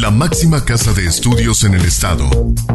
la 0.00 0.10
máxima 0.10 0.64
casa 0.64 0.94
de 0.94 1.04
estudios 1.04 1.62
en 1.62 1.74
el 1.74 1.84
estado, 1.84 2.26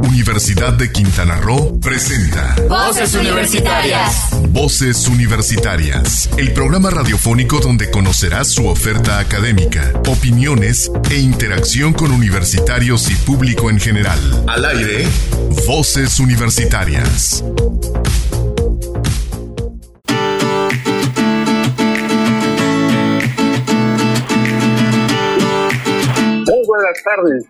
Universidad 0.07 0.73
de 0.73 0.91
Quintana 0.91 1.37
Roo, 1.37 1.79
presenta 1.79 2.55
Voces 2.69 3.15
Universitarias. 3.15 4.27
Voces 4.49 5.07
Universitarias, 5.07 6.29
el 6.37 6.53
programa 6.53 6.91
radiofónico 6.91 7.59
donde 7.59 7.89
conocerás 7.89 8.49
su 8.49 8.67
oferta 8.67 9.17
académica, 9.17 9.91
opiniones 10.07 10.91
e 11.09 11.17
interacción 11.17 11.93
con 11.93 12.11
universitarios 12.11 13.09
y 13.09 13.15
público 13.15 13.71
en 13.71 13.79
general. 13.79 14.43
Al 14.47 14.63
aire, 14.65 15.07
Voces 15.65 16.19
Universitarias. 16.19 17.43
Buenas 26.85 27.03
tardes. 27.03 27.49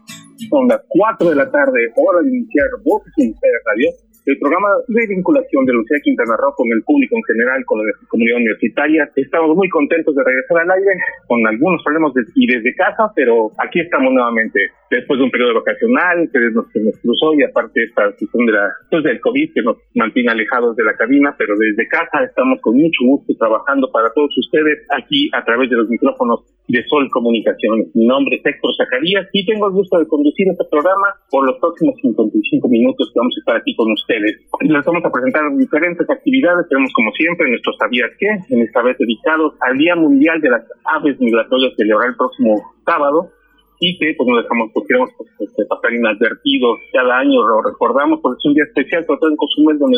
Son 0.49 0.67
las 0.67 0.81
4 0.87 1.29
de 1.29 1.35
la 1.35 1.51
tarde, 1.51 1.91
hora 1.95 2.21
de 2.23 2.29
iniciar 2.29 2.67
Voces 2.83 3.11
en 3.17 3.35
Radio, 3.35 3.89
el 4.25 4.39
programa 4.39 4.67
de 4.87 5.07
vinculación 5.07 5.65
de 5.65 5.73
Lucía 5.73 5.99
Quintana 6.03 6.35
Roo 6.39 6.55
con 6.55 6.71
el 6.71 6.81
público 6.83 7.15
en 7.15 7.23
general, 7.23 7.63
con 7.65 7.79
la 7.79 7.91
comunidad 8.07 8.37
universitaria. 8.37 9.11
Estamos 9.15 9.55
muy 9.55 9.67
contentos 9.69 10.15
de 10.15 10.23
regresar 10.23 10.63
al 10.63 10.71
aire, 10.71 10.91
con 11.27 11.45
algunos 11.47 11.83
problemas 11.83 12.13
de, 12.13 12.23
y 12.35 12.47
desde 12.47 12.75
casa, 12.75 13.11
pero 13.15 13.51
aquí 13.59 13.81
estamos 13.81 14.13
nuevamente, 14.13 14.59
después 14.95 15.19
de 15.19 15.25
un 15.25 15.31
periodo 15.31 15.55
vacacional 15.55 16.29
que 16.31 16.39
nos, 16.51 16.65
que 16.71 16.79
nos 16.79 16.97
cruzó 16.99 17.33
y 17.35 17.43
aparte 17.43 17.83
esta 17.83 18.11
situación 18.17 18.45
de 18.45 18.53
la, 18.53 18.67
pues 18.89 19.03
del 19.03 19.19
COVID 19.19 19.53
que 19.53 19.61
nos 19.61 19.77
mantiene 19.95 20.31
alejados 20.31 20.75
de 20.75 20.83
la 20.83 20.95
cabina, 20.95 21.35
pero 21.37 21.55
desde 21.57 21.87
casa 21.87 22.23
estamos 22.23 22.59
con 22.61 22.77
mucho 22.77 23.03
gusto 23.05 23.33
trabajando 23.37 23.89
para 23.91 24.11
todos 24.13 24.31
ustedes 24.37 24.85
aquí 24.95 25.29
a 25.33 25.43
través 25.43 25.69
de 25.69 25.77
los 25.77 25.89
micrófonos 25.89 26.43
de 26.67 26.83
Sol 26.89 27.07
Comunicaciones. 27.11 27.93
Mi 27.93 28.07
nombre 28.07 28.37
es 28.37 28.45
Héctor 28.45 28.71
Zacarías 28.75 29.27
y 29.33 29.45
tengo 29.45 29.67
el 29.67 29.73
gusto 29.73 29.99
de 29.99 30.07
conducir 30.07 30.47
este 30.49 30.65
programa 30.69 31.13
por 31.29 31.45
los 31.45 31.59
próximos 31.59 31.95
55 32.01 32.67
minutos 32.67 33.11
que 33.13 33.19
vamos 33.19 33.35
a 33.37 33.39
estar 33.39 33.55
aquí 33.57 33.75
con 33.75 33.91
ustedes 33.91 34.35
les 34.61 34.85
vamos 34.85 35.03
a 35.05 35.11
presentar 35.11 35.43
diferentes 35.57 36.09
actividades. 36.09 36.67
Tenemos, 36.69 36.91
como 36.93 37.11
siempre, 37.11 37.49
nuestros 37.49 37.75
sabías 37.77 38.11
qué, 38.19 38.27
en 38.49 38.61
esta 38.61 38.81
vez 38.81 38.97
dedicados 38.97 39.53
al 39.61 39.77
Día 39.77 39.95
Mundial 39.95 40.41
de 40.41 40.49
las 40.49 40.63
Aves 40.85 41.19
Migratorias 41.19 41.73
que 41.77 41.83
celebrar 41.83 42.09
el 42.09 42.15
próximo 42.15 42.61
sábado 42.85 43.31
y 43.79 43.97
que 43.97 44.13
pues 44.17 44.27
no 44.29 44.37
dejamos, 44.37 44.71
pues 44.73 44.87
queremos 44.87 45.09
pues, 45.17 45.29
este, 45.39 45.65
pasar 45.65 45.93
inadvertidos 45.93 46.79
cada 46.93 47.19
año, 47.19 47.41
lo 47.47 47.61
recordamos, 47.61 48.19
porque 48.21 48.37
es 48.39 48.45
un 48.45 48.53
día 48.53 48.63
especial, 48.63 49.05
todo 49.05 49.29
en 49.29 49.35
Cozumel, 49.35 49.79
donde 49.79 49.97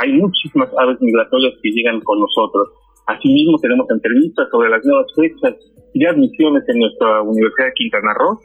hay 0.00 0.12
muchísimas 0.12 0.70
aves 0.78 1.00
migratorias 1.00 1.54
que 1.62 1.70
llegan 1.70 2.00
con 2.00 2.20
nosotros. 2.20 2.68
Asimismo, 3.06 3.58
tenemos 3.58 3.90
entrevistas 3.90 4.48
sobre 4.50 4.70
las 4.70 4.84
nuevas 4.84 5.06
fechas 5.16 5.54
de 5.94 6.06
admisiones 6.06 6.62
en 6.68 6.78
nuestra 6.78 7.22
Universidad 7.22 7.66
de 7.66 7.74
Quintana 7.74 8.14
Roo 8.14 8.38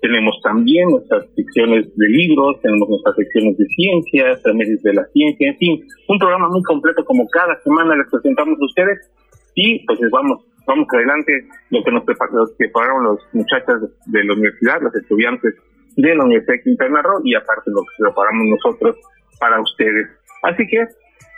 tenemos 0.00 0.36
también 0.42 0.90
nuestras 0.90 1.26
secciones 1.34 1.86
de 1.96 2.08
libros, 2.08 2.60
tenemos 2.60 2.88
nuestras 2.88 3.16
secciones 3.16 3.56
de 3.56 3.66
ciencias, 3.66 4.42
también 4.42 4.78
de 4.82 4.94
la 4.94 5.04
ciencia, 5.06 5.48
en 5.48 5.56
fin, 5.56 5.86
un 6.08 6.18
programa 6.18 6.48
muy 6.48 6.62
completo 6.62 7.04
como 7.04 7.26
cada 7.28 7.58
semana 7.62 7.96
les 7.96 8.10
presentamos 8.10 8.58
a 8.60 8.64
ustedes 8.64 9.10
y 9.54 9.84
pues 9.86 9.98
vamos 10.10 10.44
vamos 10.66 10.86
adelante 10.92 11.32
lo 11.70 11.82
que 11.84 11.92
nos 11.92 12.04
prepararon 12.04 13.04
los 13.04 13.20
muchachas 13.32 13.80
de 14.06 14.24
la 14.24 14.34
universidad, 14.34 14.80
los 14.82 14.94
estudiantes 14.94 15.54
de 15.96 16.14
la 16.14 16.24
Universidad 16.24 16.54
de 16.56 16.62
Quintana 16.62 17.02
Roo 17.02 17.20
y 17.24 17.34
aparte 17.34 17.70
lo 17.70 17.82
que 17.82 18.04
preparamos 18.04 18.46
nosotros 18.46 18.96
para 19.40 19.60
ustedes. 19.60 20.08
Así 20.42 20.66
que, 20.66 20.84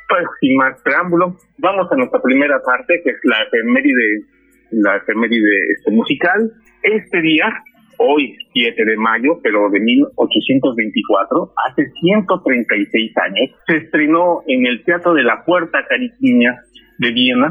pues 0.09 0.25
sin 0.41 0.57
más 0.57 0.81
preámbulo, 0.83 1.37
vamos 1.59 1.87
a 1.91 1.97
nuestra 1.97 2.21
primera 2.21 2.61
parte 2.65 3.01
que 3.05 3.11
es 3.11 3.19
la 3.23 3.43
efeméride, 3.43 4.25
la 4.71 4.97
efeméride 4.97 5.73
este, 5.77 5.91
musical. 5.93 6.53
Este 6.83 7.21
día 7.21 7.63
hoy 7.99 8.37
7 8.53 8.85
de 8.85 8.97
mayo, 8.97 9.39
pero 9.43 9.69
de 9.71 9.81
1824, 9.81 11.53
hace 11.69 11.91
136 12.01 13.13
años, 13.19 13.51
se 13.67 13.77
estrenó 13.77 14.43
en 14.47 14.67
el 14.67 14.85
Teatro 14.85 15.15
de 15.15 15.25
la 15.25 15.45
Puerta 15.45 15.85
Cariqueña 15.89 16.63
de 16.99 17.11
Viena, 17.11 17.49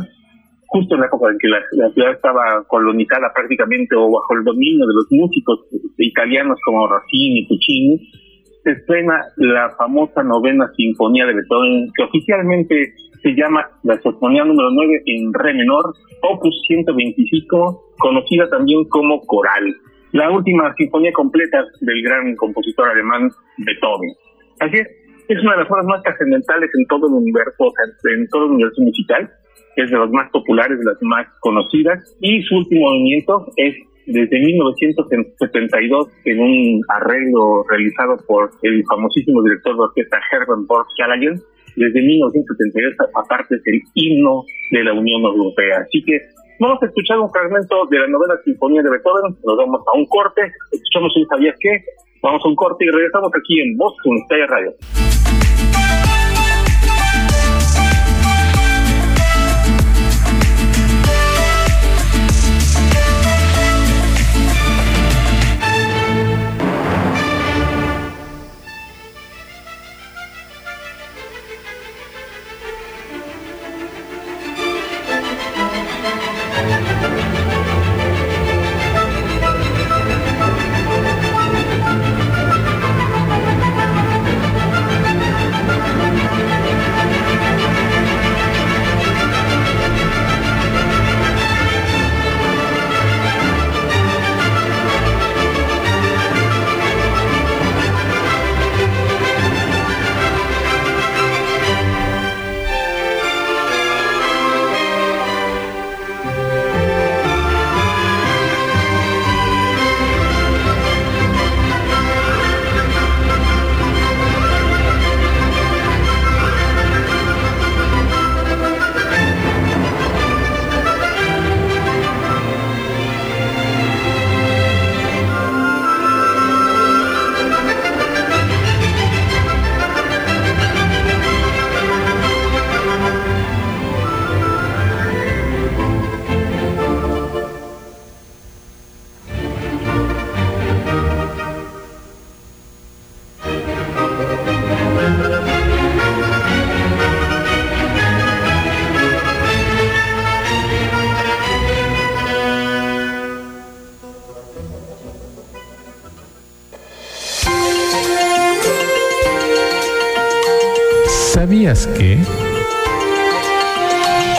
justo 0.67 0.95
en 0.95 1.01
la 1.01 1.07
época 1.07 1.31
en 1.31 1.37
que 1.39 1.47
la, 1.47 1.91
ciudad 1.91 2.11
estaba 2.11 2.63
colonizada 2.67 3.31
prácticamente 3.33 3.95
o 3.95 4.11
bajo 4.11 4.33
el 4.37 4.43
dominio 4.43 4.85
de 4.85 4.93
los 4.93 5.07
músicos 5.11 5.59
italianos 5.97 6.59
como 6.65 6.87
Rossini 6.87 7.41
y 7.41 7.47
Puccini, 7.47 8.11
se 8.63 8.71
estrena 8.71 9.23
la 9.37 9.69
famosa 9.77 10.23
novena 10.23 10.69
sinfonía 10.75 11.25
de 11.25 11.35
Beethoven, 11.35 11.87
que 11.95 12.03
oficialmente 12.03 12.93
se 13.23 13.29
llama 13.33 13.65
la 13.83 13.97
Sinfonía 14.01 14.43
número 14.43 14.69
9 14.71 15.01
en 15.05 15.33
re 15.33 15.53
menor, 15.53 15.93
opus 16.21 16.53
125, 16.67 17.95
conocida 17.97 18.49
también 18.49 18.83
como 18.89 19.21
coral 19.21 19.73
la 20.11 20.31
última 20.31 20.73
sinfonía 20.75 21.11
completa 21.11 21.65
del 21.81 22.01
gran 22.01 22.35
compositor 22.35 22.89
alemán 22.89 23.29
Beethoven. 23.57 24.11
Así 24.59 24.77
es, 24.77 24.87
es 25.27 25.41
una 25.43 25.53
de 25.53 25.63
las 25.63 25.71
obras 25.71 25.85
más 25.85 26.03
trascendentales 26.03 26.69
en 26.73 26.85
todo 26.87 27.07
el 27.07 27.13
universo, 27.13 27.71
en 28.09 28.27
todo 28.29 28.45
el 28.45 28.51
universo 28.51 28.81
musical, 28.81 29.29
es 29.77 29.91
de 29.91 29.97
las 29.97 30.09
más 30.11 30.29
populares, 30.31 30.77
de 30.79 30.85
las 30.85 31.01
más 31.01 31.27
conocidas, 31.39 31.99
y 32.21 32.41
su 32.43 32.55
último 32.57 32.89
movimiento 32.89 33.45
es 33.55 33.75
desde 34.05 34.39
1972 34.39 36.07
en 36.25 36.39
un 36.39 36.81
arreglo 36.89 37.63
realizado 37.69 38.17
por 38.25 38.51
el 38.63 38.83
famosísimo 38.89 39.43
director 39.43 39.75
de 39.75 39.81
orquesta 39.81 40.17
Herbert 40.31 40.65
Borg 40.67 40.87
Callaghan, 40.97 41.39
desde 41.75 42.01
1972 42.01 42.95
aparte 43.13 43.55
es 43.55 43.61
el 43.65 43.81
himno 43.93 44.43
de 44.71 44.83
la 44.83 44.93
Unión 44.93 45.21
Europea. 45.23 45.77
Así 45.85 46.01
que 46.03 46.19
Vamos 46.59 46.81
a 46.81 46.87
escuchar 46.87 47.19
un 47.19 47.29
fragmento 47.29 47.85
de 47.85 47.99
la 47.99 48.07
novena 48.07 48.33
sinfonía 48.43 48.81
de 48.81 48.89
Beethoven, 48.89 49.37
nos 49.45 49.57
vamos 49.57 49.81
a 49.85 49.95
un 49.95 50.07
corte, 50.07 50.41
escuchamos 50.71 51.15
un 51.15 51.27
sabías 51.27 51.55
qué, 51.59 51.69
vamos 52.23 52.41
a 52.43 52.47
un 52.47 52.55
corte 52.55 52.83
y 52.83 52.89
regresamos 52.89 53.29
aquí 53.29 53.61
en 53.61 53.77
Voz 53.77 53.93
Universitaria 54.03 54.47
Radio. 54.47 55.06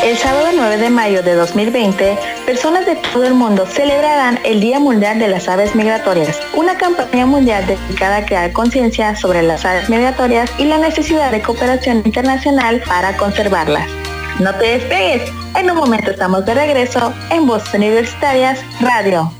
El 0.09 0.17
sábado 0.17 0.47
9 0.57 0.79
de 0.79 0.89
mayo 0.89 1.23
de 1.23 1.35
2020 1.35 2.19
personas 2.47 2.87
de 2.87 2.97
todo 2.97 3.25
el 3.25 3.35
mundo 3.35 3.67
celebrarán 3.67 4.39
el 4.43 4.59
Día 4.59 4.81
Mundial 4.81 5.19
de 5.19 5.29
las 5.29 5.51
Aves 5.51 5.75
Migratorias, 5.75 6.41
una 6.55 6.79
campaña 6.79 7.27
mundial 7.27 7.67
dedicada 7.67 8.17
a 8.17 8.25
crear 8.25 8.51
conciencia 8.55 9.15
sobre 9.17 9.43
las 9.43 9.67
aves 9.67 9.91
migratorias 9.91 10.51
y 10.57 10.65
la 10.65 10.79
necesidad 10.79 11.31
de 11.31 11.43
cooperación 11.43 11.99
internacional 12.07 12.83
para 12.87 13.19
conservarlas. 13.19 13.87
No 14.41 14.55
te 14.55 14.79
despegues, 14.79 15.31
en 15.55 15.71
un 15.71 15.77
momento 15.77 16.11
estamos 16.11 16.47
de 16.47 16.55
regreso 16.55 17.13
en 17.29 17.47
Voces 17.47 17.75
Universitarias 17.75 18.61
Radio. 18.81 19.31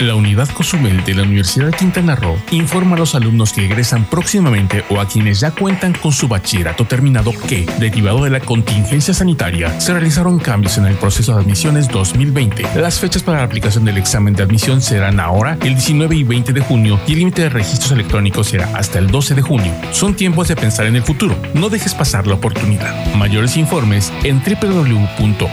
La 0.00 0.14
unidad 0.14 0.48
Cozumel 0.50 1.02
de 1.02 1.12
la 1.12 1.24
Universidad 1.24 1.66
de 1.66 1.76
Quintana 1.76 2.14
Roo 2.14 2.36
informa 2.52 2.94
a 2.94 3.00
los 3.00 3.16
alumnos 3.16 3.52
que 3.52 3.64
egresan 3.64 4.04
próximamente 4.04 4.84
o 4.90 5.00
a 5.00 5.08
quienes 5.08 5.40
ya 5.40 5.50
cuentan 5.50 5.92
con 5.92 6.12
su 6.12 6.28
bachillerato 6.28 6.84
terminado 6.84 7.32
que, 7.48 7.66
derivado 7.80 8.22
de 8.22 8.30
la 8.30 8.38
contingencia 8.38 9.12
sanitaria, 9.12 9.80
se 9.80 9.92
realizaron 9.92 10.38
cambios 10.38 10.78
en 10.78 10.86
el 10.86 10.94
proceso 10.94 11.34
de 11.34 11.40
admisiones 11.42 11.88
2020. 11.88 12.62
Las 12.76 13.00
fechas 13.00 13.24
para 13.24 13.38
la 13.38 13.44
aplicación 13.44 13.84
del 13.84 13.96
examen 13.98 14.34
de 14.34 14.44
admisión 14.44 14.80
serán 14.80 15.18
ahora 15.18 15.58
el 15.62 15.74
19 15.74 16.14
y 16.14 16.22
20 16.22 16.52
de 16.52 16.60
junio 16.60 17.00
y 17.08 17.14
el 17.14 17.18
límite 17.18 17.42
de 17.42 17.48
registros 17.48 17.90
electrónicos 17.90 18.46
será 18.46 18.70
hasta 18.76 19.00
el 19.00 19.08
12 19.08 19.34
de 19.34 19.42
junio. 19.42 19.74
Son 19.90 20.14
tiempos 20.14 20.46
de 20.46 20.54
pensar 20.54 20.86
en 20.86 20.94
el 20.94 21.02
futuro. 21.02 21.36
No 21.54 21.70
dejes 21.70 21.94
pasar 21.94 22.28
la 22.28 22.34
oportunidad. 22.34 22.94
Mayores 23.16 23.56
informes 23.56 24.12
en 24.22 24.40
www.ucro.mx 24.44 25.50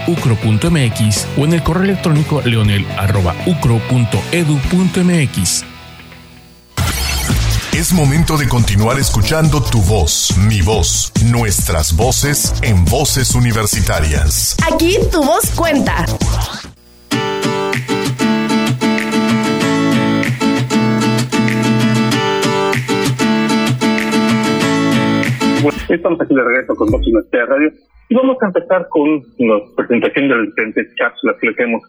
o 1.36 1.46
en 1.46 1.54
el 1.54 1.64
correo 1.64 1.86
electrónico 1.86 2.44
leonel.ucro.mx 2.46 4.35
edu.mx. 4.36 5.64
Es 7.74 7.94
momento 7.94 8.36
de 8.36 8.50
continuar 8.50 9.00
escuchando 9.00 9.62
tu 9.64 9.80
voz, 9.80 10.36
mi 10.50 10.62
voz, 10.62 11.14
nuestras 11.32 11.96
voces 11.96 12.54
en 12.62 12.84
voces 12.84 13.34
universitarias. 13.34 14.58
Aquí 14.70 14.98
tu 15.10 15.24
voz 15.24 15.50
cuenta. 15.56 16.06
estamos 25.88 26.20
aquí 26.20 26.36
de 26.36 26.44
regreso 26.44 26.76
con 26.76 26.92
Voz 26.92 27.02
Universitaria 27.02 27.46
Radio 27.46 27.72
y 28.10 28.16
vamos 28.16 28.38
a 28.42 28.48
empezar 28.48 28.86
con 28.90 29.24
la 29.38 29.60
presentación 29.78 30.28
de 30.28 30.36
las 30.36 30.46
diferentes 30.48 30.88
cápsulas 30.98 31.38
que 31.40 31.50
hacemos 31.50 31.82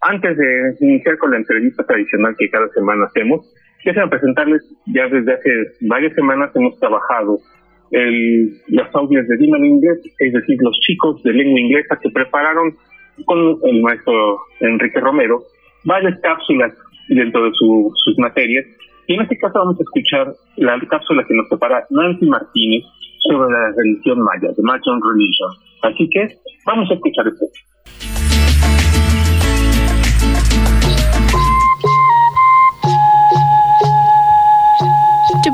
antes 0.00 0.36
de 0.36 0.76
iniciar 0.80 1.18
con 1.18 1.32
la 1.32 1.38
entrevista 1.38 1.84
tradicional 1.84 2.34
que 2.38 2.50
cada 2.50 2.68
semana 2.68 3.04
hacemos, 3.06 3.52
quisiera 3.78 4.08
presentarles, 4.08 4.62
ya 4.86 5.08
desde 5.08 5.32
hace 5.32 5.50
varias 5.82 6.14
semanas 6.14 6.50
hemos 6.54 6.78
trabajado 6.78 7.38
las 7.90 8.94
audios 8.94 9.26
de 9.26 9.36
Dima 9.38 9.58
Inglés, 9.58 9.98
es 10.18 10.32
decir, 10.32 10.56
los 10.60 10.78
chicos 10.80 11.22
de 11.22 11.32
lengua 11.32 11.58
inglesa 11.58 11.98
que 12.02 12.10
prepararon 12.10 12.76
con 13.24 13.58
el 13.64 13.82
maestro 13.82 14.38
Enrique 14.60 15.00
Romero 15.00 15.40
varias 15.84 16.20
cápsulas 16.20 16.72
dentro 17.08 17.44
de 17.44 17.50
sus 17.54 18.18
materias. 18.18 18.66
Y 19.06 19.14
en 19.14 19.22
este 19.22 19.38
caso 19.38 19.58
vamos 19.58 19.78
a 19.80 19.82
escuchar 19.82 20.34
la 20.56 20.78
cápsula 20.88 21.24
que 21.26 21.34
nos 21.34 21.48
prepara 21.48 21.86
Nancy 21.90 22.26
Martínez 22.26 22.84
sobre 23.26 23.50
la 23.50 23.72
religión 23.76 24.20
maya, 24.20 24.54
The 24.54 24.62
Mayan 24.62 25.00
Religion. 25.00 25.50
Así 25.82 26.08
que 26.10 26.28
vamos 26.66 26.90
a 26.90 26.94
escuchar 26.94 27.26
esto. 27.26 27.46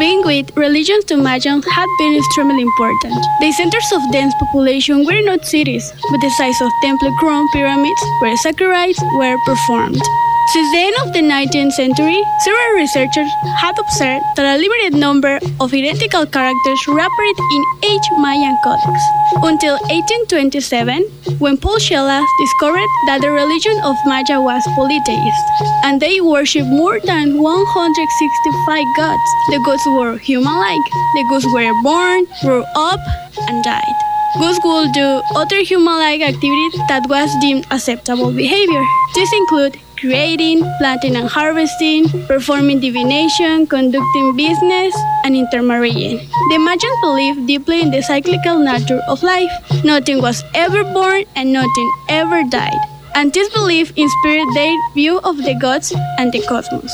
With, 0.05 0.55
religions 0.55 1.07
to 1.07 1.15
Mayans 1.15 1.65
had 1.65 1.89
been 1.99 2.15
extremely 2.15 2.61
important. 2.61 3.15
The 3.41 3.53
centers 3.53 3.91
of 3.91 4.03
dense 4.13 4.35
population 4.39 5.07
were 5.07 5.23
not 5.23 5.47
cities, 5.47 5.91
but 6.11 6.21
the 6.21 6.29
size 6.37 6.61
of 6.61 6.71
temple-crowned 6.83 7.49
pyramids 7.55 8.03
where 8.21 8.37
sacraments 8.37 9.01
were 9.17 9.37
performed. 9.47 10.03
Since 10.53 10.71
the 10.73 10.79
end 10.79 10.97
of 11.03 11.13
the 11.13 11.23
19th 11.23 11.73
century, 11.73 12.23
several 12.45 12.75
researchers 12.77 13.31
have 13.57 13.75
observed 13.79 14.25
that 14.37 14.45
a 14.45 14.61
limited 14.61 14.95
number 14.95 15.41
of 15.59 15.73
identical 15.73 16.27
characters 16.27 16.81
appeared 16.87 17.39
in 17.57 17.63
each 17.83 18.07
Mayan 18.19 18.57
codex. 18.63 19.01
Until 19.43 19.75
1827, 19.89 21.03
when 21.39 21.57
Paul 21.57 21.79
Shelas 21.79 22.29
discovered 22.39 22.91
that 23.07 23.23
the 23.23 23.31
religion 23.31 23.81
of 23.83 23.97
Maya 24.05 24.39
was 24.39 24.63
polytheist, 24.77 25.45
and 25.83 26.01
they 26.01 26.21
worshipped 26.21 26.69
more 26.69 27.01
than 27.01 27.41
165 27.41 28.85
gods. 28.97 29.29
The 29.51 29.61
gods 29.65 29.83
were 29.87 30.19
human-like. 30.19 30.87
The 31.17 31.25
gods 31.31 31.47
were 31.47 31.73
born, 31.83 32.27
grew 32.43 32.65
up, 32.77 33.01
and 33.49 33.65
died. 33.65 33.99
Gods 34.39 34.59
would 34.63 34.93
do 34.93 35.23
other 35.35 35.63
human-like 35.63 36.21
activities 36.21 36.75
that 36.89 37.09
was 37.09 37.31
deemed 37.41 37.67
acceptable 37.71 38.31
behavior. 38.31 38.85
These 39.15 39.33
include 39.33 39.79
creating, 39.97 40.63
planting 40.79 41.17
and 41.17 41.29
harvesting, 41.29 42.09
performing 42.27 42.81
divination, 42.81 43.67
conducting 43.67 44.37
business, 44.37 44.95
and 45.25 45.37
intermarrying. 45.37 46.19
The 46.51 46.59
Mayans 46.59 47.01
believed 47.01 47.47
deeply 47.47 47.81
in 47.81 47.91
the 47.91 48.03
cyclical 48.03 48.59
nature 48.59 49.01
of 49.09 49.23
life. 49.23 49.51
Nothing 49.85 50.21
was 50.21 50.45
ever 50.55 50.85
born 50.85 51.25
and 51.37 51.53
nothing 51.53 51.91
ever 52.09 52.45
died. 52.45 52.79
And 53.15 53.33
this 53.33 53.49
belief 53.55 53.93
inspired 53.97 54.49
their 54.55 54.75
view 54.95 55.21
of 55.21 55.39
the 55.39 55.55
gods 55.55 55.95
and 56.19 56.33
the 56.33 56.43
cosmos. 56.43 56.93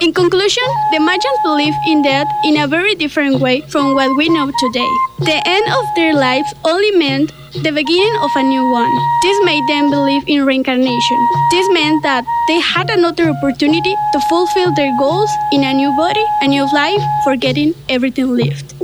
In 0.00 0.12
conclusion, 0.14 0.64
the 0.92 0.98
Mayans 0.98 1.42
believed 1.42 1.76
in 1.86 2.02
death 2.02 2.28
in 2.44 2.56
a 2.56 2.66
very 2.66 2.94
different 2.94 3.40
way 3.40 3.60
from 3.62 3.94
what 3.94 4.16
we 4.16 4.28
know 4.28 4.50
today. 4.58 4.88
The 5.18 5.42
end 5.44 5.66
of 5.68 5.84
their 5.96 6.14
lives 6.14 6.54
only 6.64 6.92
meant 6.92 7.32
the 7.62 7.72
beginning 7.72 8.16
of 8.22 8.30
a 8.36 8.42
new 8.42 8.70
one. 8.70 8.92
This 9.22 9.44
made 9.44 9.66
them 9.68 9.90
believe 9.90 10.22
in 10.28 10.46
reincarnation. 10.46 11.18
This 11.50 11.66
meant 11.72 12.02
that 12.04 12.24
they 12.46 12.60
had 12.60 12.90
another 12.90 13.30
opportunity 13.30 13.94
to 14.12 14.20
fulfill 14.28 14.72
their 14.74 14.96
goals 14.98 15.30
in 15.50 15.64
a 15.64 15.74
new 15.74 15.90
body, 15.96 16.24
a 16.40 16.46
new 16.46 16.66
life, 16.72 17.02
forgetting 17.24 17.74
everything 17.88 18.36
lived. 18.36 18.74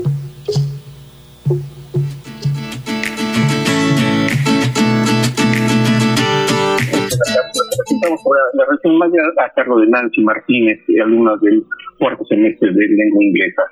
la 8.85 8.93
maya 8.93 9.23
a 9.39 9.51
cargo 9.55 9.81
de 9.81 9.87
Nancy 9.87 10.21
Martínez, 10.21 10.81
alumna 11.03 11.37
del 11.41 11.65
cuarto 11.99 12.25
semestre 12.27 12.73
de 12.73 12.87
lengua 12.89 13.23
inglesa. 13.23 13.63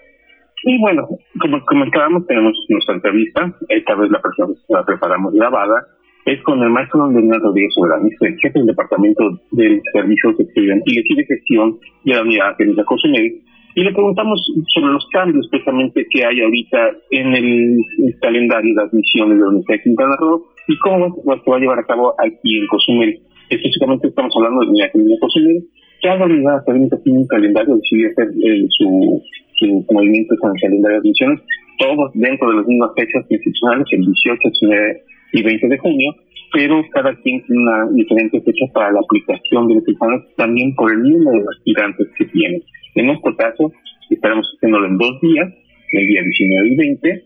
Y 0.65 0.79
bueno, 0.79 1.09
como 1.41 1.65
comentábamos, 1.65 2.27
tenemos 2.27 2.55
nuestra 2.69 2.95
entrevista, 2.95 3.53
esta 3.69 3.95
vez 3.97 4.11
la, 4.11 4.21
la 4.69 4.85
preparamos 4.85 5.35
grabada, 5.35 5.87
es 6.25 6.41
con 6.43 6.63
el 6.63 6.71
maestro 6.71 7.11
Leonardo 7.11 7.49
Rodríguez 7.49 7.75
Soberano, 7.75 8.09
el 8.21 8.39
jefe 8.39 8.59
del 8.59 8.67
Departamento 8.67 9.41
de 9.51 9.81
Servicios 9.93 10.39
Estudiantiles 10.39 11.05
y 11.09 11.17
de 11.17 11.25
Gestión 11.25 11.79
de 12.05 12.15
la 12.15 12.23
Unidad 12.23 12.49
Académica 12.51 12.85
Cozumel, 12.85 13.43
y 13.75 13.83
le 13.83 13.93
preguntamos 13.93 14.41
sobre 14.75 14.93
los 14.93 15.07
cambios 15.13 15.49
precisamente 15.51 16.07
que 16.11 16.25
hay 16.25 16.41
ahorita 16.43 16.91
en 17.11 17.35
el, 17.35 17.77
calendario 18.21 18.75
de 18.75 18.83
admisiones 18.83 19.39
de 19.39 19.43
la 19.43 19.49
Universidad 19.49 19.79
de 19.79 19.83
Quintana 19.83 20.17
Roo 20.21 20.45
y 20.69 20.79
cómo 20.79 21.17
se 21.25 21.51
va 21.51 21.57
a 21.57 21.61
llevar 21.61 21.79
a 21.79 21.87
cabo 21.87 22.15
aquí 22.19 22.59
en 22.59 22.67
Cozumel. 22.67 23.19
Específicamente 23.49 24.09
estamos 24.09 24.33
hablando 24.37 24.61
de 24.61 24.79
la 24.79 24.87
Academia 24.87 25.17
Cozumel, 25.21 25.65
que 26.01 26.09
la 26.09 26.25
unidad 26.25 26.57
académica 26.57 26.99
tiene 27.03 27.19
un 27.21 27.27
calendario, 27.27 27.77
decide 27.77 28.11
hacer 28.11 28.29
eh, 28.45 28.67
su 28.69 29.23
su 29.59 29.85
movimiento 29.91 30.35
con 30.41 30.53
el 30.55 30.61
calendario 30.61 30.97
de 30.97 31.01
admisiones, 31.01 31.41
todos 31.79 32.11
dentro 32.15 32.51
de 32.51 32.57
las 32.57 32.67
mismas 32.67 32.91
fechas 32.97 33.25
institucionales, 33.29 33.87
el 33.93 34.05
18, 34.07 34.39
19 34.43 35.03
y 35.33 35.43
20 35.43 35.69
de 35.69 35.79
junio, 35.79 36.15
pero 36.53 36.85
cada 36.93 37.15
quien 37.23 37.43
tiene 37.45 37.63
una 37.63 37.89
diferente 37.93 38.41
fecha 38.41 38.67
para 38.75 38.93
la 38.93 39.01
aplicación 39.01 39.69
de 39.69 39.75
los 39.77 39.89
exámenes, 39.89 40.27
también 40.37 40.75
por 40.75 40.93
el 40.93 41.03
número 41.03 41.43
de 41.43 41.49
aspirantes 41.57 42.09
que 42.19 42.27
tiene. 42.27 42.63
En 42.95 43.07
nuestro 43.07 43.35
caso, 43.37 43.73
estaremos 44.11 44.47
haciéndolo 44.55 44.87
en 44.87 44.99
dos 44.99 45.21
días, 45.23 45.49
el 45.93 46.07
día 46.07 46.23
19 46.23 46.69
y 46.69 46.77
20, 46.77 47.25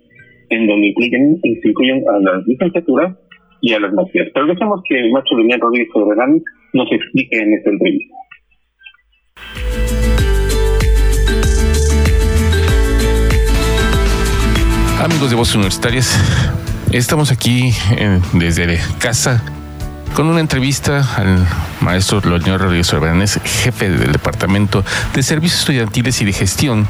en 0.50 0.66
donde 0.66 0.86
incluyen, 0.86 1.40
incluyen 1.42 2.04
a 2.08 2.18
las 2.20 2.46
licenciaturas 2.46 3.16
y 3.60 3.72
a 3.72 3.80
las 3.80 3.92
maestrías. 3.92 4.28
Pero 4.32 4.46
dejemos 4.46 4.80
que 4.88 4.98
el 5.00 5.10
macho 5.10 5.36
Daniel 5.36 5.60
Rodríguez 5.60 5.88
Soberano 5.92 6.38
nos 6.72 6.92
explique 6.92 7.36
en 7.38 7.52
esta 7.52 7.70
entrevista. 7.70 8.14
Amigos 15.02 15.28
de 15.28 15.36
Voces 15.36 15.54
Universitarias, 15.54 16.18
estamos 16.90 17.30
aquí 17.30 17.74
eh, 17.92 18.18
desde 18.32 18.80
casa 18.98 19.42
con 20.14 20.26
una 20.26 20.40
entrevista 20.40 21.06
al 21.16 21.46
maestro 21.80 22.20
Leonel 22.20 22.58
Rodríguez 22.58 22.92
Orbanes, 22.94 23.38
jefe 23.44 23.90
del 23.90 24.12
Departamento 24.12 24.84
de 25.14 25.22
Servicios 25.22 25.60
Estudiantiles 25.60 26.22
y 26.22 26.24
de 26.24 26.32
Gestión, 26.32 26.88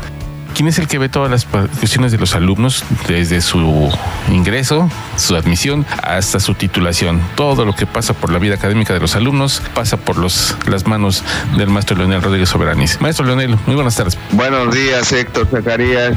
quien 0.55 0.69
es 0.69 0.79
el 0.79 0.87
que 0.87 0.99
ve 0.99 1.09
todas 1.09 1.31
las 1.31 1.45
cuestiones 1.45 2.13
de 2.13 2.19
los 2.19 2.37
alumnos 2.37 2.85
desde 3.09 3.41
su 3.41 3.93
ingreso, 4.31 4.89
su 5.17 5.35
admisión, 5.35 5.85
hasta 6.03 6.39
su 6.39 6.55
titulación. 6.55 7.21
Todo 7.35 7.65
lo 7.65 7.75
que 7.75 7.87
pasa 7.87 8.15
por 8.15 8.31
la 8.31 8.39
vida 8.39 8.55
académica 8.55 8.95
de 8.95 9.01
los 9.01 9.17
alumnos 9.17 9.61
pasa 9.75 9.97
por 9.97 10.17
los, 10.17 10.57
las 10.67 10.87
manos 10.87 11.25
del 11.59 11.69
maestro 11.69 11.97
Leonel 11.97 12.23
Rodríguez 12.23 12.49
Soberanis. 12.49 13.01
Maestro 13.01 13.27
Leonel, 13.27 13.59
muy 13.67 13.75
buenas 13.75 13.97
tardes. 13.97 14.17
Buenos 14.31 14.73
días, 14.73 15.13
Héctor 15.13 15.49
Zacarías. 15.51 16.17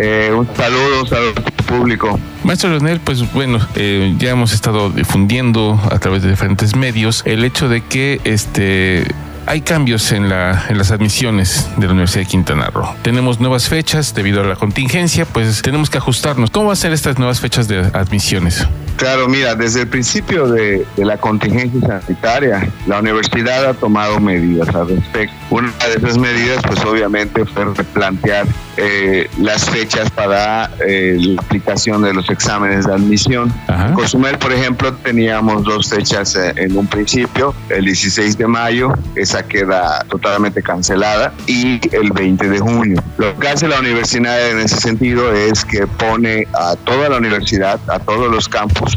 Eh, 0.00 0.32
un 0.32 0.46
saludo, 0.54 1.06
saludo 1.06 1.34
público. 1.66 2.18
Maestro 2.44 2.70
Leonel, 2.70 3.00
pues 3.00 3.30
bueno, 3.32 3.58
eh, 3.74 4.14
ya 4.18 4.30
hemos 4.30 4.52
estado 4.52 4.90
difundiendo 4.90 5.78
a 5.90 5.98
través 5.98 6.22
de 6.22 6.30
diferentes 6.30 6.74
medios 6.74 7.22
el 7.26 7.44
hecho 7.44 7.68
de 7.68 7.82
que 7.82 8.20
este 8.24 9.06
hay 9.48 9.62
cambios 9.62 10.12
en, 10.12 10.28
la, 10.28 10.66
en 10.68 10.76
las 10.76 10.90
admisiones 10.90 11.66
de 11.78 11.86
la 11.86 11.92
Universidad 11.92 12.24
de 12.24 12.28
Quintana 12.28 12.66
Roo. 12.66 12.94
Tenemos 13.00 13.40
nuevas 13.40 13.68
fechas 13.68 14.14
debido 14.14 14.42
a 14.42 14.44
la 14.44 14.56
contingencia, 14.56 15.24
pues 15.24 15.62
tenemos 15.62 15.88
que 15.88 15.96
ajustarnos. 15.96 16.50
¿Cómo 16.50 16.66
van 16.66 16.74
a 16.74 16.76
ser 16.76 16.92
estas 16.92 17.18
nuevas 17.18 17.40
fechas 17.40 17.66
de 17.66 17.78
admisiones? 17.94 18.66
Claro, 18.98 19.28
mira, 19.28 19.54
desde 19.54 19.82
el 19.82 19.88
principio 19.88 20.48
de, 20.48 20.84
la 20.96 21.16
contingencia 21.18 22.00
sanitaria, 22.00 22.68
la 22.88 22.98
universidad 22.98 23.64
ha 23.64 23.74
tomado 23.74 24.18
medidas 24.18 24.74
al 24.74 24.88
respecto. 24.88 25.36
Una 25.50 25.72
de 25.86 25.94
esas 25.96 26.18
medidas, 26.18 26.60
pues 26.66 26.84
obviamente, 26.84 27.44
fue 27.46 27.66
replantear 27.66 28.44
eh, 28.76 29.30
las 29.38 29.70
fechas 29.70 30.10
para 30.10 30.68
eh, 30.84 31.16
la 31.16 31.40
aplicación 31.40 32.02
de 32.02 32.12
los 32.12 32.28
exámenes 32.28 32.86
de 32.86 32.94
admisión. 32.94 33.54
En 33.68 33.94
Cozumel, 33.94 34.36
por 34.36 34.52
ejemplo, 34.52 34.92
teníamos 34.94 35.62
dos 35.62 35.88
fechas 35.88 36.34
eh, 36.34 36.52
en 36.56 36.76
un 36.76 36.88
principio, 36.88 37.54
el 37.68 37.84
16 37.84 38.36
de 38.36 38.46
mayo, 38.48 38.92
esa 39.14 39.37
queda 39.42 40.04
totalmente 40.08 40.62
cancelada, 40.62 41.32
y 41.46 41.80
el 41.94 42.12
20 42.12 42.48
de 42.48 42.58
junio. 42.58 43.02
Lo 43.16 43.38
que 43.38 43.48
hace 43.48 43.68
la 43.68 43.78
universidad 43.80 44.50
en 44.50 44.60
ese 44.60 44.76
sentido 44.76 45.32
es 45.32 45.64
que 45.64 45.86
pone 45.86 46.46
a 46.54 46.76
toda 46.76 47.08
la 47.08 47.18
universidad, 47.18 47.80
a 47.88 47.98
todos 47.98 48.30
los 48.30 48.48
campos, 48.48 48.96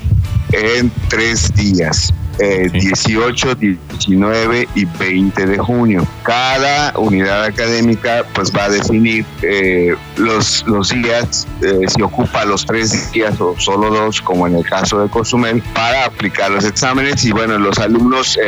en 0.53 0.91
tres 1.09 1.53
días. 1.53 2.13
18, 2.37 3.51
eh, 3.51 3.77
19 3.89 4.67
y 4.75 4.85
20 4.85 5.45
de 5.45 5.57
junio. 5.57 6.07
Cada 6.23 6.97
unidad 6.97 7.43
académica 7.43 8.25
pues 8.33 8.51
va 8.51 8.65
a 8.65 8.69
definir 8.69 9.25
eh, 9.43 9.95
los, 10.17 10.63
los 10.67 10.89
días, 10.89 11.47
eh, 11.61 11.85
si 11.87 12.01
ocupa 12.01 12.45
los 12.45 12.65
tres 12.65 13.11
días 13.11 13.39
o 13.39 13.55
solo 13.59 13.89
dos, 13.89 14.21
como 14.21 14.47
en 14.47 14.55
el 14.55 14.65
caso 14.65 15.01
de 15.01 15.09
Cozumel, 15.09 15.61
para 15.73 16.05
aplicar 16.05 16.51
los 16.51 16.65
exámenes 16.65 17.23
y 17.25 17.31
bueno, 17.31 17.59
los 17.59 17.77
alumnos, 17.79 18.39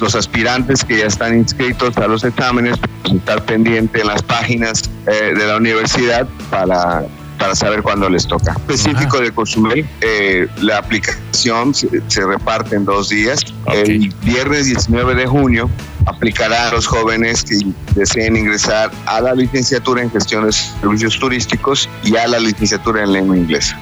los 0.00 0.14
aspirantes 0.14 0.84
que 0.84 0.98
ya 0.98 1.06
están 1.06 1.36
inscritos 1.36 1.96
a 1.96 2.06
los 2.06 2.24
exámenes, 2.24 2.76
estar 3.04 3.44
pendiente 3.44 4.00
en 4.00 4.08
las 4.08 4.22
páginas 4.22 4.82
de 5.06 5.46
la 5.46 5.56
universidad 5.56 6.26
para 6.50 7.04
para 7.42 7.56
saber 7.56 7.82
cuándo 7.82 8.08
les 8.08 8.26
toca. 8.26 8.52
Específico 8.52 9.18
de 9.18 9.32
Cozumel, 9.32 9.84
eh, 10.00 10.46
la 10.60 10.78
aplicación 10.78 11.74
se, 11.74 11.88
reparte 12.24 12.76
en 12.76 12.84
dos 12.84 13.08
días. 13.08 13.40
El 13.66 14.14
viernes 14.22 14.66
19 14.66 15.16
de 15.16 15.26
junio 15.26 15.68
aplicará 16.06 16.68
a 16.68 16.72
los 16.72 16.86
jóvenes 16.86 17.42
que 17.42 17.58
deseen 17.94 18.36
ingresar 18.36 18.90
a 19.06 19.20
la 19.20 19.34
licenciatura 19.34 20.02
en 20.02 20.10
gestión 20.10 20.46
de 20.46 20.52
servicios 20.52 21.18
turísticos 21.18 21.88
y 22.04 22.16
a 22.16 22.26
la 22.26 22.38
licenciatura 22.38 23.02
en 23.04 23.12
lengua 23.12 23.36
inglesa. 23.36 23.78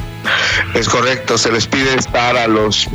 Es 0.75 0.89
correcto, 0.89 1.39
se 1.39 1.53
les 1.53 1.67
pide 1.67 1.95
estar 1.95 2.37
a 2.37 2.47
los 2.47 2.89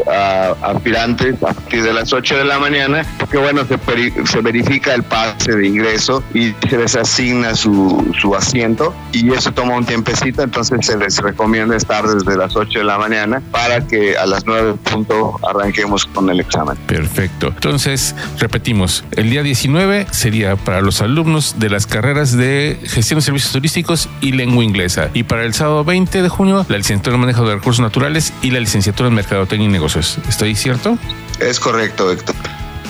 aspirantes 0.61 1.35
a 1.43 1.53
partir 1.53 1.83
de 1.83 1.93
las 1.93 2.13
8 2.13 2.37
de 2.37 2.45
la 2.45 2.59
mañana, 2.59 3.05
porque 3.19 3.37
bueno, 3.37 3.63
se, 3.65 3.77
se, 4.25 4.41
verifica 4.41 4.93
el 4.93 5.03
pase 5.03 5.55
de 5.55 5.67
ingreso 5.67 6.23
y 6.33 6.53
se 6.69 6.77
les 6.77 6.95
asigna 6.95 7.55
su, 7.55 8.15
su 8.19 8.35
asiento 8.35 8.93
y 9.11 9.31
eso 9.31 9.51
toma 9.51 9.75
un 9.75 9.85
tiempecito, 9.85 10.41
entonces 10.43 10.85
se 10.85 10.97
les 10.97 11.17
recomienda 11.17 11.75
estar 11.75 12.07
desde 12.07 12.37
las 12.37 12.55
8 12.55 12.79
de 12.79 12.85
la 12.85 12.97
mañana 12.97 13.41
para 13.51 13.85
que 13.85 14.17
a 14.17 14.25
las 14.25 14.45
9 14.45 14.75
punto 14.83 15.39
arranquemos 15.47 16.05
con 16.05 16.29
el 16.29 16.39
examen. 16.39 16.77
Perfecto. 16.87 17.47
Entonces, 17.47 18.15
repetimos, 18.39 19.03
el 19.11 19.29
día 19.29 19.43
19 19.43 20.07
sería 20.11 20.55
para 20.55 20.81
los 20.81 21.01
alumnos 21.01 21.55
de 21.57 21.69
las 21.69 21.85
carreras 21.85 22.35
de 22.35 22.79
gestión 22.83 23.19
de 23.19 23.25
servicios 23.25 23.51
turísticos 23.51 24.09
y 24.21 24.31
lengua 24.31 24.63
inglesa. 24.63 25.09
Y 25.13 25.23
para 25.23 25.43
el 25.43 25.53
sábado 25.53 25.83
20 25.83 26.21
de 26.21 26.29
junio, 26.29 26.65
la 26.69 26.77
licenciatura 26.77 27.16
manejo 27.17 27.47
de 27.47 27.55
recursos 27.55 27.81
naturales 27.81 28.33
y 28.41 28.51
la 28.51 28.59
licenciatura 28.59 29.09
en 29.09 29.15
mercadotecnia 29.15 29.67
y 29.67 29.71
negocios. 29.71 30.19
¿Estoy 30.27 30.55
cierto? 30.55 30.97
Es 31.39 31.59
correcto, 31.59 32.11
Héctor. 32.11 32.35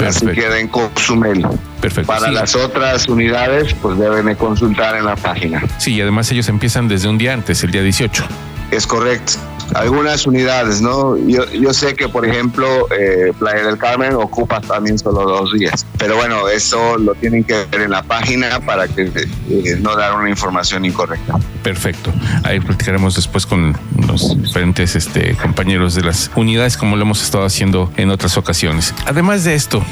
Así 0.05 0.25
queda 0.27 0.59
en 0.59 0.67
Cozumel. 0.67 1.45
Perfecto. 1.81 2.07
Para 2.07 2.31
las 2.31 2.55
otras 2.55 3.07
unidades, 3.07 3.73
pues 3.81 3.97
deben 3.97 4.33
consultar 4.35 4.95
en 4.95 5.05
la 5.05 5.15
página. 5.15 5.63
Sí, 5.79 5.93
y 5.93 6.01
además 6.01 6.31
ellos 6.31 6.47
empiezan 6.49 6.87
desde 6.87 7.07
un 7.07 7.17
día 7.17 7.33
antes, 7.33 7.63
el 7.63 7.71
día 7.71 7.81
18. 7.81 8.25
Es 8.71 8.85
correcto 8.85 9.39
algunas 9.73 10.25
unidades, 10.25 10.81
¿no? 10.81 11.17
Yo, 11.17 11.45
yo 11.51 11.73
sé 11.73 11.95
que, 11.95 12.09
por 12.09 12.25
ejemplo, 12.25 12.87
eh, 12.91 13.33
Playa 13.37 13.63
del 13.63 13.77
Carmen 13.77 14.13
ocupa 14.13 14.61
también 14.61 14.97
solo 14.97 15.23
dos 15.23 15.53
días, 15.53 15.85
pero 15.97 16.15
bueno, 16.15 16.47
eso 16.49 16.97
lo 16.97 17.15
tienen 17.15 17.43
que 17.43 17.65
ver 17.71 17.81
en 17.81 17.91
la 17.91 18.03
página 18.03 18.59
para 18.59 18.87
que 18.87 19.03
eh, 19.03 19.77
no 19.81 19.95
dar 19.95 20.15
una 20.15 20.29
información 20.29 20.85
incorrecta. 20.85 21.35
Perfecto. 21.63 22.11
Ahí 22.43 22.59
platicaremos 22.59 23.15
después 23.15 23.45
con 23.45 23.77
los 24.07 24.41
diferentes 24.41 24.95
este, 24.95 25.35
compañeros 25.35 25.95
de 25.95 26.03
las 26.03 26.31
unidades, 26.35 26.77
como 26.77 26.95
lo 26.95 27.03
hemos 27.03 27.21
estado 27.23 27.45
haciendo 27.45 27.91
en 27.97 28.09
otras 28.09 28.37
ocasiones. 28.37 28.93
Además 29.05 29.43
de 29.43 29.55
esto, 29.55 29.83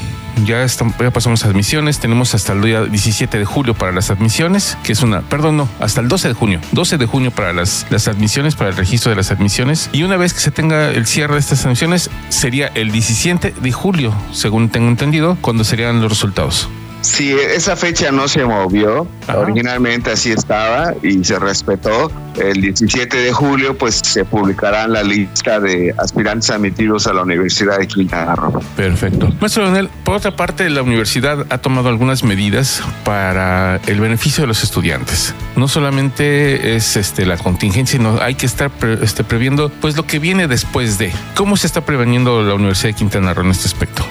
ya, 0.44 0.66
ya 0.66 1.12
pasamos 1.12 1.46
a 1.46 1.48
admisiones, 1.48 2.00
tenemos 2.00 2.36
hasta 2.36 2.54
el 2.54 2.62
día 2.62 2.84
17 2.84 3.38
de 3.38 3.46
julio 3.46 3.74
para 3.74 3.92
las 3.92 4.10
admisiones, 4.10 4.78
que 4.84 4.92
es 4.92 5.02
una, 5.02 5.22
perdón, 5.22 5.58
no, 5.58 5.70
hasta 5.80 6.02
el 6.02 6.08
12 6.08 6.30
de 6.30 6.34
junio, 6.34 6.60
12 6.72 6.98
de 6.98 7.06
junio 7.06 7.32
para 7.32 7.54
las, 7.54 7.86
las 7.90 8.08
admisiones, 8.08 8.56
para 8.56 8.70
el 8.70 8.76
registro 8.76 9.10
de 9.10 9.16
las 9.16 9.32
admisiones, 9.32 9.90
y 9.94 10.04
una 10.04 10.18
vez 10.18 10.34
que 10.34 10.40
se 10.40 10.52
tenga 10.52 10.90
el 10.90 11.06
cierre 11.06 11.36
de 11.36 11.40
estas 11.40 11.66
admisiones, 11.66 12.10
sería 12.30 12.68
el 12.68 12.92
17 12.92 13.56
de 13.60 13.72
julio, 13.72 14.14
según 14.32 14.70
tengo 14.70 14.90
entendido, 14.90 15.38
cuando 15.42 15.64
serían 15.64 16.02
los 16.02 16.12
resultados. 16.12 16.70
Sí, 17.06 17.32
esa 17.34 17.76
fecha 17.76 18.12
no 18.12 18.28
se 18.28 18.44
movió. 18.44 19.08
Originalmente 19.28 20.12
así 20.12 20.32
estaba 20.32 20.94
y 21.04 21.24
se 21.24 21.38
respetó. 21.38 22.12
El 22.36 22.60
17 22.62 23.16
de 23.16 23.32
julio, 23.32 23.78
pues 23.78 24.02
se 24.04 24.26
publicará 24.26 24.88
la 24.88 25.04
lista 25.04 25.60
de 25.60 25.94
aspirantes 25.98 26.50
admitidos 26.50 27.08
a 27.08 27.14
la 27.14 27.22
Universidad 27.22 27.78
de 27.78 27.88
Quintana 27.88 28.36
Roo. 28.36 28.60
Perfecto. 28.76 29.30
Maestro 29.40 29.64
Leonel, 29.64 29.90
por 30.04 30.16
otra 30.16 30.36
parte, 30.36 30.70
la 30.70 30.82
universidad 30.82 31.46
ha 31.50 31.60
tomado 31.60 31.90
algunas 31.90 32.24
medidas 32.24 32.82
para 33.06 33.80
el 33.86 34.00
beneficio 34.00 34.42
de 34.42 34.48
los 34.48 34.64
estudiantes. 34.64 35.34
No 35.56 35.68
solamente 35.68 36.76
es 36.76 36.98
este, 36.98 37.26
la 37.26 37.38
contingencia, 37.38 37.98
sino 37.98 38.20
hay 38.20 38.34
que 38.34 38.48
estar 38.48 38.72
este, 39.02 39.24
previendo 39.24 39.70
pues 39.70 39.96
lo 39.96 40.08
que 40.08 40.18
viene 40.18 40.48
después 40.48 40.98
de. 40.98 41.14
¿Cómo 41.36 41.56
se 41.56 41.68
está 41.68 41.82
preveniendo 41.82 42.42
la 42.42 42.56
Universidad 42.56 42.90
de 42.90 42.96
Quintana 42.96 43.34
Roo 43.34 43.46
en 43.46 43.52
este 43.52 43.68
aspecto? 43.68 44.04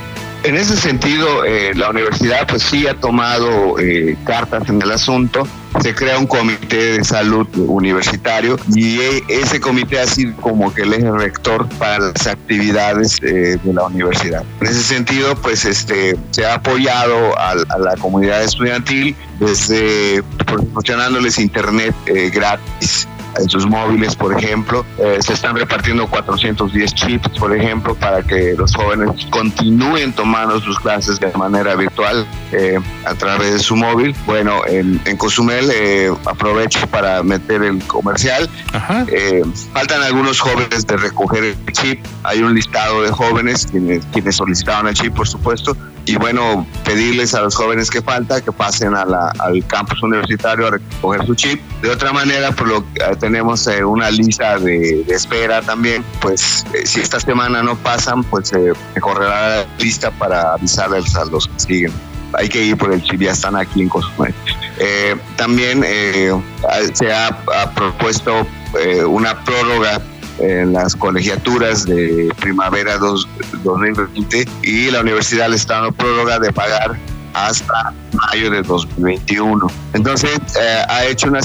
En 0.45 0.57
ese 0.57 0.77
sentido, 0.77 1.43
eh, 1.47 1.73
la 1.75 1.89
universidad 1.89 2.47
pues 2.47 2.63
sí 2.63 2.87
ha 2.87 2.93
tomado 2.93 3.79
eh, 3.79 4.15
cartas 4.27 4.69
en 4.69 4.83
el 4.83 4.91
asunto. 4.91 5.49
Se 5.81 5.95
crea 5.95 6.19
un 6.19 6.27
comité 6.27 6.99
de 6.99 7.05
salud 7.05 7.49
universitario 7.57 8.59
y 8.75 9.01
e, 9.01 9.23
ese 9.29 9.59
comité 9.59 10.01
ha 10.01 10.07
sido 10.07 10.37
como 10.37 10.73
que 10.75 10.83
el 10.83 10.93
eje 10.93 11.11
rector 11.11 11.67
para 11.79 12.11
las 12.11 12.27
actividades 12.27 13.19
eh, 13.23 13.59
de 13.63 13.73
la 13.73 13.85
universidad. 13.85 14.45
En 14.61 14.67
ese 14.67 14.83
sentido, 14.83 15.35
pues 15.37 15.65
este 15.65 16.15
se 16.33 16.45
ha 16.45 16.57
apoyado 16.57 17.39
a, 17.39 17.53
a 17.53 17.79
la 17.79 17.97
comunidad 17.97 18.43
estudiantil 18.43 19.17
desde 19.41 20.23
proporcionándoles 20.45 21.39
internet 21.39 21.95
gratis 22.35 23.09
en 23.39 23.49
sus 23.49 23.67
móviles, 23.67 24.15
por 24.15 24.37
ejemplo. 24.37 24.85
Eh, 24.99 25.19
se 25.21 25.33
están 25.33 25.57
repartiendo 25.57 26.07
410 26.07 26.95
chips, 26.95 27.29
por 27.39 27.55
ejemplo, 27.57 27.95
para 27.95 28.23
que 28.23 28.55
los 28.57 28.75
jóvenes 28.75 29.27
continúen 29.31 30.13
tomando 30.13 30.61
sus 30.61 30.79
clases 30.79 31.19
de 31.21 31.31
manera 31.33 31.75
virtual 31.75 32.27
eh, 32.53 32.79
a 33.05 33.15
través 33.15 33.55
de 33.55 33.59
su 33.59 33.77
móvil. 33.77 34.15
Bueno, 34.27 34.63
en, 34.67 35.01
en 35.05 35.17
Cozumel 35.17 35.71
eh, 35.73 36.13
aprovecho 36.27 36.87
para 36.89 37.23
meter 37.23 37.63
el 37.63 37.83
comercial. 37.85 38.49
faltan 39.73 40.03
algunos 40.03 40.41
jóvenes 40.41 40.87
de 40.87 40.97
recoger 40.97 41.45
el 41.45 41.73
chip. 41.73 42.05
Hay 42.23 42.43
un 42.43 42.55
listado 42.55 43.03
de 43.03 43.11
jóvenes 43.11 43.67
quienes, 43.71 44.05
quienes 44.13 44.37
solicitaban 44.37 44.89
el 44.89 44.95
chip, 44.95 45.15
por 45.15 45.29
supuesto. 45.29 45.77
Y 46.07 46.17
bueno, 46.17 46.67
pedirles 46.85 47.35
a 47.35 47.41
los 47.41 47.55
jóvenes 47.55 47.91
que 47.91 48.03
falta 48.03 48.41
que 48.41 48.53
pasen 48.53 48.95
a 48.95 49.05
la, 49.05 49.33
al 49.39 49.67
campus 49.67 50.03
universitario 50.03 50.67
a 50.67 50.71
recoger 50.73 51.27
su 51.27 51.35
chip. 51.35 51.61
De 51.81 51.91
otra 51.91 52.13
manera, 52.13 52.53
por 52.53 52.69
lo 52.69 52.85
tenemos 53.19 53.67
una 53.87 54.11
lista 54.11 54.59
de, 54.59 55.03
espera 55.09 55.63
también. 55.63 56.05
Pues 56.21 56.65
si 56.85 57.01
esta 57.01 57.19
semana 57.21 57.63
no 57.63 57.77
pasan, 57.77 58.23
pues 58.25 58.49
se 58.49 58.75
correrá 59.01 59.63
la 59.63 59.67
lista 59.79 60.11
para 60.11 60.53
avisarles 60.55 61.15
a 61.17 61.25
los 61.25 61.49
que 61.49 61.61
siguen 61.61 61.93
hay 62.39 62.49
que 62.49 62.65
ir 62.65 62.77
por 62.77 62.93
el 62.93 63.03
chip, 63.03 63.21
ya 63.21 63.33
están 63.33 63.57
aquí 63.57 63.83
en 63.83 63.89
Cozumel. 63.89 64.35
Eh, 64.79 65.17
también 65.37 65.83
eh, 65.87 66.33
se 66.93 67.13
ha, 67.13 67.39
propuesto 67.75 68.47
eh, 68.81 69.05
una 69.05 69.45
prórroga 69.45 70.01
en 70.39 70.73
las 70.73 70.97
colegiaturas 70.97 71.85
de 71.85 72.33
primavera 72.41 72.99
2020 72.99 74.47
y 74.63 74.91
la 74.91 75.01
universidad 75.01 75.49
le 75.49 75.57
está 75.57 75.75
dando 75.75 75.93
prórroga 75.93 76.39
de 76.39 76.53
pagar 76.53 76.97
hasta 77.35 77.93
mayo 78.13 78.51
de 78.51 78.63
2021. 78.63 79.67
Entonces, 79.93 80.31
eh, 80.61 80.85
ha 80.89 81.05
hecho 81.05 81.29
una 81.29 81.41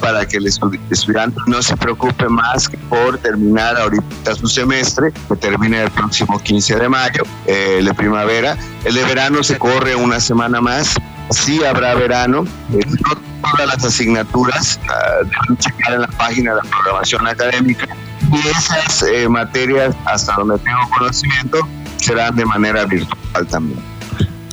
para 0.00 0.26
que 0.26 0.36
el 0.38 0.46
estudiante 0.46 1.38
no 1.46 1.60
se 1.60 1.76
preocupe 1.76 2.28
más 2.28 2.70
por 2.88 3.18
terminar 3.18 3.76
ahorita 3.76 4.34
su 4.34 4.46
semestre, 4.46 5.12
que 5.28 5.36
termine 5.36 5.82
el 5.82 5.90
próximo 5.90 6.38
15 6.38 6.76
de 6.76 6.88
mayo, 6.88 7.22
eh, 7.46 7.80
de 7.84 7.94
primavera. 7.94 8.56
El 8.84 8.94
de 8.94 9.04
verano 9.04 9.42
se 9.42 9.58
corre 9.58 9.96
una 9.96 10.20
semana 10.20 10.60
más. 10.60 10.96
Sí 11.30 11.64
habrá 11.64 11.94
verano. 11.94 12.44
Eh, 12.72 12.80
no 12.86 13.26
todas 13.42 13.66
las 13.66 13.84
asignaturas 13.84 14.80
uh, 14.84 15.54
checar 15.56 15.94
en 15.94 16.00
la 16.02 16.08
página 16.08 16.54
de 16.54 16.62
la 16.62 16.70
programación 16.70 17.26
académica 17.26 17.86
y 18.32 18.48
esas 18.48 19.02
eh, 19.02 19.28
materias, 19.28 19.94
hasta 20.04 20.34
donde 20.34 20.58
tengo 20.58 20.78
conocimiento, 20.98 21.68
serán 21.96 22.34
de 22.36 22.44
manera 22.44 22.84
virtual 22.84 23.46
también. 23.48 23.95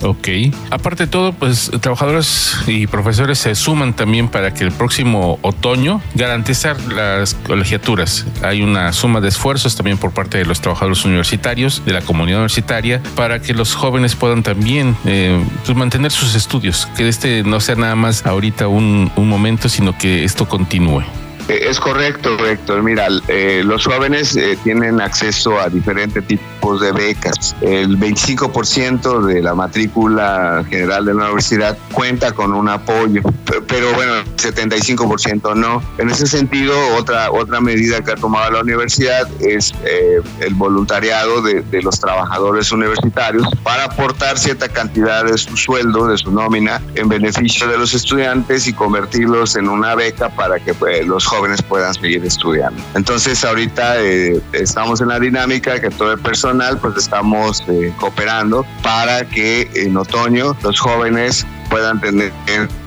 Ok. 0.03 0.27
Aparte 0.69 1.05
de 1.05 1.07
todo, 1.07 1.33
pues 1.33 1.71
trabajadores 1.79 2.57
y 2.67 2.87
profesores 2.87 3.39
se 3.39 3.55
suman 3.55 3.93
también 3.93 4.27
para 4.27 4.53
que 4.53 4.63
el 4.63 4.71
próximo 4.71 5.39
otoño 5.41 6.01
garantizar 6.13 6.79
las 6.91 7.33
colegiaturas. 7.35 8.25
Hay 8.43 8.61
una 8.61 8.91
suma 8.91 9.21
de 9.21 9.29
esfuerzos 9.29 9.75
también 9.75 9.97
por 9.97 10.11
parte 10.11 10.37
de 10.37 10.45
los 10.45 10.59
trabajadores 10.61 11.05
universitarios, 11.05 11.83
de 11.85 11.93
la 11.93 12.01
comunidad 12.01 12.39
universitaria, 12.39 13.01
para 13.15 13.41
que 13.41 13.53
los 13.53 13.75
jóvenes 13.75 14.15
puedan 14.15 14.43
también 14.43 14.95
eh, 15.05 15.41
pues, 15.65 15.77
mantener 15.77 16.11
sus 16.11 16.35
estudios, 16.35 16.85
que 16.97 17.07
este 17.07 17.43
no 17.43 17.59
sea 17.59 17.75
nada 17.75 17.95
más 17.95 18.25
ahorita 18.25 18.67
un, 18.67 19.11
un 19.15 19.29
momento, 19.29 19.69
sino 19.69 19.97
que 19.97 20.23
esto 20.23 20.47
continúe. 20.47 21.03
Eh, 21.47 21.67
es 21.69 21.79
correcto, 21.79 22.37
Héctor. 22.45 22.83
Mira, 22.83 23.07
eh, 23.27 23.63
los 23.65 23.85
jóvenes 23.85 24.35
eh, 24.35 24.57
tienen 24.63 25.01
acceso 25.01 25.59
a 25.59 25.69
diferentes 25.69 26.25
tipos 26.25 26.79
de 26.79 26.91
becas. 26.91 27.55
El 27.61 27.99
25% 27.99 29.25
de 29.25 29.41
la 29.41 29.53
matrícula 29.53 30.63
general 30.69 31.05
de 31.05 31.13
la 31.13 31.23
universidad 31.25 31.77
cuenta 31.91 32.31
con 32.31 32.53
un 32.53 32.69
apoyo, 32.69 33.21
pero 33.67 33.93
bueno, 33.93 34.15
el 34.15 34.25
75% 34.37 35.55
no. 35.55 35.83
En 35.97 36.09
ese 36.09 36.27
sentido, 36.27 36.73
otra, 36.95 37.31
otra 37.31 37.59
medida 37.59 38.01
que 38.01 38.11
ha 38.11 38.15
tomado 38.15 38.51
la 38.51 38.61
universidad 38.61 39.27
es 39.41 39.73
el 40.39 40.53
voluntariado 40.53 41.41
de, 41.41 41.61
de, 41.61 41.81
los 41.81 41.99
trabajadores 41.99 42.71
universitarios 42.71 43.47
para 43.63 43.85
aportar 43.85 44.37
cierta 44.37 44.69
cantidad 44.69 45.25
de 45.25 45.37
su 45.37 45.57
sueldo, 45.57 46.07
de 46.07 46.17
su 46.17 46.31
nómina, 46.31 46.81
en 46.95 47.09
beneficio 47.09 47.67
de 47.67 47.77
los 47.77 47.93
estudiantes 47.93 48.67
y 48.67 48.73
convertirlos 48.73 49.55
en 49.55 49.67
una 49.67 49.95
beca 49.95 50.29
para 50.29 50.59
que 50.59 50.73
pues, 50.73 51.05
los 51.05 51.25
jóvenes 51.25 51.32
puedan 51.67 51.93
seguir 51.93 52.23
estudiando. 52.25 52.81
Entonces 52.95 53.43
ahorita 53.43 54.01
eh, 54.01 54.41
estamos 54.53 55.01
en 55.01 55.09
la 55.09 55.19
dinámica 55.19 55.79
que 55.79 55.89
todo 55.89 56.13
el 56.13 56.19
personal 56.19 56.77
pues 56.77 56.95
estamos 56.97 57.63
eh, 57.67 57.93
cooperando 57.99 58.65
para 58.81 59.27
que 59.27 59.69
en 59.75 59.97
otoño 59.97 60.55
los 60.63 60.79
jóvenes 60.79 61.45
puedan 61.69 61.99
tener 61.99 62.31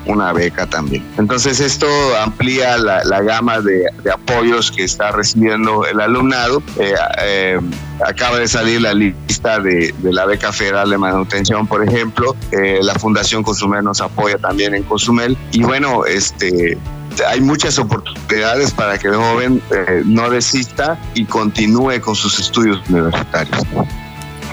una 0.05 0.33
beca 0.33 0.66
también. 0.66 1.05
Entonces 1.18 1.59
esto 1.59 1.88
amplía 2.23 2.79
la, 2.79 3.20
gama 3.23 3.61
de, 3.61 3.85
apoyos 4.12 4.70
que 4.70 4.85
está 4.85 5.11
recibiendo 5.11 5.85
el 5.87 6.01
alumnado. 6.01 6.62
Eh, 6.79 7.59
acaba 8.07 8.38
de 8.38 8.47
salir 8.47 8.83
la 8.83 8.94
lista 8.94 9.59
de, 9.59 9.92
la 10.03 10.27
beca 10.27 10.53
federal 10.53 10.90
de 10.90 10.99
manutención, 10.99 11.66
por 11.66 11.83
ejemplo. 11.83 12.37
la 12.53 12.94
Fundación 12.94 13.42
Cozumel 13.42 13.83
nos 13.83 14.01
apoya 14.01 14.38
también 14.38 14.75
en 14.75 14.85
Cozumel. 14.85 15.37
Y 15.51 15.64
bueno, 15.64 16.05
este 16.05 16.79
hay 17.24 17.40
muchas 17.40 17.79
oportunidades 17.79 18.72
para 18.72 18.98
que 18.98 19.09
el 19.09 19.14
joven 19.14 19.62
eh, 19.70 20.02
no 20.05 20.29
desista 20.31 20.98
y 21.14 21.24
continúe 21.24 22.00
con 22.00 22.14
sus 22.14 22.38
estudios 22.38 22.81
universitarios. 22.88 23.62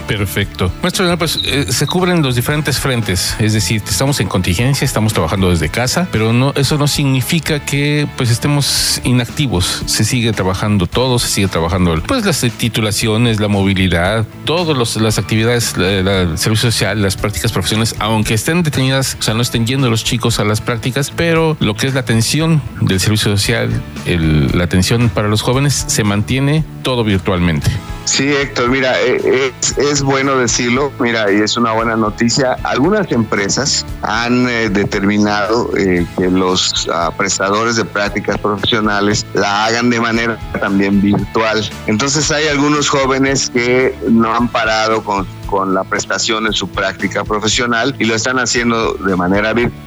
Perfecto. 0.08 0.72
Maestro, 0.82 1.18
pues 1.18 1.40
eh, 1.44 1.66
se 1.70 1.88
cubren 1.88 2.22
los 2.22 2.36
diferentes 2.36 2.80
frentes, 2.80 3.36
es 3.40 3.54
decir, 3.54 3.82
estamos 3.88 4.20
en 4.20 4.28
contingencia, 4.28 4.86
estamos 4.86 5.14
trabajando 5.14 5.50
desde 5.50 5.70
casa, 5.70 6.08
pero 6.12 6.34
no, 6.34 6.54
eso 6.56 6.78
no 6.78 6.88
significa 6.88 7.60
que 7.60 8.08
pues 8.18 8.30
estemos 8.30 9.02
inactivos. 9.04 9.84
Se 9.86 10.04
sigue 10.04 10.32
trabajando 10.34 10.88
todo, 10.88 11.20
se 11.20 11.28
sigue 11.28 11.48
trabajando 11.48 12.02
pues 12.06 12.26
las 12.26 12.42
titulaciones, 12.58 13.40
la 13.40 13.48
movilidad, 13.48 14.26
todas 14.46 14.96
las 14.98 15.18
actividades, 15.18 15.76
el 15.78 16.38
servicio 16.38 16.72
social, 16.72 17.02
las 17.02 17.16
prácticas 17.16 17.52
profesionales, 17.52 17.96
aunque 18.00 18.34
estén 18.34 18.64
detenidas, 18.64 19.18
o 19.20 19.24
sea, 19.24 19.34
no 19.34 19.42
estén 19.42 19.66
yendo 19.66 19.90
los 19.90 20.04
chicos 20.04 20.40
a 20.40 20.44
las 20.44 20.62
prácticas, 20.62 21.12
pero 21.12 21.58
lo 21.60 21.76
que 21.76 21.88
es 21.88 21.94
la 21.94 22.02
atención 22.02 22.62
del 22.82 23.00
servicio 23.00 23.32
social, 23.32 23.82
la 24.06 24.64
atención 24.64 25.10
para 25.10 25.28
los 25.28 25.42
jóvenes 25.42 25.86
se 25.88 26.04
mantiene 26.04 26.64
todo 26.84 27.04
virtualmente. 27.04 27.72
Sí, 28.06 28.28
Héctor, 28.34 28.70
mira, 28.70 29.00
eh, 29.02 29.54
es, 29.78 30.02
bueno 30.02 30.38
decirlo, 30.38 30.92
mira, 31.00 31.32
y 31.32 31.38
es 31.38 31.56
una 31.56 31.72
buena 31.72 31.96
noticia. 31.96 32.58
Algunas 32.64 33.10
empresas 33.12 33.86
han 34.02 34.48
eh, 34.48 34.70
determinado 34.70 35.70
eh, 35.78 36.06
que 36.18 36.30
los 36.30 36.90
ah, 36.94 37.12
prestadores 37.18 37.78
de 37.78 37.86
prácticas 37.86 38.38
profesionales 38.38 39.26
la 39.34 39.66
hagan 39.66 39.90
de 39.90 40.02
manera 40.02 40.38
también 40.60 41.02
virtual. 41.02 41.68
Entonces 41.88 42.30
hay 42.30 42.48
algunos 42.48 42.90
jóvenes 42.90 43.50
que 43.50 43.96
no 44.10 44.34
han 44.34 44.50
parado 44.50 45.04
con 45.04 45.26
con 45.54 45.76
la 45.76 45.84
prestación 45.84 46.48
en 46.48 46.54
su 46.54 46.68
práctica 46.68 47.24
profesional 47.24 47.96
y 48.00 48.06
lo 48.06 48.16
están 48.16 48.40
haciendo 48.40 48.94
de 48.94 49.16
manera 49.16 49.54
virtual 49.54 49.83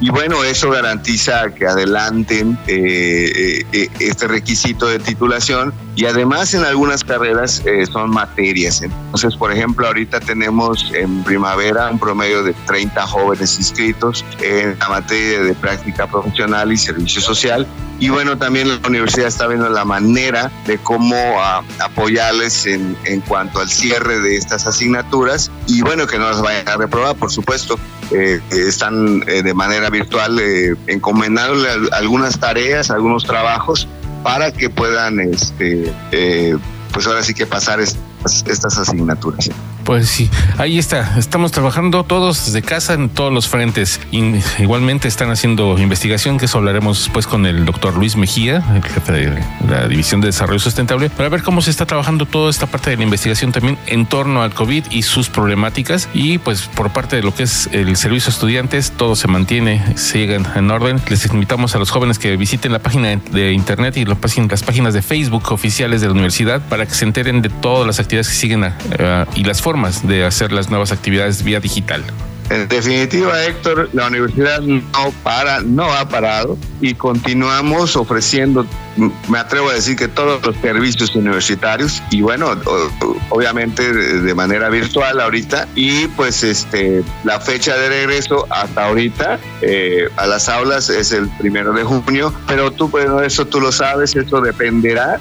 y 0.00 0.10
bueno, 0.10 0.44
eso 0.44 0.70
garantiza 0.70 1.50
que 1.54 1.66
adelanten 1.66 2.58
eh, 2.66 3.64
eh, 3.72 3.88
este 3.98 4.28
requisito 4.28 4.86
de 4.86 4.98
titulación 4.98 5.74
y 5.96 6.04
además 6.06 6.54
en 6.54 6.64
algunas 6.64 7.02
carreras 7.04 7.62
eh, 7.66 7.84
son 7.86 8.10
materias. 8.10 8.82
Entonces, 8.82 9.36
por 9.36 9.52
ejemplo, 9.52 9.86
ahorita 9.86 10.20
tenemos 10.20 10.90
en 10.94 11.22
primavera 11.24 11.90
un 11.90 11.98
promedio 11.98 12.42
de 12.44 12.54
30 12.66 13.06
jóvenes 13.06 13.58
inscritos 13.58 14.24
en 14.40 14.78
la 14.78 14.88
materia 14.88 15.42
de 15.42 15.54
práctica 15.54 16.06
profesional 16.06 16.72
y 16.72 16.76
servicio 16.76 17.20
social 17.20 17.66
y 18.00 18.10
bueno, 18.10 18.38
también 18.38 18.68
la 18.68 18.88
universidad 18.88 19.26
está 19.26 19.48
viendo 19.48 19.68
la 19.68 19.84
manera 19.84 20.52
de 20.66 20.78
cómo 20.78 21.16
ah, 21.40 21.62
apoyarles 21.80 22.64
en, 22.66 22.96
en, 23.04 23.20
cuanto 23.22 23.58
al 23.58 23.68
cierre 23.68 24.20
de 24.20 24.36
estas 24.36 24.68
asignaturas 24.68 25.50
y 25.66 25.82
bueno, 25.82 26.06
que 26.06 26.16
no 26.16 26.28
las 26.30 26.40
vayan 26.40 26.68
a 26.68 26.76
reprobar, 26.76 27.16
por 27.16 27.32
supuesto. 27.32 27.76
Eh, 28.10 28.40
están 28.50 29.22
eh, 29.26 29.42
de 29.42 29.52
manera 29.52 29.90
virtual 29.90 30.38
eh, 30.40 30.74
encomendándole 30.86 31.68
algunas 31.92 32.38
tareas, 32.40 32.90
algunos 32.90 33.24
trabajos 33.24 33.86
para 34.22 34.50
que 34.50 34.70
puedan, 34.70 35.20
este, 35.20 35.92
eh, 36.12 36.56
pues 36.92 37.06
ahora 37.06 37.22
sí 37.22 37.34
que 37.34 37.46
pasar 37.46 37.80
estas 37.80 38.78
asignaturas. 38.78 39.50
Pues 39.88 40.10
sí, 40.10 40.28
ahí 40.58 40.78
está. 40.78 41.18
Estamos 41.18 41.50
trabajando 41.50 42.04
todos 42.04 42.44
desde 42.44 42.60
casa 42.60 42.92
en 42.92 43.08
todos 43.08 43.32
los 43.32 43.48
frentes. 43.48 43.98
igualmente 44.58 45.08
están 45.08 45.30
haciendo 45.30 45.78
investigación, 45.78 46.36
que 46.36 46.44
eso 46.44 46.58
hablaremos 46.58 47.04
después 47.04 47.26
con 47.26 47.46
el 47.46 47.64
doctor 47.64 47.96
Luis 47.96 48.14
Mejía, 48.14 48.62
el 48.74 48.84
jefe 48.84 49.12
de 49.12 49.42
la 49.66 49.88
División 49.88 50.20
de 50.20 50.26
Desarrollo 50.26 50.58
Sustentable, 50.58 51.08
para 51.08 51.30
ver 51.30 51.42
cómo 51.42 51.62
se 51.62 51.70
está 51.70 51.86
trabajando 51.86 52.26
toda 52.26 52.50
esta 52.50 52.66
parte 52.66 52.90
de 52.90 52.98
la 52.98 53.04
investigación 53.04 53.50
también 53.50 53.78
en 53.86 54.04
torno 54.04 54.42
al 54.42 54.52
COVID 54.52 54.84
y 54.90 55.04
sus 55.04 55.30
problemáticas. 55.30 56.10
Y 56.12 56.36
pues 56.36 56.66
por 56.66 56.90
parte 56.90 57.16
de 57.16 57.22
lo 57.22 57.34
que 57.34 57.44
es 57.44 57.70
el 57.72 57.96
servicio 57.96 58.28
a 58.28 58.32
estudiantes, 58.34 58.90
todo 58.90 59.16
se 59.16 59.26
mantiene, 59.26 59.96
siguen 59.96 60.46
en 60.54 60.70
orden. 60.70 61.00
Les 61.08 61.24
invitamos 61.24 61.74
a 61.74 61.78
los 61.78 61.90
jóvenes 61.90 62.18
que 62.18 62.36
visiten 62.36 62.72
la 62.72 62.80
página 62.80 63.16
de 63.16 63.52
internet 63.54 63.96
y 63.96 64.04
las 64.04 64.18
páginas 64.18 64.92
de 64.92 65.00
Facebook 65.00 65.50
oficiales 65.50 66.02
de 66.02 66.08
la 66.08 66.12
universidad 66.12 66.60
para 66.68 66.84
que 66.84 66.92
se 66.92 67.06
enteren 67.06 67.40
de 67.40 67.48
todas 67.48 67.86
las 67.86 67.98
actividades 68.00 68.28
que 68.28 68.34
siguen 68.34 68.64
eh, 68.98 69.24
y 69.34 69.44
las 69.44 69.62
formas 69.62 69.77
de 70.06 70.24
hacer 70.24 70.52
las 70.52 70.70
nuevas 70.70 70.92
actividades 70.92 71.42
vía 71.42 71.60
digital. 71.60 72.04
En 72.50 72.66
definitiva, 72.66 73.44
Héctor, 73.44 73.90
la 73.92 74.06
universidad 74.06 74.60
no 74.60 75.12
para, 75.22 75.60
no 75.60 75.92
ha 75.92 76.08
parado 76.08 76.56
y 76.80 76.94
continuamos 76.94 77.94
ofreciendo, 77.94 78.66
me 79.28 79.38
atrevo 79.38 79.68
a 79.68 79.74
decir 79.74 79.96
que 79.96 80.08
todos 80.08 80.42
los 80.44 80.56
servicios 80.56 81.14
universitarios 81.14 82.02
y 82.10 82.22
bueno, 82.22 82.52
obviamente 83.28 83.92
de 83.92 84.34
manera 84.34 84.70
virtual 84.70 85.20
ahorita 85.20 85.68
y 85.74 86.06
pues 86.08 86.42
este 86.42 87.04
la 87.24 87.38
fecha 87.38 87.76
de 87.76 87.90
regreso 87.90 88.46
hasta 88.48 88.86
ahorita 88.86 89.38
eh, 89.60 90.08
a 90.16 90.26
las 90.26 90.48
aulas 90.48 90.88
es 90.88 91.12
el 91.12 91.28
primero 91.36 91.74
de 91.74 91.84
junio, 91.84 92.32
pero 92.46 92.70
tú 92.70 92.90
pues 92.90 93.06
eso 93.26 93.46
tú 93.46 93.60
lo 93.60 93.72
sabes, 93.72 94.16
eso 94.16 94.40
dependerá 94.40 95.20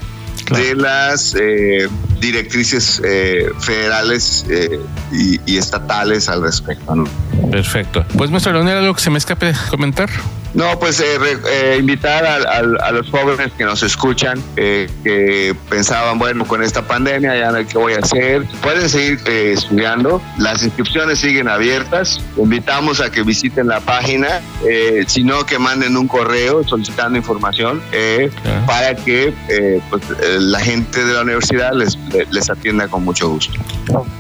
de 0.49 0.75
las 0.75 1.35
eh, 1.35 1.89
directrices 2.19 3.01
eh, 3.05 3.49
federales 3.59 4.45
eh, 4.49 4.79
y, 5.11 5.57
estatales 5.57 6.29
al 6.29 6.41
respecto. 6.41 6.95
¿no? 6.95 7.05
Perfecto. 7.51 8.05
Pues, 8.17 8.31
maestro 8.31 8.53
Leonel, 8.53 8.77
¿algo 8.77 8.93
que 8.93 9.01
se 9.01 9.09
me 9.09 9.17
escape 9.17 9.53
comentar? 9.69 10.09
No, 10.57 10.79
pues 10.79 10.99
eh, 10.99 11.05
eh, 11.51 11.77
invitar 11.79 12.25
a, 12.25 12.91
los 12.91 13.09
jóvenes 13.11 13.51
que 13.55 13.63
nos 13.63 13.83
escuchan, 13.83 14.41
eh, 14.55 14.89
que 15.03 15.55
pensaban, 15.69 16.17
bueno, 16.17 16.45
con 16.47 16.63
esta 16.63 16.81
pandemia 16.81 17.37
ya 17.37 17.51
no 17.51 17.57
hay 17.57 17.65
qué 17.65 17.77
voy 17.77 17.93
a 17.93 17.99
hacer, 17.99 18.43
pueden 18.61 18.89
seguir 18.89 19.19
estudiando, 19.27 20.19
las 20.39 20.63
inscripciones 20.63 21.19
siguen 21.19 21.47
abiertas, 21.47 22.21
invitamos 22.37 23.01
a 23.01 23.11
que 23.11 23.21
visiten 23.21 23.67
la 23.67 23.81
página, 23.81 24.41
sino 25.05 25.45
que 25.45 25.59
manden 25.59 25.95
un 25.95 26.07
correo 26.07 26.67
solicitando 26.67 27.17
información 27.17 27.81
para 28.65 28.95
que 28.95 29.33
pues, 29.91 30.01
la 30.39 30.59
gente 30.59 31.05
de 31.05 31.13
la 31.13 31.21
universidad 31.21 31.73
les, 31.73 31.97
les 32.31 32.49
atienda 32.49 32.87
con 32.87 33.03
mucho 33.03 33.29
gusto. 33.29 33.59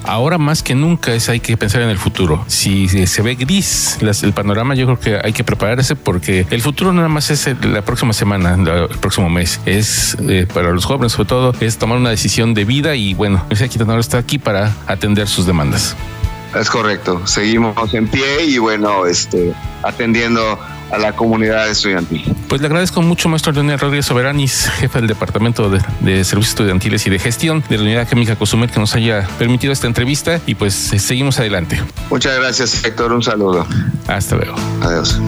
Ahora 0.03 0.37
más 0.37 0.61
que 0.61 0.75
nunca 0.75 1.13
es 1.13 1.29
hay 1.29 1.39
que 1.39 1.57
pensar 1.57 1.81
en 1.81 1.89
el 1.89 1.97
futuro. 1.97 2.45
Si 2.47 2.87
se 3.07 3.21
ve 3.21 3.35
gris 3.35 3.97
el 4.01 4.33
panorama, 4.33 4.75
yo 4.75 4.85
creo 4.85 4.99
que 4.99 5.19
hay 5.23 5.33
que 5.33 5.43
prepararse 5.43 5.95
porque 5.95 6.45
el 6.49 6.61
futuro 6.61 6.93
nada 6.93 7.07
más 7.07 7.29
es 7.29 7.47
la 7.63 7.81
próxima 7.81 8.13
semana, 8.13 8.55
el 8.55 8.97
próximo 8.99 9.29
mes. 9.29 9.59
Es 9.65 10.17
eh, 10.27 10.47
para 10.51 10.71
los 10.71 10.85
jóvenes, 10.85 11.13
sobre 11.13 11.29
todo, 11.29 11.53
es 11.59 11.77
tomar 11.77 11.97
una 11.97 12.09
decisión 12.09 12.53
de 12.53 12.65
vida 12.65 12.95
y 12.95 13.13
bueno, 13.13 13.37
Universidad 13.37 13.69
Quintana 13.69 13.99
está 13.99 14.17
aquí 14.17 14.37
para 14.37 14.73
atender 14.87 15.27
sus 15.27 15.45
demandas. 15.45 15.95
Es 16.55 16.69
correcto, 16.69 17.27
seguimos 17.27 17.93
en 17.93 18.07
pie 18.07 18.45
y 18.45 18.57
bueno, 18.57 19.05
este, 19.05 19.53
atendiendo 19.83 20.57
a 20.91 20.97
la 20.97 21.13
comunidad 21.13 21.69
estudiantil. 21.69 22.23
Pues 22.47 22.61
le 22.61 22.67
agradezco 22.67 23.01
mucho, 23.01 23.29
maestro 23.29 23.51
Leonel 23.51 23.79
Rodríguez 23.79 24.05
Soberanis, 24.05 24.69
jefe 24.69 24.99
del 24.99 25.07
Departamento 25.07 25.69
de, 25.69 25.79
Servicios 26.23 26.49
Estudiantiles 26.49 27.05
y 27.07 27.09
de 27.09 27.19
Gestión 27.19 27.63
de 27.69 27.77
la 27.77 27.83
Unidad 27.83 28.07
Química 28.07 28.35
Cozumel, 28.35 28.71
que 28.71 28.79
nos 28.79 28.95
haya 28.95 29.27
permitido 29.37 29.73
esta 29.73 29.87
entrevista 29.87 30.39
y 30.45 30.55
pues 30.55 30.73
seguimos 30.73 31.39
adelante. 31.39 31.79
Muchas 32.09 32.37
gracias, 32.37 32.83
Héctor. 32.83 33.11
Un 33.11 33.23
saludo. 33.23 33.65
Hasta 34.07 34.35
luego. 34.35 34.55
Adiós. 34.81 35.19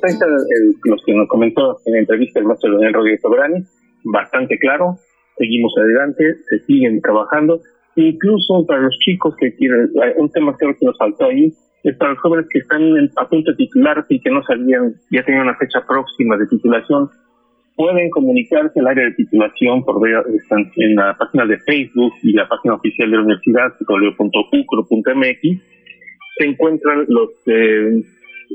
pues 0.00 0.14
el, 0.20 0.74
los 0.84 1.02
que 1.04 1.14
nos 1.14 1.28
comentó 1.28 1.80
en 1.84 1.94
la 1.94 1.98
entrevista 2.00 2.40
el 2.40 2.46
maestro 2.46 2.70
Leonel 2.70 2.94
Rodríguez 2.94 3.20
Sobrani, 3.20 3.64
bastante 4.04 4.58
claro, 4.58 4.98
seguimos 5.36 5.72
adelante, 5.78 6.24
se 6.48 6.58
siguen 6.66 7.00
trabajando, 7.00 7.60
incluso 7.96 8.64
para 8.66 8.82
los 8.82 8.96
chicos 8.98 9.34
que 9.36 9.54
quieren, 9.56 9.90
un 10.16 10.30
tema 10.30 10.56
que 10.58 10.66
nos 10.82 10.98
faltó 10.98 11.26
ahí, 11.26 11.52
es 11.82 11.96
para 11.96 12.12
los 12.12 12.20
jóvenes 12.20 12.46
que 12.50 12.58
están 12.58 12.82
a 13.16 13.28
punto 13.28 13.50
de 13.50 13.56
titularse 13.56 14.14
y 14.14 14.20
que 14.20 14.30
no 14.30 14.42
sabían, 14.42 14.94
ya 15.10 15.24
tenían 15.24 15.44
una 15.44 15.56
fecha 15.56 15.84
próxima 15.86 16.36
de 16.36 16.46
titulación, 16.46 17.08
pueden 17.76 18.10
comunicarse 18.10 18.78
al 18.80 18.88
área 18.88 19.04
de 19.06 19.12
titulación 19.12 19.82
por 19.84 20.00
ver, 20.02 20.22
en 20.76 20.94
la 20.96 21.16
página 21.16 21.46
de 21.46 21.58
Facebook 21.60 22.12
y 22.22 22.32
la 22.32 22.46
página 22.46 22.74
oficial 22.74 23.10
de 23.10 23.16
la 23.16 23.22
universidad, 23.22 23.72
www.ucro.mx, 23.88 25.40
se 26.36 26.44
encuentran 26.44 27.06
los 27.08 27.30
eh, 27.46 28.02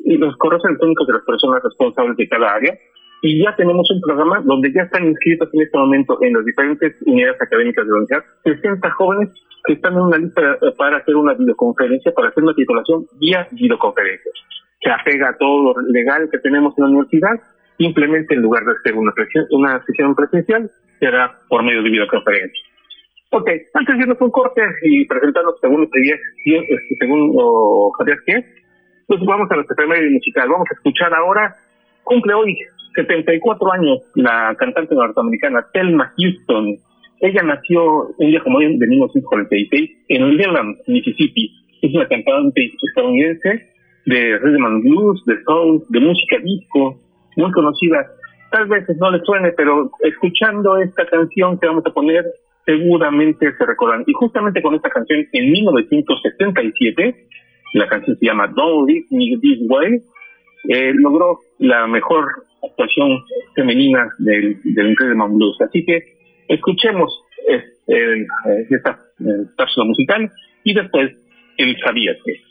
los 0.06 0.36
correos 0.38 0.64
electrónicos 0.66 1.08
de 1.08 1.14
las 1.14 1.24
personas 1.24 1.64
responsables 1.64 2.18
de 2.18 2.28
cada 2.28 2.54
área. 2.54 2.78
Y 3.22 3.44
ya 3.44 3.56
tenemos 3.56 3.90
un 3.90 4.02
programa 4.02 4.42
donde 4.44 4.72
ya 4.72 4.84
están 4.84 5.06
inscritos 5.06 5.50
en 5.54 5.62
este 5.62 5.78
momento 5.78 6.18
en 6.22 6.34
las 6.34 6.46
diferentes 6.46 6.96
unidades 7.06 7.42
académicas 7.42 7.86
de 7.86 7.92
la 7.92 7.98
universidad 7.98 8.24
60 8.44 8.92
jóvenes 8.92 9.30
que 9.66 9.74
están 9.74 9.94
en 9.94 10.00
una 10.00 10.18
lista 10.18 10.42
para 10.78 10.98
hacer 10.98 11.16
una 11.16 11.34
videoconferencia, 11.34 12.12
para 12.14 12.30
hacer 12.30 12.44
una 12.44 12.54
titulación 12.54 13.06
vía 13.20 13.48
videoconferencia. 13.52 14.32
Se 14.82 14.92
apega 14.92 15.30
a 15.30 15.38
todo 15.38 15.74
lo 15.74 15.82
legal 15.90 16.30
que 16.32 16.38
tenemos 16.40 16.78
en 16.78 16.84
la 16.84 16.90
universidad, 16.92 17.40
simplemente 17.78 18.36
en 18.36 18.42
lugar 18.42 18.64
de 18.66 18.74
hacer 18.74 18.94
una, 18.94 19.12
una 19.52 19.84
sesión 19.86 20.14
presencial, 20.14 20.70
será 21.00 21.40
por 21.50 21.64
medio 21.64 21.82
de 21.82 21.90
videoconferencia. 21.90 22.64
Ok, 23.32 23.50
antes 23.74 23.96
de 23.96 24.02
irnos 24.02 24.22
un 24.22 24.32
corte 24.32 24.62
y 24.84 25.06
presentarnos 25.06 25.56
según, 25.60 25.90
según 27.00 27.36
Javier 27.98 28.18
Quién, 28.26 28.46
pues 29.08 29.20
vamos 29.26 29.50
a 29.52 29.56
nuestra 29.56 29.76
primera 29.76 30.02
musical. 30.10 30.50
Vamos 30.50 30.68
a 30.70 30.76
escuchar 30.76 31.14
ahora, 31.14 31.56
cumple 32.04 32.34
hoy 32.34 32.56
74 32.96 33.74
años 33.74 34.00
la 34.16 34.56
cantante 34.58 34.96
norteamericana 34.96 35.66
Thelma 35.74 36.14
Houston. 36.18 36.78
Ella 37.22 37.44
nació 37.44 38.08
un 38.18 38.28
día 38.28 38.42
como 38.42 38.58
hoy 38.58 38.78
de 38.78 38.88
1946 38.88 39.92
en 40.10 40.38
Leland, 40.38 40.78
Mississippi. 40.88 41.52
Es 41.82 41.94
una 41.94 42.08
cantante 42.08 42.72
estadounidense 42.82 43.76
de 44.06 44.38
rhythm 44.40 44.66
and 44.66 44.84
blues, 44.84 45.24
de 45.26 45.36
soul, 45.44 45.84
de 45.90 46.00
música 46.00 46.38
disco, 46.44 47.00
muy 47.38 47.52
conocida. 47.52 48.08
Tal 48.52 48.68
vez 48.68 48.86
no 49.00 49.12
le 49.12 49.20
suene, 49.22 49.52
pero 49.52 49.92
escuchando 50.04 50.78
esta 50.78 51.06
canción 51.06 51.60
que 51.60 51.68
vamos 51.68 51.86
a 51.86 51.94
poner, 51.94 52.24
seguramente 52.66 53.52
se 53.58 53.66
recordan. 53.66 54.04
Y 54.08 54.14
justamente 54.14 54.62
con 54.62 54.76
esta 54.76 54.90
canción, 54.90 55.26
en 55.32 55.52
1977, 55.52 57.28
la 57.74 57.88
canción 57.88 58.18
se 58.18 58.26
llama 58.26 58.48
Don't 58.48 58.88
Leave 58.88 59.06
Me 59.12 59.38
This 59.42 59.60
Way, 59.68 60.02
eh, 60.70 60.94
logró 60.96 61.40
la 61.60 61.88
mejor 61.88 62.26
actuación 62.70 63.24
femenina 63.56 64.10
del, 64.20 64.58
del 64.64 64.96
Rhythm 64.96 65.38
Blues. 65.38 65.58
Así 65.62 65.86
que 65.86 66.04
escuchemos 66.48 67.12
eh, 67.88 68.26
esta 68.70 69.00
cápsula 69.58 69.86
musical 69.86 70.32
y 70.64 70.74
después 70.74 71.12
el 71.58 71.78
sabías 71.80 72.18
que. 72.26 72.46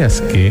¿Sabías 0.00 0.22
que? 0.32 0.46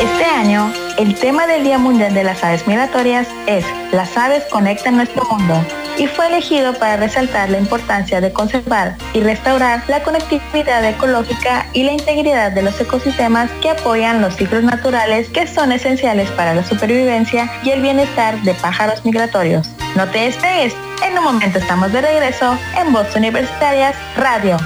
Este 0.00 0.24
año, 0.26 0.70
el 0.98 1.14
tema 1.14 1.46
del 1.46 1.64
Día 1.64 1.78
Mundial 1.78 2.12
de 2.12 2.24
las 2.24 2.44
Aves 2.44 2.66
Migratorias 2.66 3.26
es 3.46 3.64
Las 3.90 4.18
aves 4.18 4.44
conectan 4.50 4.96
nuestro 4.96 5.24
mundo 5.30 5.64
y 5.96 6.06
fue 6.08 6.26
elegido 6.26 6.74
para 6.74 6.98
resaltar 6.98 7.48
la 7.48 7.58
importancia 7.58 8.20
de 8.20 8.34
conservar 8.34 8.96
y 9.14 9.20
restaurar 9.20 9.82
la 9.88 10.02
conectividad 10.02 10.84
ecológica 10.84 11.66
y 11.72 11.84
la 11.84 11.92
integridad 11.92 12.52
de 12.52 12.64
los 12.64 12.78
ecosistemas 12.78 13.50
que 13.62 13.70
apoyan 13.70 14.20
los 14.20 14.36
ciclos 14.36 14.62
naturales 14.62 15.30
que 15.30 15.46
son 15.46 15.72
esenciales 15.72 16.30
para 16.32 16.54
la 16.54 16.64
supervivencia 16.64 17.50
y 17.64 17.70
el 17.70 17.80
bienestar 17.80 18.38
de 18.42 18.52
pájaros 18.52 19.06
migratorios. 19.06 19.70
No 19.96 20.06
te 20.08 20.18
despegues, 20.18 20.74
en 21.02 21.16
un 21.16 21.24
momento 21.24 21.60
estamos 21.60 21.90
de 21.92 22.02
regreso 22.02 22.58
en 22.78 22.92
Voz 22.92 23.16
Universitarias 23.16 23.96
Radio. 24.18 24.58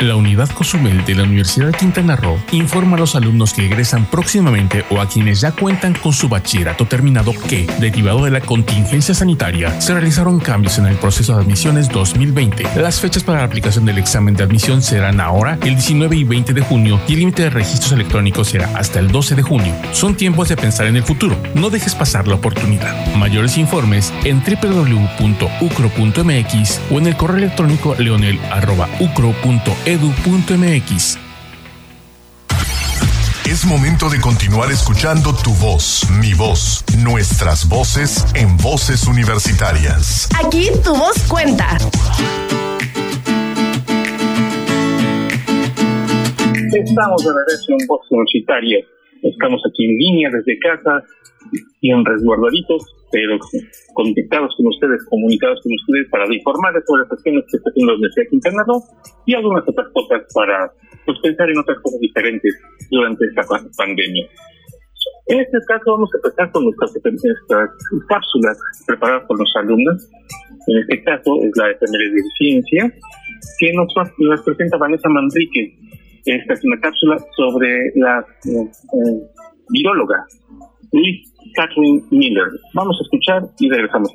La 0.00 0.14
unidad 0.14 0.48
Cozumel 0.50 1.04
de 1.04 1.16
la 1.16 1.24
Universidad 1.24 1.66
de 1.66 1.72
Quintana 1.72 2.14
Roo 2.14 2.38
informa 2.52 2.96
a 2.96 3.00
los 3.00 3.16
alumnos 3.16 3.52
que 3.52 3.66
egresan 3.66 4.06
próximamente 4.06 4.84
o 4.90 5.00
a 5.00 5.08
quienes 5.08 5.40
ya 5.40 5.50
cuentan 5.50 5.92
con 5.94 6.12
su 6.12 6.28
bachillerato 6.28 6.86
terminado 6.86 7.32
que, 7.48 7.66
derivado 7.80 8.24
de 8.24 8.30
la 8.30 8.40
contingencia 8.40 9.12
sanitaria, 9.12 9.80
se 9.80 9.94
realizaron 9.94 10.38
cambios 10.38 10.78
en 10.78 10.86
el 10.86 10.94
proceso 10.94 11.34
de 11.34 11.42
admisiones 11.42 11.88
2020. 11.88 12.80
Las 12.80 13.00
fechas 13.00 13.24
para 13.24 13.40
la 13.40 13.46
aplicación 13.46 13.86
del 13.86 13.98
examen 13.98 14.36
de 14.36 14.44
admisión 14.44 14.82
serán 14.82 15.20
ahora 15.20 15.58
el 15.62 15.74
19 15.74 16.14
y 16.14 16.22
20 16.22 16.52
de 16.54 16.60
junio 16.60 17.00
y 17.08 17.14
el 17.14 17.18
límite 17.18 17.42
de 17.42 17.50
registros 17.50 17.90
electrónicos 17.90 18.46
será 18.50 18.70
hasta 18.78 19.00
el 19.00 19.10
12 19.10 19.34
de 19.34 19.42
junio. 19.42 19.74
Son 19.90 20.14
tiempos 20.14 20.48
de 20.48 20.56
pensar 20.56 20.86
en 20.86 20.94
el 20.94 21.02
futuro. 21.02 21.36
No 21.54 21.70
dejes 21.70 21.96
pasar 21.96 22.28
la 22.28 22.36
oportunidad. 22.36 22.94
Mayores 23.16 23.58
informes 23.58 24.12
en 24.22 24.44
www.ucro.mx 24.44 25.50
o 26.92 26.98
en 26.98 27.06
el 27.08 27.16
correo 27.16 27.38
electrónico 27.38 27.96
leonel.ucro.mx 27.98 29.87
edu.mx. 29.88 31.16
Es 33.48 33.64
momento 33.64 34.10
de 34.10 34.20
continuar 34.20 34.70
escuchando 34.70 35.32
tu 35.32 35.50
voz, 35.54 36.02
mi 36.20 36.34
voz, 36.34 36.84
nuestras 37.02 37.66
voces 37.66 38.22
en 38.34 38.58
voces 38.58 39.06
universitarias. 39.06 40.28
Aquí 40.44 40.68
tu 40.84 40.94
voz 40.94 41.16
cuenta. 41.26 41.78
Estamos 46.68 47.24
de 47.24 47.30
regreso 47.32 47.72
en 47.80 47.86
Voz 47.86 48.04
Universitaria. 48.10 48.84
Estamos 49.22 49.62
aquí 49.66 49.86
en 49.86 49.96
línea 49.96 50.28
desde 50.30 50.58
casa 50.58 51.02
y 51.80 51.90
en 51.90 52.04
resguardaditos 52.04 52.97
pero 53.10 53.38
conectados 53.94 54.54
con 54.56 54.66
ustedes, 54.66 55.04
comunicados 55.08 55.60
con 55.62 55.72
ustedes 55.72 56.08
para 56.10 56.24
informarles 56.28 56.84
sobre 56.86 57.00
las 57.00 57.08
cuestiones 57.08 57.44
que 57.50 57.56
está 57.56 57.70
haciendo 57.70 57.92
la 57.92 57.98
Universidad 57.98 58.24
de 58.24 58.30
Quintana 58.30 58.62
y 59.26 59.34
algunas 59.34 59.64
otras 59.68 59.88
cosas 59.92 60.22
para 60.34 60.72
pues, 61.06 61.18
pensar 61.22 61.48
en 61.50 61.58
otras 61.58 61.78
cosas 61.80 62.00
diferentes 62.00 62.52
durante 62.90 63.24
esta 63.26 63.42
pandemia. 63.76 64.26
En 65.28 65.40
este 65.40 65.58
caso 65.68 65.92
vamos 65.92 66.10
a 66.12 66.16
empezar 66.18 66.50
con 66.52 66.64
nuestras, 66.64 66.92
cápsulas 68.08 68.58
preparadas 68.86 69.24
por 69.26 69.38
los 69.38 69.52
alumnos. 69.56 70.08
En 70.66 70.78
este 70.78 71.04
caso 71.04 71.30
es 71.44 71.52
la 71.56 71.70
efeméride 71.70 72.16
de 72.16 72.22
ciencia 72.36 72.92
que 73.58 73.72
nos, 73.72 73.92
nos 74.18 74.42
presenta 74.42 74.76
Vanessa 74.76 75.08
Manrique. 75.08 75.76
Esta 76.24 76.52
es 76.52 76.64
una 76.64 76.80
cápsula 76.80 77.16
sobre 77.36 77.92
la 77.94 78.20
eh, 78.20 78.68
eh, 78.68 79.20
viróloga 79.70 80.26
Luis 80.92 81.32
Catherine 81.54 82.02
Miller. 82.10 82.46
Vamos 82.74 82.96
a 83.00 83.02
escuchar 83.02 83.42
y 83.58 83.68
regresamos. 83.68 84.12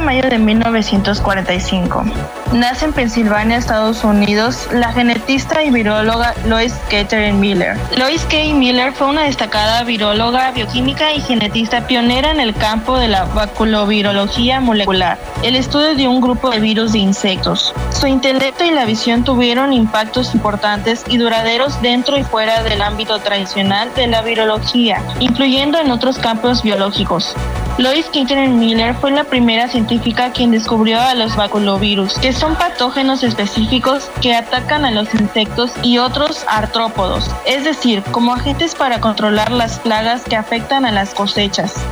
De 0.00 0.06
mayo 0.06 0.28
de 0.28 0.38
1945. 0.38 2.04
Nace 2.52 2.84
en 2.86 2.92
Pensilvania, 2.92 3.58
Estados 3.58 4.02
Unidos, 4.02 4.68
la 4.72 4.92
genetista 4.92 5.62
y 5.62 5.70
viróloga 5.70 6.34
Lois 6.46 6.74
Catherine 6.88 7.34
Miller. 7.34 7.76
Lois 7.96 8.22
K. 8.24 8.54
Miller 8.54 8.92
fue 8.92 9.08
una 9.08 9.24
destacada 9.24 9.84
viróloga, 9.84 10.50
bioquímica 10.52 11.12
y 11.12 11.20
genetista 11.20 11.86
pionera 11.86 12.30
en 12.30 12.40
el 12.40 12.54
campo 12.54 12.98
de 12.98 13.08
la 13.08 13.24
baculovirología 13.26 14.60
molecular, 14.60 15.18
el 15.42 15.54
estudio 15.54 15.94
de 15.94 16.08
un 16.08 16.20
grupo 16.20 16.50
de 16.50 16.60
virus 16.60 16.92
de 16.92 16.98
insectos. 16.98 17.72
Su 17.90 18.06
intelecto 18.06 18.64
y 18.64 18.70
la 18.70 18.86
visión 18.86 19.22
tuvieron 19.22 19.72
impactos 19.72 20.34
importantes 20.34 21.04
y 21.08 21.18
duraderos 21.18 21.80
dentro 21.82 22.18
y 22.18 22.24
fuera 22.24 22.62
del 22.62 22.82
ámbito 22.82 23.18
tradicional 23.20 23.90
de 23.94 24.06
la 24.06 24.22
virología, 24.22 25.02
influyendo 25.20 25.78
en 25.78 25.90
otros 25.90 26.18
campos 26.18 26.62
biológicos. 26.62 27.36
Lois 27.78 28.06
Catherine 28.12 28.56
Miller 28.58 28.94
fue 28.94 29.10
la 29.10 29.24
primera 29.24 29.68
científica 29.68 30.32
quien 30.32 30.50
descubrió 30.50 31.00
a 31.00 31.14
los 31.14 31.36
baculovirus, 31.36 32.18
que 32.18 32.32
son 32.32 32.54
patógenos 32.56 33.22
específicos 33.22 34.10
que 34.20 34.34
atacan 34.34 34.84
a 34.84 34.90
los 34.90 35.14
insectos 35.14 35.72
y 35.82 35.98
otros 35.98 36.44
artrópodos, 36.48 37.30
es 37.46 37.64
decir, 37.64 38.02
como 38.10 38.34
agentes 38.34 38.74
para 38.74 39.00
controlar 39.00 39.50
las 39.50 39.78
plagas 39.78 40.24
que 40.24 40.36
afectan 40.36 40.84
a 40.84 40.92
las 40.92 41.14
cosechas. 41.14 41.84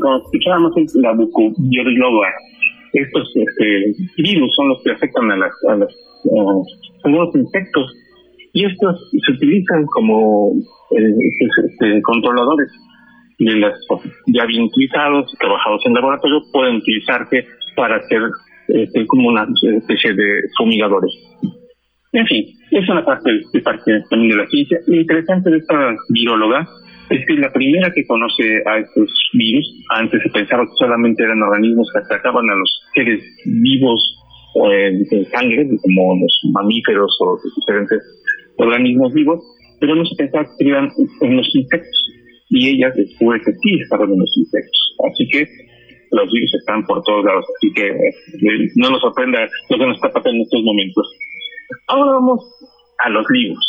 como 0.00 0.16
escuchábamos 0.16 0.72
la 0.94 1.14
estos 2.92 3.32
este, 3.34 3.94
virus 4.22 4.54
son 4.54 4.68
los 4.68 4.82
que 4.82 4.90
afectan 4.90 5.30
a, 5.30 5.36
las, 5.36 5.52
algunos 7.06 7.34
insectos 7.34 7.92
y 8.52 8.64
estos 8.64 9.10
se 9.10 9.32
utilizan 9.32 9.84
como 9.86 10.52
eh, 10.90 11.14
este, 11.38 12.02
controladores 12.02 12.68
de 13.38 13.56
las 13.56 13.74
ya 14.26 14.46
bien 14.46 14.64
utilizados, 14.64 15.30
trabajados 15.38 15.82
en 15.84 15.94
laboratorio, 15.94 16.40
pueden 16.52 16.76
utilizarse 16.76 17.46
para 17.76 17.96
hacer 17.96 18.22
este, 18.68 19.06
como 19.06 19.28
una 19.28 19.46
especie 19.76 20.14
de 20.14 20.40
fumigadores. 20.56 21.12
En 22.12 22.26
fin, 22.26 22.46
es 22.70 22.88
una 22.88 23.04
parte, 23.04 23.30
de 23.52 23.60
parte 23.60 23.92
también 24.08 24.30
de 24.30 24.36
la 24.42 24.46
ciencia. 24.46 24.78
Lo 24.86 25.00
interesante 25.00 25.50
de 25.50 25.58
esta 25.58 25.94
viróloga 26.08 26.66
es 27.10 27.26
que 27.26 27.34
es 27.34 27.38
la 27.38 27.52
primera 27.52 27.92
que 27.94 28.06
conoce 28.06 28.62
a 28.64 28.78
estos 28.78 29.10
virus. 29.34 29.84
Antes 29.90 30.22
se 30.22 30.30
pensaba 30.30 30.64
que 30.64 30.72
solamente 30.78 31.22
eran 31.22 31.42
organismos 31.42 31.88
que 31.92 31.98
atacaban 31.98 32.48
a 32.48 32.54
los 32.54 32.82
seres 32.94 33.22
vivos 33.44 34.15
en, 34.64 35.24
sangre, 35.30 35.68
como 35.82 36.16
los 36.16 36.40
mamíferos 36.52 37.16
o 37.20 37.38
diferentes 37.56 38.00
organismos 38.56 39.12
vivos, 39.12 39.44
pero 39.80 39.94
no 39.94 40.04
se 40.04 40.16
pensaba 40.16 40.44
que 40.58 40.68
eran 40.68 40.90
en 41.20 41.36
los 41.36 41.54
insectos. 41.54 42.06
Y 42.48 42.68
ella 42.68 42.90
descubre 42.94 43.40
que 43.44 43.52
sí 43.52 43.80
estaban 43.82 44.10
en 44.12 44.20
los 44.20 44.36
insectos. 44.36 44.96
Así 45.10 45.28
que 45.28 45.46
los 46.12 46.32
virus 46.32 46.54
están 46.54 46.84
por 46.86 47.02
todos 47.02 47.24
lados. 47.24 47.44
Así 47.56 47.72
que 47.72 47.86
eh, 47.88 48.68
no 48.76 48.90
nos 48.90 49.00
sorprenda 49.00 49.40
lo 49.70 49.78
que 49.78 49.86
nos 49.86 49.96
está 49.96 50.08
pasando 50.08 50.36
en 50.36 50.42
estos 50.42 50.62
momentos. 50.62 51.06
Ahora 51.88 52.12
vamos 52.12 52.40
a 53.04 53.10
los 53.10 53.26
libros. 53.30 53.64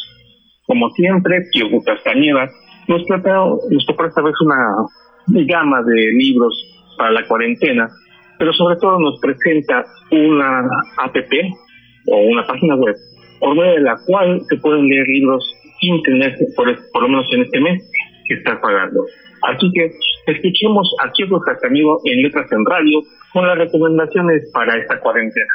Como 0.67 0.89
siempre, 0.91 1.43
Kyogo 1.51 1.81
Castañeda 1.83 2.49
nos 2.87 3.03
preparó, 3.05 3.59
nos 3.69 3.85
preparó 3.85 4.09
esta 4.09 4.21
vez 4.21 4.35
una 4.41 5.45
gama 5.45 5.81
de 5.83 6.11
libros 6.13 6.53
para 6.97 7.11
la 7.11 7.27
cuarentena, 7.27 7.89
pero 8.37 8.53
sobre 8.53 8.75
todo 8.77 8.99
nos 8.99 9.19
presenta 9.19 9.85
una 10.11 10.59
app 10.97 11.15
o 12.07 12.17
una 12.17 12.45
página 12.45 12.75
web 12.75 12.95
por 13.39 13.55
medio 13.55 13.73
de 13.73 13.81
la 13.81 13.97
cual 14.05 14.41
se 14.49 14.57
pueden 14.57 14.87
leer 14.87 15.07
libros 15.07 15.43
sin 15.79 16.01
tener, 16.03 16.35
por, 16.55 16.67
lo 16.67 17.07
menos 17.07 17.27
en 17.33 17.41
este 17.41 17.59
mes, 17.59 17.91
que 18.27 18.33
estar 18.35 18.59
pagando. 18.61 19.05
Así 19.43 19.71
que 19.73 19.91
escuchemos 20.31 20.91
a 21.03 21.11
Chico 21.11 21.39
Casamigo 21.39 21.99
en 22.05 22.23
Letras 22.23 22.51
en 22.51 22.65
Radio 22.65 23.01
con 23.31 23.47
las 23.47 23.57
recomendaciones 23.57 24.49
para 24.53 24.77
esta 24.77 24.99
cuarentena. 24.99 25.53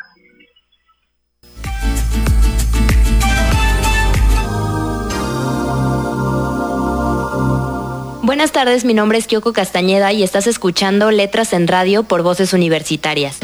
Buenas 8.42 8.52
tardes, 8.54 8.84
mi 8.84 8.92
nombre 8.92 9.18
es 9.18 9.28
Kyoko 9.28 9.52
Castañeda 9.52 10.12
y 10.12 10.24
estás 10.24 10.48
escuchando 10.48 11.12
Letras 11.12 11.52
en 11.52 11.68
Radio 11.68 12.02
por 12.02 12.24
Voces 12.24 12.52
Universitarias. 12.52 13.38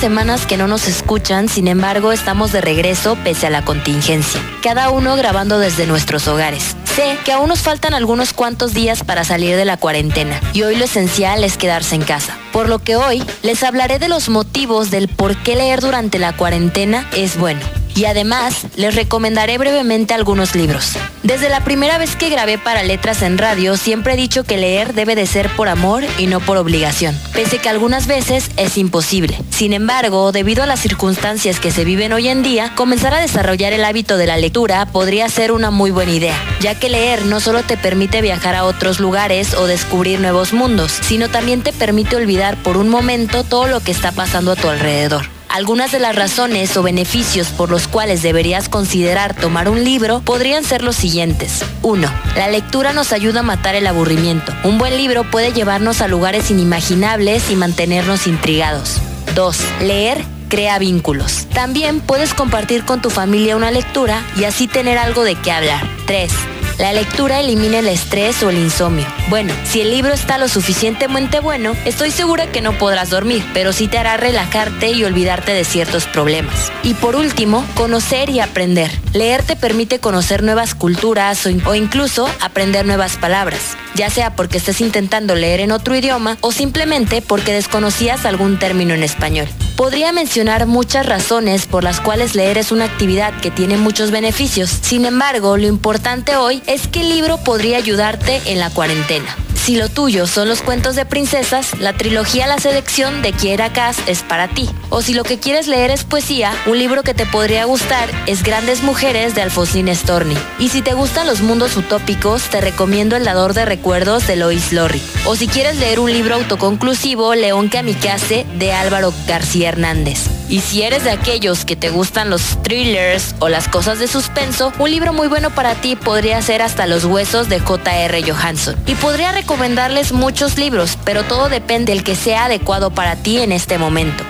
semanas 0.00 0.46
que 0.46 0.56
no 0.56 0.66
nos 0.66 0.88
escuchan, 0.88 1.50
sin 1.50 1.68
embargo 1.68 2.10
estamos 2.10 2.52
de 2.52 2.62
regreso 2.62 3.18
pese 3.22 3.46
a 3.46 3.50
la 3.50 3.66
contingencia, 3.66 4.40
cada 4.62 4.88
uno 4.88 5.14
grabando 5.14 5.58
desde 5.58 5.86
nuestros 5.86 6.26
hogares. 6.26 6.74
Sé 6.96 7.18
que 7.22 7.32
aún 7.32 7.50
nos 7.50 7.60
faltan 7.60 7.92
algunos 7.92 8.32
cuantos 8.32 8.72
días 8.72 9.04
para 9.04 9.24
salir 9.24 9.56
de 9.56 9.66
la 9.66 9.76
cuarentena 9.76 10.40
y 10.54 10.62
hoy 10.62 10.76
lo 10.76 10.86
esencial 10.86 11.44
es 11.44 11.58
quedarse 11.58 11.96
en 11.96 12.02
casa. 12.02 12.38
Por 12.50 12.70
lo 12.70 12.78
que 12.78 12.96
hoy 12.96 13.22
les 13.42 13.62
hablaré 13.62 13.98
de 13.98 14.08
los 14.08 14.30
motivos 14.30 14.90
del 14.90 15.08
por 15.08 15.36
qué 15.36 15.54
leer 15.54 15.82
durante 15.82 16.18
la 16.18 16.34
cuarentena 16.34 17.06
es 17.12 17.36
bueno 17.36 17.60
y 17.94 18.04
además 18.04 18.66
les 18.76 18.94
recomendaré 18.94 19.58
brevemente 19.58 20.14
algunos 20.14 20.54
libros. 20.54 20.96
Desde 21.22 21.50
la 21.50 21.62
primera 21.62 21.98
vez 21.98 22.16
que 22.16 22.30
grabé 22.30 22.56
para 22.56 22.82
Letras 22.82 23.22
en 23.22 23.36
Radio, 23.36 23.76
siempre 23.76 24.14
he 24.14 24.16
dicho 24.16 24.44
que 24.44 24.56
leer 24.56 24.94
debe 24.94 25.14
de 25.14 25.26
ser 25.26 25.50
por 25.54 25.68
amor 25.68 26.02
y 26.18 26.26
no 26.26 26.40
por 26.40 26.56
obligación, 26.56 27.18
pese 27.34 27.58
que 27.58 27.68
algunas 27.68 28.06
veces 28.06 28.50
es 28.56 28.78
imposible. 28.78 29.38
Sin 29.50 29.72
embargo, 29.72 30.32
debido 30.32 30.62
a 30.62 30.66
las 30.66 30.80
circunstancias 30.80 31.60
que 31.60 31.70
se 31.70 31.84
viven 31.84 32.12
hoy 32.12 32.28
en 32.28 32.42
día, 32.42 32.72
comenzar 32.74 33.12
a 33.12 33.20
desarrollar 33.20 33.72
el 33.72 33.84
hábito 33.84 34.16
de 34.16 34.26
la 34.26 34.38
lectura 34.38 34.86
podría 34.86 35.28
ser 35.28 35.52
una 35.52 35.70
muy 35.70 35.90
buena 35.90 36.12
idea, 36.12 36.36
ya 36.60 36.74
que 36.74 36.88
leer 36.88 37.26
no 37.26 37.40
solo 37.40 37.62
te 37.62 37.76
permite 37.76 38.22
viajar 38.22 38.54
a 38.54 38.64
otros 38.64 39.00
lugares 39.00 39.54
o 39.54 39.66
descubrir 39.66 40.20
nuevos 40.20 40.52
mundos, 40.52 40.92
sino 41.02 41.28
también 41.28 41.62
te 41.62 41.72
permite 41.72 42.16
olvidar 42.16 42.56
por 42.62 42.76
un 42.76 42.88
momento 42.88 43.44
todo 43.44 43.66
lo 43.66 43.80
que 43.80 43.92
está 43.92 44.12
pasando 44.12 44.52
a 44.52 44.56
tu 44.56 44.68
alrededor. 44.68 45.39
Algunas 45.50 45.90
de 45.90 45.98
las 45.98 46.14
razones 46.14 46.76
o 46.76 46.82
beneficios 46.84 47.48
por 47.48 47.70
los 47.70 47.88
cuales 47.88 48.22
deberías 48.22 48.68
considerar 48.68 49.34
tomar 49.34 49.68
un 49.68 49.82
libro 49.82 50.20
podrían 50.20 50.62
ser 50.62 50.82
los 50.82 50.94
siguientes. 50.94 51.64
1. 51.82 52.08
La 52.36 52.48
lectura 52.48 52.92
nos 52.92 53.12
ayuda 53.12 53.40
a 53.40 53.42
matar 53.42 53.74
el 53.74 53.88
aburrimiento. 53.88 54.52
Un 54.62 54.78
buen 54.78 54.96
libro 54.96 55.28
puede 55.28 55.52
llevarnos 55.52 56.02
a 56.02 56.08
lugares 56.08 56.52
inimaginables 56.52 57.50
y 57.50 57.56
mantenernos 57.56 58.28
intrigados. 58.28 58.98
2. 59.34 59.58
Leer 59.80 60.24
crea 60.48 60.78
vínculos. 60.78 61.46
También 61.52 62.00
puedes 62.00 62.32
compartir 62.32 62.84
con 62.84 63.02
tu 63.02 63.10
familia 63.10 63.56
una 63.56 63.72
lectura 63.72 64.22
y 64.36 64.44
así 64.44 64.68
tener 64.68 64.98
algo 64.98 65.24
de 65.24 65.34
qué 65.34 65.50
hablar. 65.50 65.82
3. 66.06 66.30
La 66.78 66.92
lectura 66.92 67.40
elimina 67.40 67.80
el 67.80 67.88
estrés 67.88 68.42
o 68.42 68.50
el 68.50 68.58
insomnio. 68.58 69.06
Bueno, 69.28 69.52
si 69.64 69.80
el 69.80 69.90
libro 69.90 70.12
está 70.12 70.38
lo 70.38 70.48
suficientemente 70.48 71.40
bueno, 71.40 71.76
estoy 71.84 72.10
segura 72.10 72.50
que 72.50 72.62
no 72.62 72.72
podrás 72.78 73.10
dormir, 73.10 73.44
pero 73.52 73.72
sí 73.72 73.86
te 73.86 73.98
hará 73.98 74.16
relajarte 74.16 74.92
y 74.92 75.04
olvidarte 75.04 75.52
de 75.52 75.64
ciertos 75.64 76.06
problemas. 76.06 76.72
Y 76.82 76.94
por 76.94 77.16
último, 77.16 77.66
conocer 77.74 78.30
y 78.30 78.40
aprender. 78.40 78.90
Leer 79.12 79.42
te 79.42 79.56
permite 79.56 79.98
conocer 79.98 80.42
nuevas 80.42 80.74
culturas 80.74 81.44
o, 81.46 81.74
incluso 81.74 82.28
aprender 82.40 82.86
nuevas 82.86 83.16
palabras, 83.16 83.76
ya 83.94 84.08
sea 84.08 84.34
porque 84.34 84.58
estés 84.58 84.80
intentando 84.80 85.34
leer 85.34 85.60
en 85.60 85.72
otro 85.72 85.94
idioma 85.94 86.38
o 86.40 86.52
simplemente 86.52 87.20
porque 87.22 87.52
desconocías 87.52 88.24
algún 88.24 88.58
término 88.58 88.94
en 88.94 89.02
español. 89.02 89.48
Podría 89.76 90.12
mencionar 90.12 90.66
muchas 90.66 91.06
razones 91.06 91.64
por 91.64 91.84
las 91.84 92.00
cuales 92.00 92.34
leer 92.34 92.58
es 92.58 92.70
una 92.70 92.84
actividad 92.84 93.32
que 93.40 93.50
tiene 93.50 93.78
muchos 93.78 94.10
beneficios. 94.10 94.68
Sin 94.82 95.06
embargo, 95.06 95.56
lo 95.56 95.66
importante 95.66 96.36
hoy 96.36 96.62
es 96.70 96.86
que 96.86 97.00
el 97.00 97.08
libro 97.08 97.36
podría 97.38 97.78
ayudarte 97.78 98.40
en 98.46 98.60
la 98.60 98.70
cuarentena. 98.70 99.36
Si 99.62 99.76
lo 99.76 99.90
tuyo 99.90 100.26
son 100.26 100.48
los 100.48 100.62
cuentos 100.62 100.96
de 100.96 101.04
princesas, 101.04 101.78
la 101.78 101.92
trilogía 101.92 102.46
La 102.46 102.58
selección 102.58 103.20
de 103.20 103.32
Kiera 103.32 103.70
Cass 103.70 103.98
es 104.06 104.22
para 104.22 104.48
ti. 104.48 104.70
O 104.88 105.02
si 105.02 105.12
lo 105.12 105.22
que 105.22 105.38
quieres 105.38 105.68
leer 105.68 105.90
es 105.90 106.02
poesía, 106.02 106.52
un 106.64 106.78
libro 106.78 107.02
que 107.02 107.12
te 107.12 107.26
podría 107.26 107.66
gustar 107.66 108.08
es 108.26 108.42
Grandes 108.42 108.82
Mujeres 108.82 109.34
de 109.34 109.42
Alfonsín 109.42 109.94
Storni. 109.94 110.36
Y 110.58 110.70
si 110.70 110.80
te 110.80 110.94
gustan 110.94 111.26
los 111.26 111.42
mundos 111.42 111.76
utópicos, 111.76 112.44
te 112.44 112.62
recomiendo 112.62 113.16
El 113.16 113.24
dador 113.24 113.52
de 113.52 113.66
recuerdos 113.66 114.26
de 114.26 114.36
Lois 114.36 114.72
Lorry. 114.72 115.02
O 115.26 115.36
si 115.36 115.46
quieres 115.46 115.76
leer 115.76 116.00
un 116.00 116.10
libro 116.10 116.36
autoconclusivo, 116.36 117.34
León 117.34 117.68
Kamikaze 117.68 118.46
de 118.54 118.72
Álvaro 118.72 119.12
García 119.28 119.68
Hernández. 119.68 120.30
Y 120.50 120.62
si 120.62 120.82
eres 120.82 121.04
de 121.04 121.10
aquellos 121.10 121.64
que 121.64 121.76
te 121.76 121.90
gustan 121.90 122.28
los 122.28 122.60
thrillers 122.62 123.36
o 123.38 123.48
las 123.48 123.68
cosas 123.68 124.00
de 124.00 124.08
suspenso, 124.08 124.72
un 124.80 124.90
libro 124.90 125.12
muy 125.12 125.28
bueno 125.28 125.50
para 125.50 125.76
ti 125.76 125.94
podría 125.94 126.42
ser 126.42 126.60
Hasta 126.60 126.88
los 126.88 127.04
huesos 127.04 127.48
de 127.48 127.60
J.R. 127.60 128.22
Johansson. 128.22 128.74
Y 128.86 128.96
podría 128.96 129.30
recomendarles 129.50 130.12
muchos 130.12 130.58
libros, 130.58 130.96
pero 131.04 131.24
todo 131.24 131.48
depende 131.48 131.92
del 131.92 132.04
que 132.04 132.14
sea 132.14 132.44
adecuado 132.44 132.92
para 132.92 133.16
ti 133.16 133.38
en 133.38 133.50
este 133.50 133.78
momento. 133.78 134.22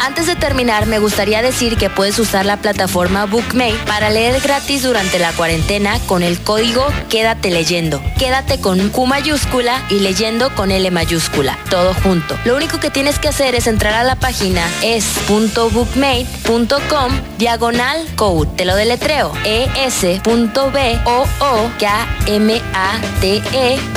Antes 0.00 0.26
de 0.26 0.36
terminar, 0.36 0.86
me 0.86 0.98
gustaría 0.98 1.42
decir 1.42 1.76
que 1.76 1.90
puedes 1.90 2.18
usar 2.18 2.46
la 2.46 2.56
plataforma 2.56 3.26
Bookmate 3.26 3.76
para 3.86 4.08
leer 4.10 4.40
gratis 4.40 4.82
durante 4.82 5.18
la 5.18 5.32
cuarentena 5.32 5.98
con 6.06 6.22
el 6.22 6.40
código 6.40 6.86
Quédate 7.08 7.50
leyendo. 7.50 8.00
Quédate 8.18 8.60
con 8.60 8.90
Q 8.90 9.06
mayúscula 9.06 9.82
y 9.90 10.00
leyendo 10.00 10.54
con 10.54 10.70
L 10.70 10.90
mayúscula, 10.90 11.58
todo 11.70 11.94
junto. 11.94 12.38
Lo 12.44 12.54
único 12.56 12.78
que 12.80 12.90
tienes 12.90 13.18
que 13.18 13.28
hacer 13.28 13.54
es 13.54 13.66
entrar 13.66 13.94
a 13.94 14.04
la 14.04 14.16
página 14.16 14.62
es.bookmate.com 14.82 17.12
diagonal 17.38 18.06
code. 18.16 18.50
Te 18.56 18.64
lo 18.64 18.74
deletreo. 18.76 19.32
es.b 19.44 20.98
o 21.04 21.26
o 21.40 21.70
k 21.78 22.06
m 22.26 22.60
a 22.74 22.98
t 23.20 23.42
e.com 23.52 23.92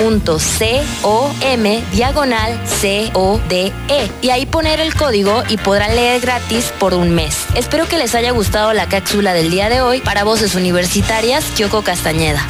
diagonal 1.91 2.59
c 2.65 3.09
o 3.13 3.39
d 3.49 3.71
e 3.89 4.09
y 4.21 4.29
ahí 4.29 4.45
poner 4.45 4.79
el 4.79 4.95
código 4.95 5.43
y 5.49 5.57
podrán 5.57 5.94
leer 5.95 6.19
gratis 6.19 6.75
por 6.77 6.93
un 6.93 7.15
mes. 7.15 7.47
Espero 7.55 7.85
que 7.89 7.97
les 7.97 8.13
haya 8.15 8.31
gustado 8.31 8.73
la 8.73 8.89
cápsula 8.89 9.33
del 9.33 9.49
día 9.49 9.69
de 9.69 9.79
hoy. 9.79 10.01
Para 10.03 10.25
Voces 10.25 10.53
Universitarias, 10.53 11.55
Kyoko 11.55 11.83
Castañeda. 11.83 12.43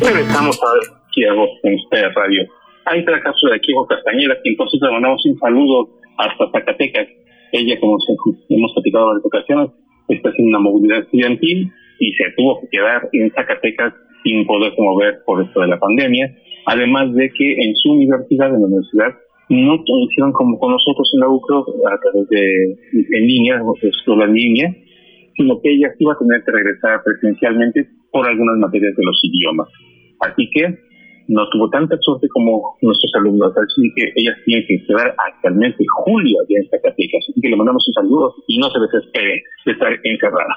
Regresamos 0.00 0.56
a 0.56 0.68
aquí 1.06 1.24
a 1.28 1.34
Voces 1.34 2.14
Radio. 2.16 2.48
Ahí 2.86 3.00
está 3.00 3.12
la 3.12 3.20
cápsula 3.20 3.52
de 3.52 3.60
Kyoko 3.60 3.86
Castañeda, 3.86 4.40
quien 4.42 4.56
por 4.56 4.70
cierto 4.70 4.90
mandamos 4.90 5.20
un 5.26 5.38
saludo 5.38 5.90
hasta 6.16 6.50
Zacatecas. 6.50 7.08
Ella, 7.52 7.78
como 7.78 7.98
hemos 8.48 8.72
platicado 8.72 9.04
en 9.04 9.08
varias 9.10 9.26
ocasiones, 9.26 9.70
está 10.08 10.30
haciendo 10.30 10.48
una 10.48 10.60
movilidad 10.60 11.00
estudiantil 11.00 11.70
y 12.00 12.12
se 12.14 12.24
tuvo 12.36 12.60
que 12.62 12.68
quedar 12.72 13.06
en 13.12 13.30
Zacatecas 13.32 13.92
sin 14.24 14.46
poderse 14.46 14.80
mover 14.80 15.22
por 15.24 15.44
esto 15.44 15.60
de 15.60 15.68
la 15.68 15.78
pandemia. 15.78 16.34
Además 16.66 17.12
de 17.14 17.30
que 17.30 17.52
en 17.52 17.76
su 17.76 17.92
universidad, 17.92 18.48
en 18.48 18.62
la 18.62 18.66
universidad, 18.66 19.12
no 19.50 19.76
hicieron 20.08 20.32
como 20.32 20.58
con 20.58 20.72
nosotros 20.72 21.10
en 21.14 21.20
la 21.20 21.28
UCRO 21.28 21.60
a 21.60 22.00
través 22.00 22.28
de 22.28 22.76
en 22.92 23.26
línea, 23.26 23.60
en 23.60 24.34
línea, 24.34 24.74
sino 25.36 25.60
que 25.60 25.70
ella 25.74 25.92
iba 25.98 26.12
a 26.14 26.18
tener 26.18 26.42
que 26.44 26.52
regresar 26.52 27.02
presencialmente 27.04 27.86
por 28.10 28.26
algunas 28.26 28.56
materias 28.58 28.96
de 28.96 29.04
los 29.04 29.20
idiomas. 29.22 29.68
Así 30.20 30.48
que 30.50 30.78
no 31.28 31.48
tuvo 31.50 31.68
tanta 31.70 31.96
suerte 32.00 32.28
como 32.28 32.76
nuestros 32.82 33.12
alumnos, 33.16 33.52
así 33.56 33.92
que 33.96 34.12
ella 34.14 34.34
tiene 34.44 34.64
que 34.66 34.78
quedar 34.86 35.14
de 35.42 35.84
julio 36.04 36.36
allá 36.40 36.58
en 36.60 36.68
Zacatecas. 36.70 37.24
Así 37.28 37.40
que 37.40 37.48
le 37.48 37.56
mandamos 37.56 37.86
un 37.88 37.94
saludo 37.94 38.34
y 38.46 38.58
no 38.58 38.70
se 38.70 38.80
desespere 38.80 39.42
de 39.66 39.72
estar 39.72 39.92
encerrada. 40.02 40.54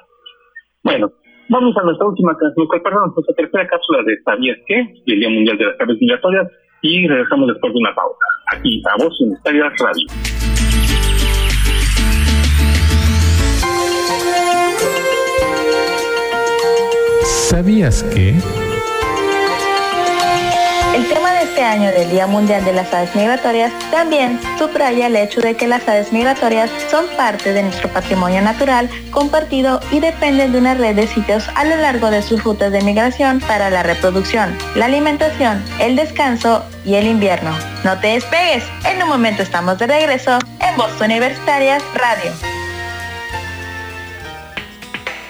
Bueno, 0.84 1.12
Vamos 1.50 1.76
a 1.78 1.84
nuestra 1.84 2.08
última, 2.08 2.36
nuestra, 2.38 2.80
perdón, 2.84 3.14
nuestra 3.16 3.36
tercera 3.36 3.68
cápsula 3.68 4.04
de 4.04 4.18
¿Sabías 4.24 4.58
qué? 4.68 4.76
del 5.06 5.20
Día 5.20 5.30
Mundial 5.30 5.58
de 5.58 5.66
las 5.66 5.80
Aves 5.80 5.98
Migratorias 6.00 6.48
y 6.82 7.08
regresamos 7.08 7.48
después 7.48 7.74
de 7.74 7.80
una 7.80 7.96
pausa. 7.96 8.26
Aquí 8.54 8.82
a 8.86 9.04
Voz 9.04 9.20
Universitaria 9.22 9.72
Radio. 9.80 10.08
¿Sabías 17.24 18.04
que? 18.04 18.67
Este 21.58 21.66
año 21.66 21.92
del 21.92 22.12
Día 22.12 22.28
Mundial 22.28 22.64
de 22.66 22.72
las 22.72 22.94
Aves 22.94 23.16
Migratorias 23.16 23.74
también 23.90 24.40
subraya 24.60 25.08
el 25.08 25.16
hecho 25.16 25.42
de 25.42 25.56
que 25.56 25.66
las 25.66 25.88
aves 25.90 26.14
migratorias 26.14 26.70
son 26.92 27.08
parte 27.18 27.52
de 27.52 27.64
nuestro 27.64 27.90
patrimonio 27.90 28.44
natural 28.44 28.88
compartido 29.10 29.80
y 29.92 30.00
dependen 30.00 30.52
de 30.52 30.60
una 30.60 30.76
red 30.76 30.96
de 30.96 31.08
sitios 31.08 31.50
a 31.56 31.66
lo 31.66 31.76
largo 31.78 32.12
de 32.12 32.22
sus 32.22 32.44
rutas 32.44 32.72
de 32.72 32.84
migración 32.84 33.40
para 33.40 33.72
la 33.72 33.82
reproducción, 33.82 34.56
la 34.76 34.86
alimentación, 34.86 35.64
el 35.80 35.96
descanso 35.96 36.64
y 36.86 36.94
el 36.94 37.08
invierno. 37.08 37.50
No 37.84 37.98
te 37.98 38.10
despegues, 38.10 38.64
en 38.86 39.02
un 39.02 39.10
momento 39.10 39.42
estamos 39.42 39.80
de 39.80 39.88
regreso 39.88 40.38
en 40.60 40.78
Boston 40.78 41.10
Universitarias 41.10 41.82
Radio. 41.96 42.47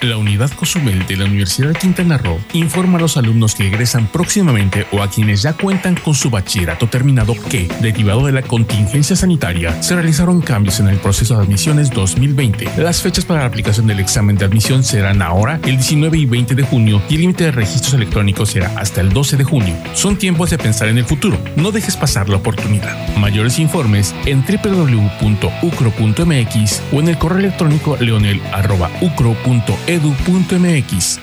La 0.02 0.16
unidad 0.18 0.52
Cozumel 0.52 1.08
de 1.08 1.18
la 1.18 1.26
Universidad 1.26 1.70
de 1.70 1.80
Quintana 1.80 2.20
Roo 2.20 2.40
informa 2.54 3.00
a 3.00 3.02
los 3.02 3.18
alumnos 3.18 3.56
que 3.56 3.66
egresan 3.68 4.06
próximamente 4.06 4.86
o 4.92 5.02
a 5.02 5.10
quienes 5.10 5.42
ya 5.42 5.54
cuentan 5.54 5.96
con 5.96 6.14
su 6.14 6.30
bachillerato 6.30 6.88
terminado 6.88 7.34
que, 7.50 7.68
derivado 7.82 8.28
de 8.28 8.32
la 8.32 8.44
contingencia 8.44 9.16
sanitaria, 9.16 9.82
se 9.82 9.96
realizaron 9.96 10.42
cambios 10.42 10.80
en 10.80 10.88
el 10.88 10.98
proceso 10.98 11.36
de 11.36 11.42
admisiones 11.44 11.90
2020. 11.90 12.70
Las 12.78 13.02
fechas 13.02 13.26
para 13.26 13.40
la 13.40 13.48
aplicación 13.48 13.88
del 13.88 14.00
examen 14.00 14.36
de 14.36 14.46
admisión 14.46 14.84
serán 14.84 15.24
ahora 15.24 15.60
el 15.64 15.78
19 15.78 16.16
y 16.16 16.28
20 16.28 16.54
de 16.54 16.62
junio 16.62 17.02
y 17.10 17.16
el 17.16 17.22
límite 17.22 17.46
de 17.46 17.52
registros 17.52 17.96
electrónicos 17.96 18.50
será 18.50 18.72
hasta 18.78 19.02
el 19.02 19.10
12 19.10 19.38
de 19.38 19.46
junio. 19.46 19.76
Son 19.96 20.16
tiempos 20.16 20.52
de 20.52 20.60
pensar 20.60 20.90
en 20.90 21.00
el 21.00 21.06
futuro. 21.06 21.40
No 21.56 21.72
dejes 21.72 21.98
pasar 21.98 22.30
la 22.30 22.38
oportunidad. 22.38 23.18
Mayores 23.18 23.58
informes 23.58 24.14
en 24.28 24.46
www.ucro.mx 24.46 25.52
o 26.94 27.00
en 27.00 27.08
el 27.08 27.18
correo 27.18 27.40
electrónico 27.40 27.98
leonel.ucro.mx 28.00 29.87
edu.mx. 29.88 31.20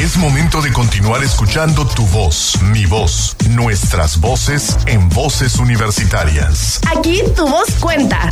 Es 0.00 0.16
momento 0.16 0.62
de 0.62 0.72
continuar 0.72 1.22
escuchando 1.22 1.86
tu 1.86 2.02
voz, 2.06 2.58
mi 2.72 2.86
voz, 2.86 3.36
nuestras 3.54 4.18
voces 4.20 4.78
en 4.88 5.08
voces 5.10 5.60
universitarias. 5.60 6.80
Aquí 6.96 7.20
tu 7.36 7.46
voz 7.46 7.68
cuenta. 7.78 8.30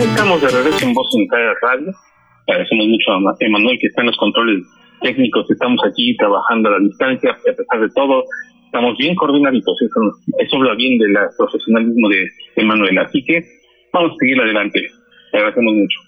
Estamos 0.00 0.40
de 0.40 0.48
regreso 0.48 0.86
en 0.86 0.94
Voz 0.94 1.14
Unitaria 1.14 1.52
Radio. 1.60 1.92
Agradecemos 2.48 2.86
mucho 2.88 3.12
a 3.12 3.36
Emanuel 3.40 3.78
que 3.80 3.86
está 3.88 4.00
en 4.00 4.06
los 4.06 4.16
controles 4.16 4.64
técnicos. 5.02 5.48
Estamos 5.50 5.80
aquí 5.86 6.16
trabajando 6.16 6.70
a 6.70 6.72
la 6.72 6.78
distancia, 6.78 7.30
a 7.32 7.36
pesar 7.36 7.80
de 7.80 7.90
todo, 7.90 8.24
estamos 8.74 8.98
bien 8.98 9.14
coordinaditos, 9.14 9.80
eso, 9.82 10.00
eso 10.36 10.56
habla 10.56 10.74
bien 10.74 10.98
del 10.98 11.14
profesionalismo 11.38 12.08
de, 12.08 12.64
Manuel. 12.64 12.98
Así 12.98 13.24
que 13.24 13.40
vamos 13.92 14.12
a 14.12 14.16
seguir 14.18 14.40
adelante. 14.40 14.80
Le 15.32 15.38
agradecemos 15.38 15.74
mucho. 15.74 15.98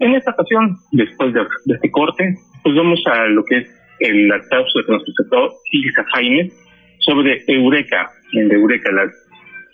En 0.00 0.14
esta 0.16 0.32
ocasión, 0.32 0.74
después 0.90 1.32
de, 1.32 1.42
este 1.74 1.90
corte, 1.92 2.34
pues 2.64 2.74
vamos 2.74 3.00
a 3.06 3.26
lo 3.26 3.44
que 3.44 3.58
es 3.58 3.68
el 4.00 4.28
cápsula 4.50 4.84
que 4.84 4.92
nos 4.92 5.04
presentó 5.04 5.48
Silvia 5.70 6.04
Jaime 6.12 6.50
sobre 6.98 7.44
Eureka, 7.46 8.10
en 8.32 8.50
Eureka, 8.50 8.90
las 8.90 9.10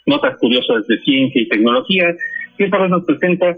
notas 0.05 0.37
curiosas 0.39 0.87
de 0.87 0.99
ciencia 0.99 1.41
y 1.41 1.49
tecnología, 1.49 2.15
que 2.59 2.65
esta 2.65 2.79
vez 2.79 2.91
nos 2.91 3.07
presenta 3.07 3.57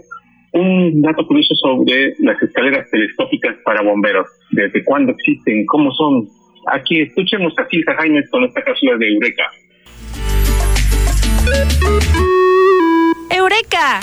un 0.53 1.01
dato 1.01 1.27
curioso 1.27 1.53
sobre 1.55 2.13
las 2.19 2.41
escaleras 2.41 2.89
telescópicas 2.89 3.57
para 3.65 3.81
bomberos. 3.81 4.27
¿Desde 4.51 4.81
cuándo 4.85 5.11
existen? 5.11 5.65
¿Cómo 5.65 5.91
son? 5.91 6.40
Aquí 6.67 7.01
escuchemos 7.01 7.53
a 7.57 7.67
Silvia 7.67 7.95
Jaime 7.95 8.27
con 8.29 8.43
esta 8.43 8.61
cápsula 8.63 8.97
de 8.97 9.13
Eureka. 9.13 9.51
¡Eureka! 13.29 13.99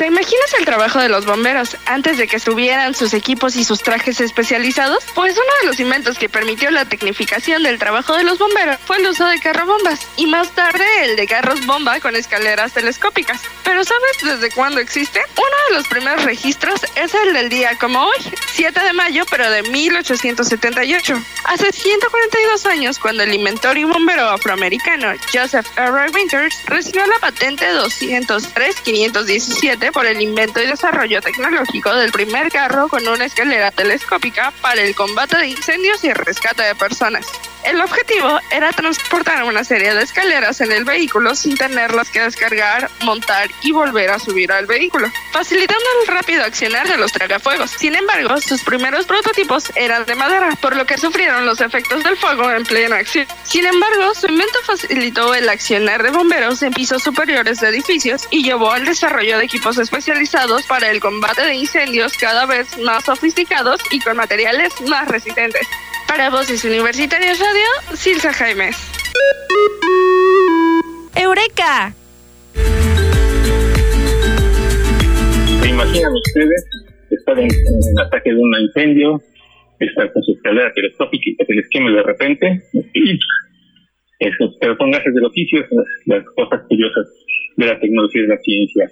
¿Te 0.00 0.06
imaginas 0.06 0.54
el 0.58 0.64
trabajo 0.64 0.98
de 0.98 1.10
los 1.10 1.26
bomberos 1.26 1.76
antes 1.84 2.16
de 2.16 2.26
que 2.26 2.40
tuvieran 2.40 2.94
sus 2.94 3.12
equipos 3.12 3.54
y 3.54 3.64
sus 3.64 3.82
trajes 3.82 4.18
especializados? 4.22 5.04
Pues 5.14 5.34
uno 5.34 5.52
de 5.60 5.66
los 5.66 5.78
inventos 5.78 6.16
que 6.16 6.30
permitió 6.30 6.70
la 6.70 6.86
tecnificación 6.86 7.64
del 7.64 7.78
trabajo 7.78 8.16
de 8.16 8.24
los 8.24 8.38
bomberos 8.38 8.78
fue 8.86 8.96
el 8.96 9.06
uso 9.06 9.26
de 9.26 9.38
carrobombas 9.40 10.00
y 10.16 10.26
más 10.26 10.52
tarde 10.52 10.86
el 11.04 11.16
de 11.16 11.26
carros 11.26 11.66
bomba 11.66 12.00
con 12.00 12.16
escaleras 12.16 12.72
telescópicas. 12.72 13.42
Pero 13.62 13.84
¿sabes 13.84 14.16
desde 14.22 14.48
cuándo 14.54 14.80
existe? 14.80 15.20
Uno 15.36 15.56
de 15.68 15.74
los 15.76 15.86
primeros 15.86 16.24
registros 16.24 16.80
es 16.94 17.12
el 17.14 17.34
del 17.34 17.50
día 17.50 17.76
como 17.78 18.02
hoy, 18.02 18.16
7 18.54 18.80
de 18.80 18.94
mayo, 18.94 19.24
pero 19.30 19.50
de 19.50 19.64
1878. 19.64 21.22
Hace 21.44 21.72
142 21.72 22.64
años, 22.64 22.98
cuando 22.98 23.22
el 23.22 23.34
inventor 23.34 23.76
y 23.76 23.84
bombero 23.84 24.30
afroamericano 24.30 25.12
Joseph 25.32 25.66
R. 25.76 26.10
Winters 26.14 26.56
recibió 26.64 27.06
la 27.06 27.18
patente 27.18 27.66
203-517 27.74 29.89
por 29.92 30.06
el 30.06 30.20
invento 30.20 30.60
y 30.60 30.66
desarrollo 30.66 31.20
tecnológico 31.20 31.94
del 31.94 32.12
primer 32.12 32.50
carro 32.50 32.88
con 32.88 33.06
una 33.06 33.24
escalera 33.24 33.70
telescópica 33.70 34.52
para 34.60 34.82
el 34.82 34.94
combate 34.94 35.38
de 35.38 35.48
incendios 35.48 36.04
y 36.04 36.12
rescate 36.12 36.62
de 36.62 36.74
personas. 36.74 37.26
El 37.64 37.80
objetivo 37.82 38.40
era 38.50 38.72
transportar 38.72 39.44
una 39.44 39.64
serie 39.64 39.94
de 39.94 40.02
escaleras 40.02 40.62
en 40.62 40.72
el 40.72 40.84
vehículo 40.84 41.34
sin 41.34 41.56
tenerlas 41.56 42.08
que 42.08 42.20
descargar, 42.20 42.90
montar 43.02 43.50
y 43.62 43.72
volver 43.72 44.10
a 44.10 44.18
subir 44.18 44.50
al 44.50 44.64
vehículo, 44.64 45.12
facilitando 45.30 45.84
el 46.00 46.08
rápido 46.08 46.42
accionar 46.42 46.88
de 46.88 46.96
los 46.96 47.12
tragafuegos. 47.12 47.70
Sin 47.72 47.94
embargo, 47.94 48.40
sus 48.40 48.62
primeros 48.62 49.04
prototipos 49.04 49.70
eran 49.76 50.06
de 50.06 50.14
madera, 50.14 50.56
por 50.62 50.74
lo 50.74 50.86
que 50.86 50.96
sufrieron 50.96 51.44
los 51.44 51.60
efectos 51.60 52.02
del 52.02 52.16
fuego 52.16 52.50
en 52.50 52.64
plena 52.64 52.96
acción. 52.96 53.26
Sin 53.44 53.66
embargo, 53.66 54.14
su 54.14 54.26
invento 54.26 54.58
facilitó 54.64 55.34
el 55.34 55.48
accionar 55.48 56.02
de 56.02 56.10
bomberos 56.10 56.62
en 56.62 56.72
pisos 56.72 57.02
superiores 57.02 57.60
de 57.60 57.68
edificios 57.68 58.26
y 58.30 58.42
llevó 58.42 58.72
al 58.72 58.86
desarrollo 58.86 59.36
de 59.36 59.44
equipos 59.44 59.76
especializados 59.80 60.64
para 60.66 60.90
el 60.90 61.00
combate 61.00 61.42
de 61.42 61.54
incendios 61.54 62.16
cada 62.16 62.46
vez 62.46 62.78
más 62.78 63.04
sofisticados 63.04 63.80
y 63.90 63.98
con 64.00 64.16
materiales 64.16 64.72
más 64.88 65.08
resistentes. 65.08 65.66
Para 66.06 66.30
Voces 66.30 66.64
Universitarias 66.64 67.40
Radio, 67.40 67.96
Silsa 67.96 68.32
Jaimes. 68.32 68.76
¡Eureka! 71.16 71.94
¿Se 75.62 75.68
imaginan 75.68 76.12
ustedes 76.12 76.64
estar 77.10 77.38
en, 77.38 77.46
en 77.46 78.00
ataque 78.06 78.30
de 78.30 78.36
un 78.36 78.54
incendio, 78.60 79.20
estar 79.80 80.12
con 80.12 80.22
su 80.22 80.32
escalera 80.32 80.72
telescópica 80.72 81.24
y 81.26 81.36
que 81.36 81.44
se 81.44 81.54
les 81.54 81.68
queme 81.70 81.90
de 81.90 82.02
repente? 82.02 82.62
Eso, 84.20 84.54
pero 84.60 84.76
son 84.76 84.90
del 84.90 85.24
oficio, 85.24 85.64
las 86.06 86.24
cosas 86.36 86.60
curiosas 86.68 87.06
de 87.56 87.66
la 87.66 87.80
tecnología 87.80 88.20
y 88.20 88.26
de 88.26 88.28
la 88.28 88.40
ciencia. 88.40 88.90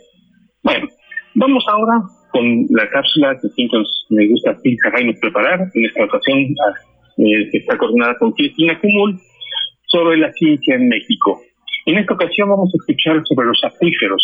Bueno, 0.63 0.89
vamos 1.35 1.65
ahora 1.69 2.03
con 2.31 2.67
la 2.71 2.89
cápsula 2.91 3.39
que 3.41 3.49
siempre 3.49 3.81
me 4.11 4.29
gusta 4.29 4.57
Silsa 4.59 4.91
Jaimes 4.91 5.19
preparar. 5.21 5.61
En 5.75 5.85
esta 5.85 6.05
ocasión 6.05 6.39
eh, 6.41 7.49
que 7.51 7.59
está 7.59 7.77
coordinada 7.79 8.17
con 8.19 8.33
Cristina 8.33 8.79
Cumul, 8.81 9.19
sobre 9.89 10.19
la 10.19 10.33
ciencia 10.33 10.77
en 10.77 10.89
México. 10.89 11.41
En 11.87 11.99
esta 11.99 12.15
ocasión 12.15 12.49
vamos 12.49 12.71
a 12.73 12.77
escuchar 12.77 13.23
sobre 13.25 13.47
los 13.47 13.61
acuíferos. 13.65 14.23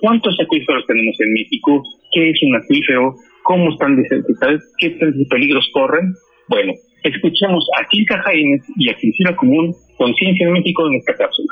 ¿Cuántos 0.00 0.36
acuíferos 0.40 0.84
tenemos 0.86 1.16
en 1.20 1.32
México? 1.32 1.82
¿Qué 2.12 2.30
es 2.30 2.42
un 2.42 2.56
acuífero? 2.56 3.14
¿Cómo 3.44 3.70
están 3.70 3.96
desertizados? 3.96 4.62
¿Qué 4.78 4.90
peligros 5.30 5.68
corren? 5.72 6.12
Bueno, 6.48 6.72
escuchemos 7.02 7.66
a 7.78 7.86
Silka 7.88 8.22
Jaime 8.22 8.60
y 8.76 8.90
a 8.90 8.94
Cristina 8.94 9.34
Común 9.34 9.74
con 9.96 10.14
Ciencia 10.14 10.46
en 10.46 10.52
México 10.52 10.86
en 10.86 10.94
esta 10.96 11.14
cápsula. 11.14 11.48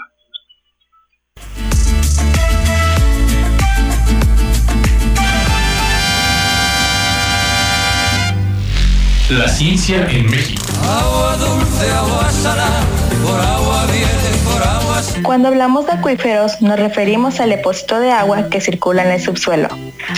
La 9.30 9.48
ciencia 9.48 10.06
en 10.10 10.26
México. 10.26 10.62
Agua 10.82 11.38
dulce, 11.38 11.90
agua 11.90 12.30
salada, 12.30 12.82
por 13.22 13.40
agua 13.40 13.86
viene, 13.86 14.38
por 14.44 14.62
agua 14.62 15.02
Cuando 15.22 15.48
hablamos 15.48 15.86
de 15.86 15.92
acuíferos 15.92 16.60
nos 16.60 16.78
referimos 16.78 17.40
al 17.40 17.50
depósito 17.50 18.00
de 18.00 18.10
agua 18.10 18.48
que 18.50 18.60
circula 18.60 19.04
en 19.04 19.10
el 19.12 19.20
subsuelo. 19.20 19.68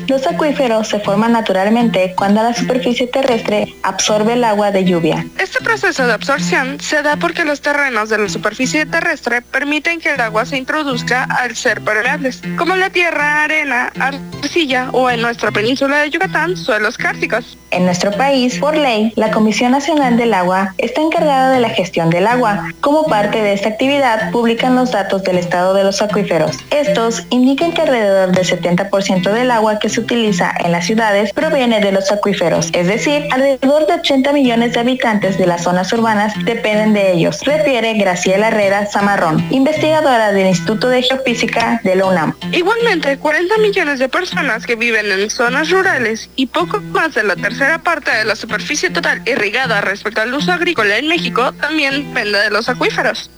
Los 0.08 0.26
acuíferos 0.26 0.88
se 0.88 1.00
forman 1.00 1.32
naturalmente 1.32 2.14
cuando 2.16 2.42
la 2.42 2.54
superficie 2.54 3.06
terrestre 3.06 3.74
absorbe 3.82 4.34
el 4.34 4.44
agua 4.44 4.70
de 4.70 4.84
lluvia. 4.84 5.26
Este 5.38 5.60
proceso 5.60 6.06
de 6.06 6.12
absorción 6.12 6.80
se 6.80 7.02
da 7.02 7.16
porque 7.16 7.44
los 7.44 7.60
terrenos 7.60 8.08
de 8.08 8.18
la 8.18 8.28
superficie 8.28 8.86
terrestre 8.86 9.42
permiten 9.42 10.00
que 10.00 10.14
el 10.14 10.20
agua 10.20 10.44
se 10.44 10.56
introduzca 10.56 11.24
al 11.24 11.56
ser 11.56 11.80
permeables, 11.82 12.42
como 12.56 12.76
la 12.76 12.90
tierra, 12.90 13.44
arena, 13.44 13.92
arcilla 13.98 14.90
o 14.92 15.10
en 15.10 15.22
nuestra 15.22 15.50
península 15.50 15.98
de 15.98 16.10
Yucatán, 16.10 16.56
suelos 16.56 16.96
cársticos. 16.98 17.56
En 17.70 17.84
nuestro 17.84 18.10
país, 18.12 18.58
por 18.58 18.76
ley, 18.76 19.12
la 19.16 19.30
Comisión 19.30 19.72
Nacional 19.72 20.16
del 20.16 20.34
Agua 20.34 20.74
está 20.78 21.00
encargada 21.00 21.50
de 21.50 21.60
la 21.60 21.70
gestión 21.70 22.10
del 22.10 22.26
agua. 22.26 22.72
Como 22.86 23.04
parte 23.04 23.42
de 23.42 23.52
esta 23.52 23.70
actividad, 23.70 24.30
publican 24.30 24.76
los 24.76 24.92
datos 24.92 25.24
del 25.24 25.38
estado 25.38 25.74
de 25.74 25.82
los 25.82 26.00
acuíferos. 26.00 26.56
Estos 26.70 27.26
indican 27.30 27.72
que 27.72 27.82
alrededor 27.82 28.30
del 28.30 28.46
70% 28.46 29.32
del 29.32 29.50
agua 29.50 29.80
que 29.80 29.88
se 29.88 29.98
utiliza 29.98 30.54
en 30.60 30.70
las 30.70 30.86
ciudades 30.86 31.32
proviene 31.32 31.80
de 31.80 31.90
los 31.90 32.12
acuíferos, 32.12 32.70
es 32.74 32.86
decir, 32.86 33.26
alrededor 33.32 33.88
de 33.88 33.94
80 33.94 34.32
millones 34.32 34.74
de 34.74 34.78
habitantes 34.78 35.36
de 35.36 35.48
las 35.48 35.64
zonas 35.64 35.92
urbanas 35.92 36.32
dependen 36.44 36.92
de 36.92 37.10
ellos, 37.10 37.40
refiere 37.42 37.92
Graciela 37.94 38.46
Herrera 38.46 38.86
Zamarrón, 38.86 39.44
investigadora 39.50 40.30
del 40.30 40.46
Instituto 40.46 40.88
de 40.88 41.02
Geofísica 41.02 41.80
de 41.82 41.96
la 41.96 42.06
UNAM. 42.06 42.34
Igualmente, 42.52 43.18
40 43.18 43.58
millones 43.58 43.98
de 43.98 44.08
personas 44.08 44.64
que 44.64 44.76
viven 44.76 45.10
en 45.10 45.28
zonas 45.28 45.70
rurales 45.70 46.30
y 46.36 46.46
poco 46.46 46.80
más 46.92 47.16
de 47.16 47.24
la 47.24 47.34
tercera 47.34 47.82
parte 47.82 48.12
de 48.12 48.24
la 48.24 48.36
superficie 48.36 48.90
total 48.90 49.22
irrigada 49.26 49.80
respecto 49.80 50.20
al 50.20 50.32
uso 50.32 50.52
agrícola 50.52 50.98
en 50.98 51.08
México 51.08 51.52
también 51.54 52.06
depende 52.14 52.38
de 52.38 52.50
los 52.50 52.68
acuíferos. 52.68 52.75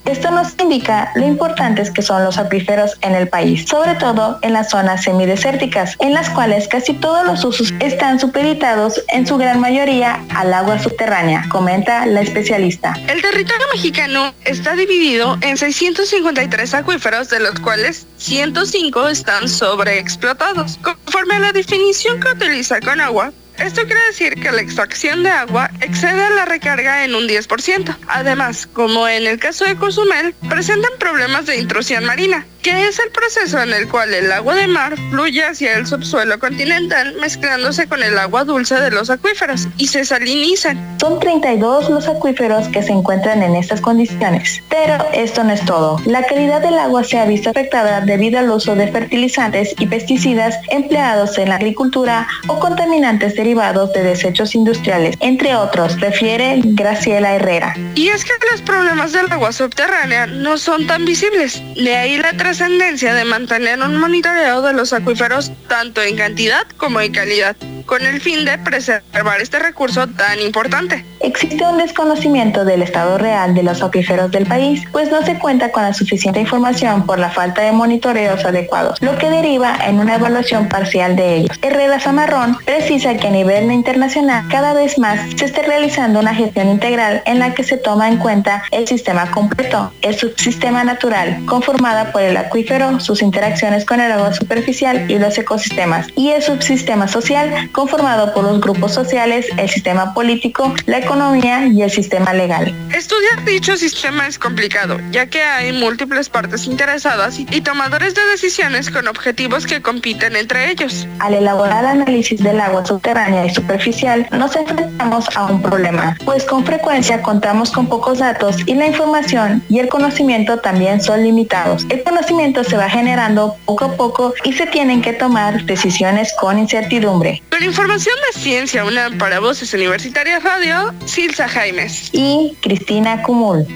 Esto 0.04 0.30
nos 0.30 0.54
indica 0.58 1.10
lo 1.14 1.26
importantes 1.26 1.90
que 1.90 2.02
son 2.02 2.24
los 2.24 2.38
acuíferos 2.38 2.96
en 3.02 3.14
el 3.14 3.28
país, 3.28 3.68
sobre 3.68 3.94
todo 3.94 4.38
en 4.42 4.52
las 4.52 4.70
zonas 4.70 5.04
semidesérticas, 5.04 5.96
en 6.00 6.14
las 6.14 6.30
cuales 6.30 6.68
casi 6.68 6.94
todos 6.94 7.26
los 7.26 7.44
usos 7.44 7.72
están 7.80 8.20
supeditados 8.20 9.02
en 9.08 9.26
su 9.26 9.36
gran 9.36 9.60
mayoría 9.60 10.20
al 10.34 10.52
agua 10.54 10.78
subterránea, 10.78 11.44
comenta 11.50 12.06
la 12.06 12.20
especialista. 12.20 12.94
El 13.08 13.20
territorio 13.22 13.66
mexicano 13.72 14.32
está 14.44 14.74
dividido 14.74 15.38
en 15.40 15.56
653 15.56 16.74
acuíferos, 16.74 17.28
de 17.28 17.40
los 17.40 17.58
cuales 17.60 18.06
105 18.18 19.08
están 19.08 19.48
sobreexplotados. 19.48 20.78
Conforme 20.82 21.34
a 21.34 21.38
la 21.40 21.52
definición 21.52 22.20
que 22.20 22.28
utiliza 22.28 22.80
con 22.80 23.00
agua, 23.00 23.32
esto 23.58 23.84
quiere 23.84 24.06
decir 24.06 24.34
que 24.34 24.52
la 24.52 24.60
extracción 24.60 25.22
de 25.22 25.30
agua 25.30 25.70
excede 25.80 26.30
la 26.34 26.44
recarga 26.44 27.04
en 27.04 27.14
un 27.14 27.28
10%. 27.28 27.96
Además, 28.08 28.66
como 28.66 29.08
en 29.08 29.26
el 29.26 29.38
caso 29.38 29.64
de 29.64 29.76
Cozumel, 29.76 30.34
presentan 30.48 30.92
problemas 30.98 31.46
de 31.46 31.56
intrusión 31.56 32.04
marina, 32.04 32.46
que 32.62 32.88
es 32.88 32.98
el 32.98 33.10
proceso 33.10 33.60
en 33.62 33.72
el 33.72 33.88
cual 33.88 34.12
el 34.14 34.30
agua 34.32 34.54
de 34.54 34.66
mar 34.66 34.94
fluye 35.10 35.44
hacia 35.44 35.76
el 35.76 35.86
subsuelo 35.86 36.38
continental 36.38 37.14
mezclándose 37.20 37.86
con 37.86 38.02
el 38.02 38.18
agua 38.18 38.44
dulce 38.44 38.74
de 38.76 38.90
los 38.90 39.10
acuíferos 39.10 39.68
y 39.76 39.86
se 39.86 40.04
salinizan. 40.04 40.98
Son 40.98 41.20
32 41.20 41.90
los 41.90 42.08
acuíferos 42.08 42.68
que 42.68 42.82
se 42.82 42.92
encuentran 42.92 43.42
en 43.42 43.54
estas 43.54 43.80
condiciones. 43.80 44.62
Pero 44.68 44.96
esto 45.12 45.44
no 45.44 45.52
es 45.52 45.64
todo. 45.64 46.00
La 46.06 46.24
calidad 46.26 46.60
del 46.60 46.78
agua 46.78 47.04
se 47.04 47.18
ha 47.18 47.24
visto 47.24 47.50
afectada 47.50 48.00
debido 48.00 48.38
al 48.38 48.50
uso 48.50 48.74
de 48.74 48.88
fertilizantes 48.88 49.74
y 49.78 49.86
pesticidas 49.86 50.56
empleados 50.70 51.38
en 51.38 51.50
la 51.50 51.56
agricultura 51.56 52.26
o 52.48 52.58
contaminantes 52.58 53.34
derivados 53.34 53.92
de 53.92 54.02
desechos 54.02 54.54
industriales, 54.54 55.16
entre 55.20 55.54
otros, 55.54 56.00
refiere 56.00 56.60
Graciela 56.64 57.34
Herrera. 57.34 57.74
Y 57.94 58.08
es 58.08 58.24
que 58.24 58.32
los 58.50 58.62
problemas 58.62 59.12
del 59.12 59.30
agua 59.30 59.52
subterránea 59.52 60.26
no 60.26 60.58
son 60.58 60.86
tan 60.86 61.04
visibles. 61.04 61.62
De 61.74 61.96
ahí 61.96 62.16
la 62.16 62.32
trascendencia 62.48 63.12
de 63.12 63.26
mantener 63.26 63.78
un 63.82 64.00
monitoreo 64.00 64.62
de 64.62 64.72
los 64.72 64.94
acuíferos 64.94 65.52
tanto 65.68 66.00
en 66.00 66.16
cantidad 66.16 66.66
como 66.78 66.98
en 67.02 67.12
calidad, 67.12 67.54
con 67.84 68.06
el 68.06 68.22
fin 68.22 68.46
de 68.46 68.56
preservar 68.56 69.42
este 69.42 69.58
recurso 69.58 70.06
tan 70.06 70.40
importante. 70.40 71.04
Existe 71.20 71.62
un 71.64 71.76
desconocimiento 71.76 72.64
del 72.64 72.80
estado 72.80 73.18
real 73.18 73.54
de 73.54 73.62
los 73.62 73.82
acuíferos 73.82 74.30
del 74.30 74.46
país, 74.46 74.82
pues 74.92 75.10
no 75.10 75.22
se 75.24 75.38
cuenta 75.38 75.72
con 75.72 75.82
la 75.82 75.92
suficiente 75.92 76.40
información 76.40 77.04
por 77.04 77.18
la 77.18 77.28
falta 77.28 77.60
de 77.62 77.72
monitoreos 77.72 78.42
adecuados, 78.46 79.02
lo 79.02 79.18
que 79.18 79.28
deriva 79.28 79.76
en 79.86 80.00
una 80.00 80.14
evaluación 80.14 80.68
parcial 80.70 81.16
de 81.16 81.36
ellos. 81.36 81.58
Herrera 81.60 82.00
Zamarrón 82.00 82.56
precisa 82.64 83.14
que 83.16 83.26
a 83.26 83.30
nivel 83.30 83.70
internacional 83.70 84.46
cada 84.48 84.72
vez 84.72 84.98
más 84.98 85.20
se 85.36 85.44
está 85.44 85.62
realizando 85.62 86.20
una 86.20 86.34
gestión 86.34 86.68
integral 86.68 87.22
en 87.26 87.40
la 87.40 87.52
que 87.52 87.64
se 87.64 87.76
toma 87.76 88.08
en 88.08 88.16
cuenta 88.16 88.62
el 88.70 88.88
sistema 88.88 89.30
completo, 89.30 89.92
el 90.00 90.16
subsistema 90.16 90.82
natural, 90.82 91.44
conformada 91.44 92.10
por 92.10 92.22
el 92.22 92.37
acuífero, 92.38 93.00
sus 93.00 93.22
interacciones 93.22 93.84
con 93.84 94.00
el 94.00 94.10
agua 94.12 94.32
superficial 94.32 95.10
y 95.10 95.18
los 95.18 95.36
ecosistemas, 95.38 96.06
y 96.16 96.30
el 96.30 96.42
subsistema 96.42 97.08
social, 97.08 97.70
conformado 97.72 98.32
por 98.32 98.44
los 98.44 98.60
grupos 98.60 98.92
sociales, 98.94 99.46
el 99.56 99.68
sistema 99.68 100.14
político, 100.14 100.74
la 100.86 100.98
economía 100.98 101.66
y 101.66 101.82
el 101.82 101.90
sistema 101.90 102.32
legal. 102.32 102.74
Estudiar 102.94 103.44
dicho 103.44 103.76
sistema 103.76 104.26
es 104.26 104.38
complicado, 104.38 104.98
ya 105.10 105.26
que 105.26 105.42
hay 105.42 105.72
múltiples 105.72 106.28
partes 106.28 106.66
interesadas 106.66 107.38
y, 107.38 107.60
tomadores 107.60 108.14
de 108.14 108.24
decisiones 108.26 108.90
con 108.90 109.08
objetivos 109.08 109.66
que 109.66 109.82
compiten 109.82 110.36
entre 110.36 110.70
ellos. 110.70 111.06
Al 111.18 111.34
elaborar 111.34 111.84
análisis 111.84 112.42
del 112.42 112.60
agua 112.60 112.86
subterránea 112.86 113.44
y 113.44 113.54
superficial, 113.54 114.26
nos 114.32 114.56
enfrentamos 114.56 115.26
a 115.36 115.46
un 115.46 115.60
problema, 115.60 116.16
pues 116.24 116.44
con 116.44 116.64
frecuencia 116.64 117.20
contamos 117.20 117.70
con 117.70 117.88
pocos 117.88 118.18
datos 118.18 118.56
y 118.66 118.74
la 118.74 118.86
información 118.86 119.62
y 119.68 119.80
el 119.80 119.88
conocimiento 119.88 120.58
también 120.58 121.02
son 121.02 121.22
limitados. 121.22 121.84
El 121.90 122.02
conocimiento 122.02 122.27
se 122.64 122.76
va 122.76 122.90
generando 122.90 123.56
poco 123.64 123.86
a 123.86 123.96
poco 123.96 124.34
y 124.44 124.52
se 124.52 124.66
tienen 124.66 125.00
que 125.00 125.14
tomar 125.14 125.64
decisiones 125.64 126.30
con 126.38 126.58
incertidumbre. 126.58 127.42
Con 127.50 127.64
información 127.64 128.14
de 128.26 128.38
ciencia, 128.38 128.84
una 128.84 129.08
para 129.18 129.40
voces 129.40 129.72
universitarias 129.72 130.42
radio, 130.42 130.92
Silsa 131.06 131.48
Jaimes. 131.48 132.10
Y 132.12 132.54
Cristina 132.60 133.22
Cumul. 133.22 133.66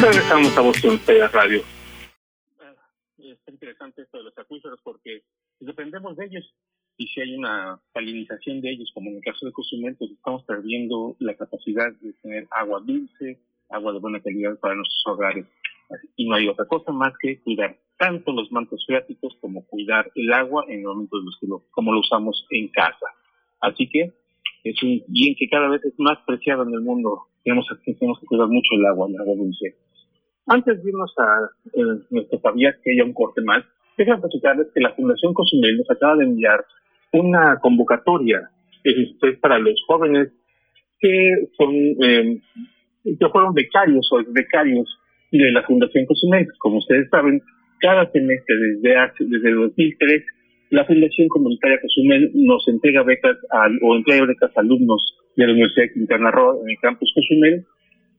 Regresamos 0.00 0.56
a 0.56 0.60
Voz 0.60 0.82
Radio. 1.32 1.62
Es 3.18 3.38
interesante 3.46 4.02
esto 4.02 4.18
de 4.18 4.24
los 4.24 4.36
acuíferos 4.36 4.80
porque 4.82 5.22
dependemos 5.60 6.16
de 6.16 6.24
ellos 6.26 6.54
y 6.96 7.06
si 7.08 7.20
hay 7.20 7.34
una 7.34 7.80
salinización 7.92 8.60
de 8.60 8.70
ellos, 8.70 8.90
como 8.94 9.10
en 9.10 9.16
el 9.16 9.22
caso 9.22 9.46
de 9.46 9.52
Cozumel, 9.52 9.96
pues 9.96 10.12
estamos 10.12 10.44
perdiendo 10.44 11.16
la 11.18 11.34
capacidad 11.34 11.92
de 12.00 12.12
tener 12.22 12.46
agua 12.50 12.80
dulce, 12.84 13.40
agua 13.70 13.92
de 13.92 13.98
buena 13.98 14.20
calidad 14.20 14.58
para 14.60 14.76
nuestros 14.76 15.02
hogares. 15.06 15.46
Y 16.16 16.28
no 16.28 16.36
hay 16.36 16.48
otra 16.48 16.66
cosa 16.66 16.92
más 16.92 17.12
que 17.20 17.40
cuidar 17.40 17.76
tanto 17.98 18.32
los 18.32 18.50
mantos 18.50 18.84
freáticos 18.86 19.36
como 19.40 19.64
cuidar 19.66 20.10
el 20.14 20.32
agua 20.32 20.64
en 20.68 20.80
el 20.80 20.86
momento 20.86 21.18
de 21.18 21.24
los 21.24 21.38
que 21.40 21.46
lo, 21.46 21.62
como 21.70 21.92
lo 21.92 22.00
usamos 22.00 22.46
en 22.50 22.68
casa. 22.68 23.06
Así 23.60 23.88
que 23.88 24.12
es 24.64 24.82
un 24.82 25.02
bien 25.08 25.34
que 25.38 25.48
cada 25.48 25.68
vez 25.68 25.84
es 25.84 25.94
más 25.98 26.18
preciado 26.26 26.62
en 26.62 26.74
el 26.74 26.80
mundo. 26.80 27.26
Tenemos, 27.42 27.66
tenemos 27.84 28.18
que 28.20 28.26
cuidar 28.26 28.48
mucho 28.48 28.68
el 28.72 28.86
agua, 28.86 29.08
el 29.08 29.20
agua 29.20 29.34
dulce. 29.36 29.76
Antes 30.46 30.82
de 30.82 30.90
irnos 30.90 31.14
a 31.18 31.50
eh, 31.72 32.04
nuestro 32.10 32.40
sabías 32.40 32.76
que 32.82 32.92
haya 32.92 33.04
un 33.04 33.14
corte 33.14 33.42
más, 33.42 33.64
déjame 33.96 34.20
platicarles 34.20 34.68
que 34.74 34.80
la 34.80 34.94
Fundación 34.94 35.32
Cozumel 35.32 35.78
nos 35.78 35.90
acaba 35.90 36.16
de 36.16 36.24
enviar 36.24 36.64
una 37.14 37.58
convocatoria 37.60 38.50
es 38.82 39.38
para 39.40 39.58
los 39.58 39.80
jóvenes 39.86 40.32
que 41.00 41.48
son 41.56 41.74
eh, 41.74 42.40
que 43.04 43.28
fueron 43.28 43.54
becarios 43.54 44.08
o 44.12 44.20
becarios 44.32 44.88
de 45.30 45.52
la 45.52 45.62
Fundación 45.62 46.06
Cozumel. 46.06 46.46
Como 46.58 46.78
ustedes 46.78 47.08
saben, 47.10 47.40
cada 47.80 48.10
semestre 48.10 48.56
desde 48.56 48.96
hace, 48.96 49.24
desde 49.26 49.52
2003 49.52 50.24
la 50.70 50.84
Fundación 50.86 51.28
Comunitaria 51.28 51.78
Cozumel 51.80 52.30
nos 52.34 52.66
entrega 52.66 53.02
becas 53.04 53.36
o 53.82 53.96
entrega 53.96 54.26
becas 54.26 54.50
a 54.56 54.60
alumnos 54.60 55.16
de 55.36 55.46
la 55.46 55.52
Universidad 55.52 55.86
de 55.86 55.92
Quintana 55.92 56.30
Roo 56.30 56.62
en 56.62 56.70
el 56.70 56.78
campus 56.80 57.12
Cozumel 57.14 57.64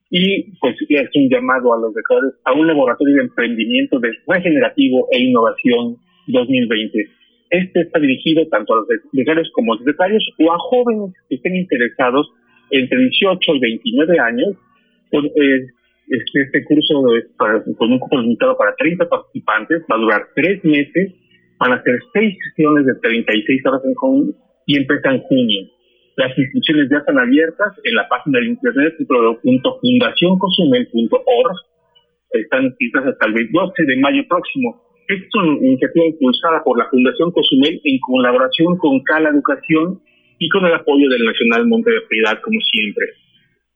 y 0.10 0.58
pues 0.60 0.78
es 0.88 1.10
un 1.16 1.30
llamado 1.30 1.74
a 1.74 1.80
los 1.80 1.93
becarios 1.93 2.34
a 2.46 2.54
un 2.54 2.68
laboratorio 2.68 3.16
de 3.16 3.24
emprendimiento 3.24 4.00
de 4.00 4.12
regenerativo 4.28 5.08
e 5.12 5.22
innovación 5.22 5.98
2020 6.28 7.25
este 7.50 7.82
está 7.82 8.00
dirigido 8.00 8.48
tanto 8.48 8.74
a 8.74 8.78
los 8.78 8.88
becarios 9.12 9.52
como 9.54 9.74
a 9.74 9.76
los 9.78 9.86
becarios 9.86 10.24
o 10.39 10.52
a 10.52 10.58
jóvenes 10.58 11.14
que 11.30 11.36
estén 11.36 11.56
interesados 11.56 12.28
entre 12.72 12.98
18 12.98 13.56
y 13.56 13.60
29 13.60 14.20
años. 14.20 14.56
Eh, 15.12 15.68
este, 16.08 16.41
este, 16.41 16.64
curso 16.66 17.04
con 17.78 17.91
un 17.91 18.00
cupo 18.00 18.20
limitado 18.20 18.58
para 18.58 18.76
30 18.76 19.08
participantes, 19.10 19.84
va 19.91 19.96
a 19.96 20.00
durar 20.00 20.28
tres 20.36 20.64
meses, 20.64 21.14
van 21.58 21.74
a 21.74 21.82
ser 21.82 22.00
seis 22.14 22.38
sesiones 22.50 22.86
de 22.86 22.93
36 23.02 23.66
horas 23.66 23.82
en 23.86 23.96
junio 23.96 24.36
y 24.68 24.78
empieza 24.78 25.10
en 25.12 25.22
junio. 25.22 25.68
Las 26.18 26.38
inscripciones 26.38 26.89
ya 26.91 26.98
están 26.98 27.18
abiertas 27.20 27.74
en 27.84 27.96
la 27.96 28.08
página 28.08 28.39
de 28.39 28.46
internet 28.48 28.93
www.fundacioncosumel.org. 29.00 31.56
Están 32.32 32.66
inscritas 32.66 33.06
hasta 33.06 33.26
el 33.28 33.52
12 33.52 33.84
de 33.84 33.98
mayo 33.98 34.28
próximo. 34.28 34.85
Es 35.08 35.22
una 35.36 35.53
iniciativa 35.62 36.06
impulsada 36.06 36.64
por 36.64 36.80
la 36.80 36.89
Fundación 36.89 37.32
Cozumel 37.32 37.80
en 37.84 37.99
colaboración 37.99 38.76
con 38.78 39.01
Cala 39.03 39.30
Educación 39.30 40.01
y 40.39 40.49
con 40.49 40.66
el 40.66 40.74
apoyo 40.74 41.08
del 41.10 41.24
Nacional 41.24 41.68
Monte 41.68 41.91
de 41.91 42.01
Piedad, 42.10 42.41
como 42.41 42.60
siempre. 42.62 43.06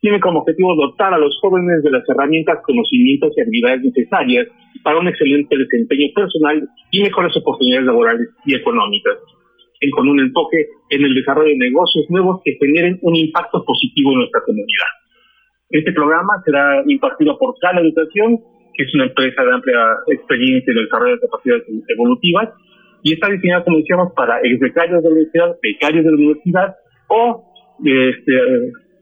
Tiene 0.01 0.19
como 0.19 0.39
objetivo 0.39 0.73
dotar 0.75 1.13
a 1.13 1.19
los 1.19 1.37
jóvenes 1.39 1.83
de 1.83 1.91
las 1.91 2.07
herramientas, 2.09 2.59
conocimientos 2.65 3.33
y 3.37 3.41
habilidades 3.41 3.81
necesarias 3.83 4.47
para 4.81 4.97
un 4.97 5.07
excelente 5.07 5.55
desempeño 5.55 6.07
personal 6.15 6.67
y 6.89 7.03
mejores 7.03 7.37
oportunidades 7.37 7.85
laborales 7.85 8.29
y 8.45 8.55
económicas, 8.55 9.17
con 9.95 10.07
un 10.09 10.19
enfoque 10.19 10.65
en 10.89 11.05
el 11.05 11.13
desarrollo 11.13 11.49
de 11.49 11.57
negocios 11.57 12.05
nuevos 12.09 12.41
que 12.43 12.57
generen 12.59 12.97
un 13.03 13.15
impacto 13.15 13.63
positivo 13.63 14.13
en 14.13 14.19
nuestra 14.19 14.41
comunidad. 14.41 14.91
Este 15.69 15.91
programa 15.91 16.41
será 16.43 16.81
impartido 16.87 17.37
por 17.37 17.53
Cala 17.59 17.81
Educación 17.81 18.39
es 18.83 18.93
una 18.95 19.05
empresa 19.05 19.43
de 19.43 19.53
amplia 19.53 19.79
experiencia 20.07 20.71
en 20.71 20.77
el 20.77 20.85
desarrollo 20.85 21.15
de 21.15 21.21
capacidades 21.21 21.63
evolutivas, 21.87 22.49
y 23.03 23.13
está 23.13 23.29
diseñada, 23.29 23.63
como 23.63 23.77
decíamos, 23.77 24.11
para 24.15 24.41
becarios 24.41 25.01
de 25.01 25.09
la 25.09 25.15
universidad, 25.15 25.55
becarios 25.61 26.03
de 26.03 26.11
la 26.11 26.17
universidad 26.17 26.75
o 27.07 27.45
este, 27.83 28.33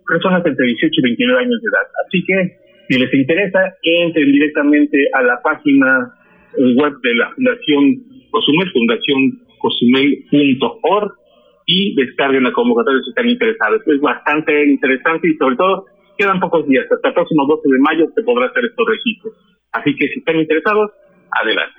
personas 0.07 0.45
entre 0.45 0.67
18 0.67 0.91
y 0.91 1.01
29 1.01 1.41
años 1.41 1.59
de 1.61 1.67
edad. 1.67 1.87
Así 2.05 2.23
que, 2.25 2.57
si 2.89 2.99
les 2.99 3.13
interesa, 3.13 3.75
entren 3.81 4.31
directamente 4.31 5.09
a 5.13 5.23
la 5.23 5.41
página 5.41 6.13
web 6.57 6.93
de 7.01 7.15
la 7.15 7.33
Fundación 7.33 8.03
Cozumel, 8.29 8.71
fundacioncosumel.org, 8.71 11.11
y 11.67 11.93
descarguen 11.95 12.43
la 12.43 12.51
convocatoria 12.53 13.01
si 13.03 13.09
están 13.09 13.29
interesados. 13.29 13.81
Es 13.85 13.99
bastante 13.99 14.65
interesante 14.65 15.27
y 15.27 15.35
sobre 15.35 15.57
todo 15.57 15.85
quedan 16.17 16.39
pocos 16.39 16.65
días. 16.67 16.85
Hasta 16.89 17.09
el 17.09 17.13
próximo 17.13 17.45
12 17.45 17.69
de 17.69 17.79
mayo 17.79 18.07
se 18.15 18.23
podrá 18.23 18.47
hacer 18.47 18.65
estos 18.65 18.87
registros. 18.87 19.33
Así 19.77 19.95
que 19.95 20.07
si 20.07 20.19
están 20.19 20.37
interesados, 20.37 20.91
adelante. 21.31 21.75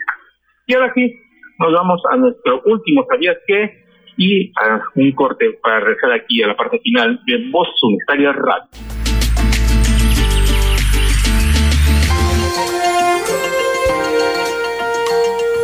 Y 0.66 0.74
ahora 0.74 0.92
sí, 0.94 1.12
nos 1.59 1.72
vamos 1.72 2.01
a 2.11 2.16
nuestro 2.16 2.62
último 2.66 3.05
¿Sabías 3.11 3.36
qué? 3.46 3.84
Y 4.16 4.53
a 4.61 4.80
un 4.94 5.12
corte 5.12 5.59
para 5.62 5.80
regresar 5.80 6.12
aquí 6.12 6.42
a 6.42 6.49
la 6.49 6.57
parte 6.57 6.78
final 6.80 7.20
de 7.26 7.51
Voz 7.51 7.68
Universitaria 7.82 8.32
Radio. 8.32 8.68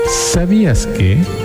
¿Sabías 0.06 0.86
que? 0.86 1.43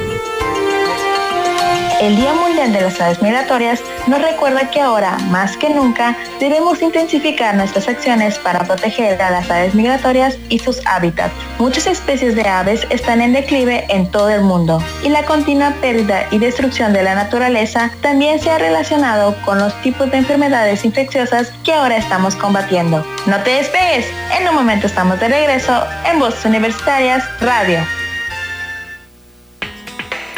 El 1.99 2.15
Día 2.15 2.33
Mundial 2.33 2.71
de 2.71 2.79
las 2.79 3.01
Aves 3.01 3.21
Migratorias 3.21 3.81
nos 4.07 4.21
recuerda 4.21 4.71
que 4.71 4.79
ahora, 4.79 5.17
más 5.31 5.57
que 5.57 5.69
nunca, 5.69 6.15
debemos 6.39 6.81
intensificar 6.81 7.55
nuestras 7.55 7.89
acciones 7.89 8.37
para 8.37 8.63
proteger 8.63 9.21
a 9.21 9.29
las 9.31 9.51
aves 9.51 9.75
migratorias 9.75 10.37
y 10.47 10.59
sus 10.59 10.79
hábitats. 10.87 11.33
Muchas 11.57 11.87
especies 11.87 12.35
de 12.35 12.47
aves 12.47 12.87
están 12.89 13.19
en 13.19 13.33
declive 13.33 13.85
en 13.89 14.09
todo 14.09 14.29
el 14.29 14.43
mundo 14.43 14.81
y 15.03 15.09
la 15.09 15.25
continua 15.25 15.73
pérdida 15.81 16.25
y 16.31 16.37
destrucción 16.37 16.93
de 16.93 17.03
la 17.03 17.15
naturaleza 17.15 17.91
también 17.99 18.39
se 18.39 18.49
ha 18.49 18.57
relacionado 18.57 19.35
con 19.43 19.59
los 19.59 19.73
tipos 19.81 20.09
de 20.09 20.19
enfermedades 20.19 20.85
infecciosas 20.85 21.51
que 21.65 21.73
ahora 21.73 21.97
estamos 21.97 22.33
combatiendo. 22.37 23.05
No 23.25 23.43
te 23.43 23.49
despegues, 23.49 24.05
en 24.39 24.47
un 24.47 24.55
momento 24.55 24.87
estamos 24.87 25.19
de 25.19 25.27
regreso 25.27 25.83
en 26.09 26.19
Voces 26.19 26.45
Universitarias 26.45 27.25
Radio. 27.41 27.98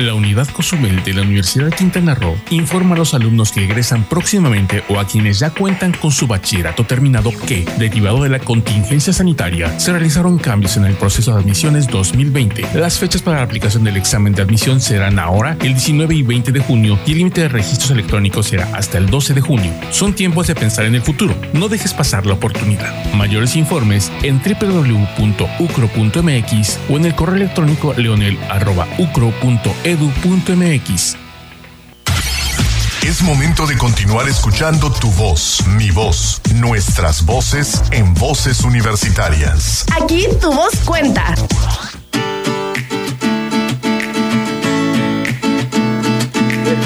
La 0.01 0.15
unidad 0.15 0.47
Cozumel 0.47 1.03
de 1.03 1.13
la 1.13 1.21
Universidad 1.21 1.65
de 1.65 1.75
Quintana 1.75 2.15
Roo 2.15 2.35
informa 2.49 2.95
a 2.95 2.97
los 2.97 3.13
alumnos 3.13 3.51
que 3.51 3.65
egresan 3.65 4.03
próximamente 4.03 4.83
o 4.89 4.99
a 4.99 5.05
quienes 5.05 5.37
ya 5.37 5.51
cuentan 5.51 5.91
con 5.91 6.09
su 6.09 6.25
bachillerato 6.25 6.83
terminado 6.85 7.29
que, 7.45 7.65
derivado 7.77 8.23
de 8.23 8.29
la 8.29 8.39
contingencia 8.39 9.13
sanitaria, 9.13 9.79
se 9.79 9.91
realizaron 9.91 10.39
cambios 10.39 10.75
en 10.75 10.85
el 10.85 10.95
proceso 10.95 11.35
de 11.35 11.41
admisiones 11.41 11.87
2020. 11.87 12.65
Las 12.73 12.97
fechas 12.97 13.21
para 13.21 13.37
la 13.37 13.43
aplicación 13.43 13.83
del 13.83 13.95
examen 13.95 14.33
de 14.33 14.41
admisión 14.41 14.81
serán 14.81 15.19
ahora 15.19 15.55
el 15.61 15.75
19 15.75 16.15
y 16.15 16.23
20 16.23 16.51
de 16.51 16.61
junio 16.61 16.97
y 17.05 17.11
el 17.11 17.19
límite 17.19 17.41
de 17.41 17.49
registros 17.49 17.91
electrónicos 17.91 18.47
será 18.47 18.75
hasta 18.75 18.97
el 18.97 19.05
12 19.05 19.35
de 19.35 19.41
junio. 19.41 19.71
Son 19.91 20.15
tiempos 20.15 20.47
de 20.47 20.55
pensar 20.55 20.85
en 20.85 20.95
el 20.95 21.03
futuro. 21.03 21.35
No 21.53 21.69
dejes 21.69 21.93
pasar 21.93 22.25
la 22.25 22.33
oportunidad. 22.33 22.91
Mayores 23.13 23.55
informes 23.55 24.11
en 24.23 24.41
www.ucro.mx 24.41 25.19
o 26.89 26.97
en 26.97 27.05
el 27.05 27.13
correo 27.13 27.35
electrónico 27.35 27.93
leonel.ucro.mx 27.93 29.90
www.uap.edu.mx. 29.95 31.17
Es 33.03 33.23
momento 33.23 33.65
de 33.65 33.77
continuar 33.77 34.27
escuchando 34.27 34.87
tu 35.01 35.07
voz, 35.19 35.59
mi 35.77 35.89
voz, 35.91 36.41
nuestras 36.61 37.25
voces 37.25 37.81
en 37.91 38.13
voces 38.13 38.63
universitarias. 38.63 39.85
Aquí 40.01 40.27
tu 40.39 40.47
voz 40.51 40.71
cuenta. 40.85 41.33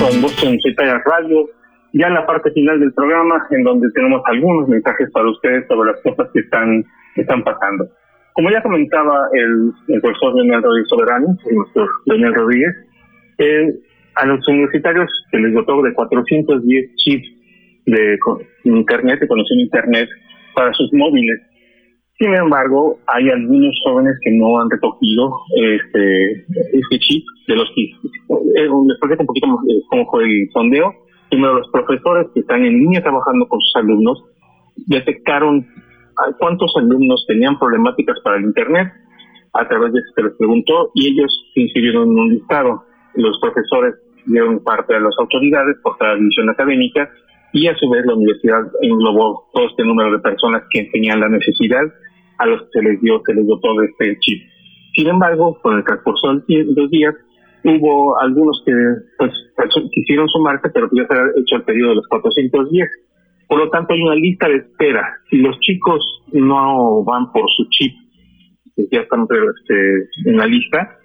En 0.08 0.22
Voces 0.22 0.44
Universitarias 0.44 1.02
Radio, 1.06 1.50
ya 1.94 2.08
en 2.08 2.14
la 2.14 2.26
parte 2.26 2.52
final 2.52 2.80
del 2.80 2.94
programa, 2.94 3.46
en 3.50 3.64
donde 3.64 3.90
tenemos 3.92 4.22
algunos 4.26 4.68
mensajes 4.68 5.10
para 5.12 5.30
ustedes 5.30 5.68
sobre 5.68 5.92
las 5.92 6.02
cosas 6.02 6.28
que 6.34 6.40
están, 6.40 6.84
que 7.16 7.22
están 7.22 7.44
pasando. 7.44 7.90
Como 8.34 8.52
ya 8.52 8.62
comentaba 8.62 9.30
el, 9.34 9.72
el 9.88 10.02
profesor 10.02 10.36
Leonel 10.36 10.62
Rodríguez 10.62 10.90
Soberano, 10.90 11.38
el 11.50 11.56
doctor 11.56 11.90
Leonel 12.06 12.36
Rodríguez, 12.36 12.85
eh, 13.38 13.74
a 14.16 14.26
los 14.26 14.48
universitarios 14.48 15.10
se 15.30 15.38
les 15.38 15.54
dotó 15.54 15.82
de 15.82 15.94
410 15.94 16.96
chips 16.96 17.28
de 17.86 18.18
Internet, 18.64 19.20
de 19.20 19.28
conexión 19.28 19.60
Internet 19.60 20.10
para 20.54 20.74
sus 20.74 20.92
móviles. 20.94 21.40
Sin 22.18 22.34
embargo, 22.34 22.98
hay 23.08 23.30
algunos 23.30 23.76
jóvenes 23.84 24.18
que 24.24 24.32
no 24.32 24.60
han 24.60 24.70
recogido 24.70 25.38
este, 25.58 26.46
este 26.72 27.00
chip 27.00 27.26
de 27.48 27.56
los 27.58 27.70
chips. 27.74 27.98
Eh, 28.56 28.70
les 28.70 28.98
explico 28.98 29.22
un 29.22 29.28
poquito 29.28 29.48
eh, 29.48 29.82
cómo 29.90 30.10
fue 30.10 30.24
el 30.24 30.50
sondeo. 30.54 30.94
Primero, 31.30 31.56
los 31.56 31.68
profesores 31.72 32.28
que 32.34 32.40
están 32.40 32.64
en 32.64 32.80
línea 32.80 33.02
trabajando 33.02 33.48
con 33.48 33.60
sus 33.60 33.76
alumnos 33.76 34.24
detectaron 34.88 35.68
cuántos 36.40 36.74
alumnos 36.78 37.26
tenían 37.28 37.60
problemáticas 37.60 38.18
para 38.24 38.38
el 38.38 38.46
Internet 38.46 38.94
a 39.56 39.68
través 39.68 39.94
de 39.94 40.00
eso 40.00 40.12
se 40.16 40.24
les 40.24 40.34
preguntó 40.38 40.92
y 40.94 41.08
ellos 41.08 41.52
se 41.54 41.62
inscribieron 41.62 42.12
en 42.12 42.20
un 42.20 42.30
listado. 42.34 42.84
Los 43.16 43.40
profesores 43.40 43.96
dieron 44.26 44.64
parte 44.64 44.96
a 44.96 45.00
las 45.00 45.14
autoridades 45.20 45.78
por 45.84 45.98
cada 45.98 46.16
división 46.16 46.50
académica 46.50 47.10
y 47.54 47.68
a 47.68 47.76
su 47.76 47.90
vez 47.90 48.06
la 48.06 48.16
universidad 48.16 48.64
englobó 48.82 49.48
todo 49.54 49.68
este 49.68 49.84
número 49.84 50.12
de 50.12 50.20
personas 50.20 50.64
que 50.72 50.90
tenían 50.92 51.20
la 51.20 51.30
necesidad 51.30 51.84
a 52.38 52.46
los 52.46 52.62
que 52.64 52.68
se 52.74 52.82
les 52.82 53.02
dio, 53.02 53.22
se 53.26 53.34
les 53.34 53.46
dio 53.46 53.58
todo 53.60 53.82
este 53.84 54.18
chip. 54.20 54.44
Sin 54.94 55.08
embargo, 55.08 55.58
con 55.62 55.78
el 55.78 55.84
transcurso 55.84 56.34
de 56.48 56.66
los 56.76 56.90
días, 56.90 57.16
hubo 57.64 58.20
algunos 58.20 58.62
que 58.66 58.74
pues, 59.18 59.32
quisieron 59.92 60.28
sumarse, 60.30 60.70
pero 60.74 60.90
ya 60.92 61.08
se 61.08 61.14
ha 61.14 61.24
hecho 61.42 61.56
el 61.56 61.64
periodo 61.64 61.90
de 61.90 61.96
los 61.96 62.08
410. 62.08 62.90
Por 63.48 63.60
lo 63.60 63.70
tanto, 63.70 63.94
hay 63.94 64.02
una 64.02 64.16
lista 64.16 64.48
de 64.48 64.58
espera. 64.58 65.18
Si 65.30 65.38
los 65.38 65.58
chicos 65.60 66.24
no 66.32 67.04
van 67.04 67.32
por 67.32 67.44
su 67.56 67.66
chip, 67.70 67.94
que 68.76 68.88
ya 68.92 69.02
están 69.02 69.28
este, 69.30 70.30
en 70.30 70.38
la 70.38 70.48
lista, 70.48 70.98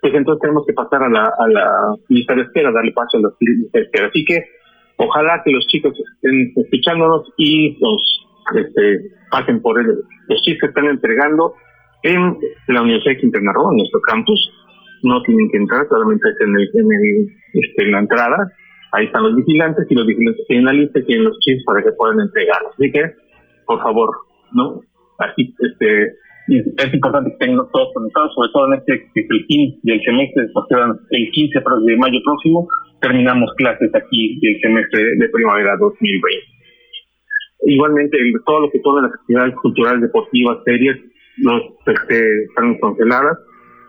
pues 0.00 0.14
entonces 0.14 0.40
tenemos 0.40 0.64
que 0.66 0.72
pasar 0.72 1.02
a 1.02 1.08
la, 1.08 1.24
a 1.24 1.48
la 1.48 1.94
lista 2.08 2.34
de 2.34 2.42
espera, 2.42 2.72
darle 2.72 2.92
paso 2.92 3.18
a 3.18 3.20
la 3.20 3.28
lista 3.40 3.78
de 3.78 3.84
espera. 3.84 4.06
Así 4.08 4.24
que 4.24 4.44
ojalá 4.96 5.42
que 5.44 5.52
los 5.52 5.66
chicos 5.66 5.92
estén 6.14 6.52
escuchándonos 6.56 7.32
y 7.36 7.76
los 7.80 8.28
este, 8.54 9.10
pasen 9.30 9.60
por 9.60 9.80
el, 9.80 9.86
los 9.86 10.42
que 10.44 10.66
están 10.66 10.86
entregando 10.86 11.54
en 12.02 12.38
la 12.68 12.82
Universidad 12.82 13.14
de 13.14 13.20
Quintana 13.20 13.52
Roo, 13.52 13.72
en 13.72 13.78
nuestro 13.78 14.00
campus. 14.02 14.52
No 15.02 15.22
tienen 15.22 15.48
que 15.50 15.58
entrar, 15.58 15.86
solamente 15.88 16.28
en, 16.40 16.56
el, 16.56 16.70
en, 16.74 17.28
este, 17.52 17.86
la 17.86 18.00
entrada. 18.00 18.52
Ahí 18.92 19.06
están 19.06 19.22
los 19.22 19.36
vigilantes 19.36 19.86
y 19.88 19.94
los 19.94 20.06
vigilantes 20.06 20.44
tienen 20.46 20.64
la 20.64 20.72
lista 20.72 20.98
y 20.98 21.04
tienen 21.04 21.24
los 21.24 21.38
chips 21.40 21.62
para 21.64 21.82
que 21.82 21.92
puedan 21.92 22.20
entregarlos. 22.20 22.72
Así 22.72 22.90
que, 22.90 23.12
por 23.66 23.80
favor, 23.80 24.10
¿no? 24.52 24.80
Así, 25.18 25.54
este, 25.58 26.14
es 26.48 26.94
importante 26.94 27.30
que 27.30 27.44
estén 27.44 27.56
todos 27.56 27.88
conectados, 27.94 28.32
sobre 28.34 28.48
todo 28.52 28.72
en 28.72 28.78
este 28.80 29.10
fin 29.46 29.78
del 29.82 30.00
semestre, 30.00 30.46
el 31.10 31.30
15 31.30 31.58
de 31.84 31.96
mayo 31.96 32.18
próximo, 32.24 32.68
terminamos 33.00 33.50
clases 33.56 33.94
aquí 33.94 34.40
del 34.40 34.58
semestre 34.60 35.16
de 35.16 35.28
primavera 35.28 35.76
2020. 35.78 36.58
Igualmente, 37.66 38.16
todo 38.46 38.60
lo 38.60 38.70
que 38.70 38.78
todas 38.80 39.02
las 39.02 39.12
actividades 39.12 39.54
culturales, 39.56 40.00
deportivas, 40.00 40.58
serias, 40.64 40.96
nos 41.38 41.62
este, 41.86 42.44
están 42.44 42.78
canceladas, 42.78 43.38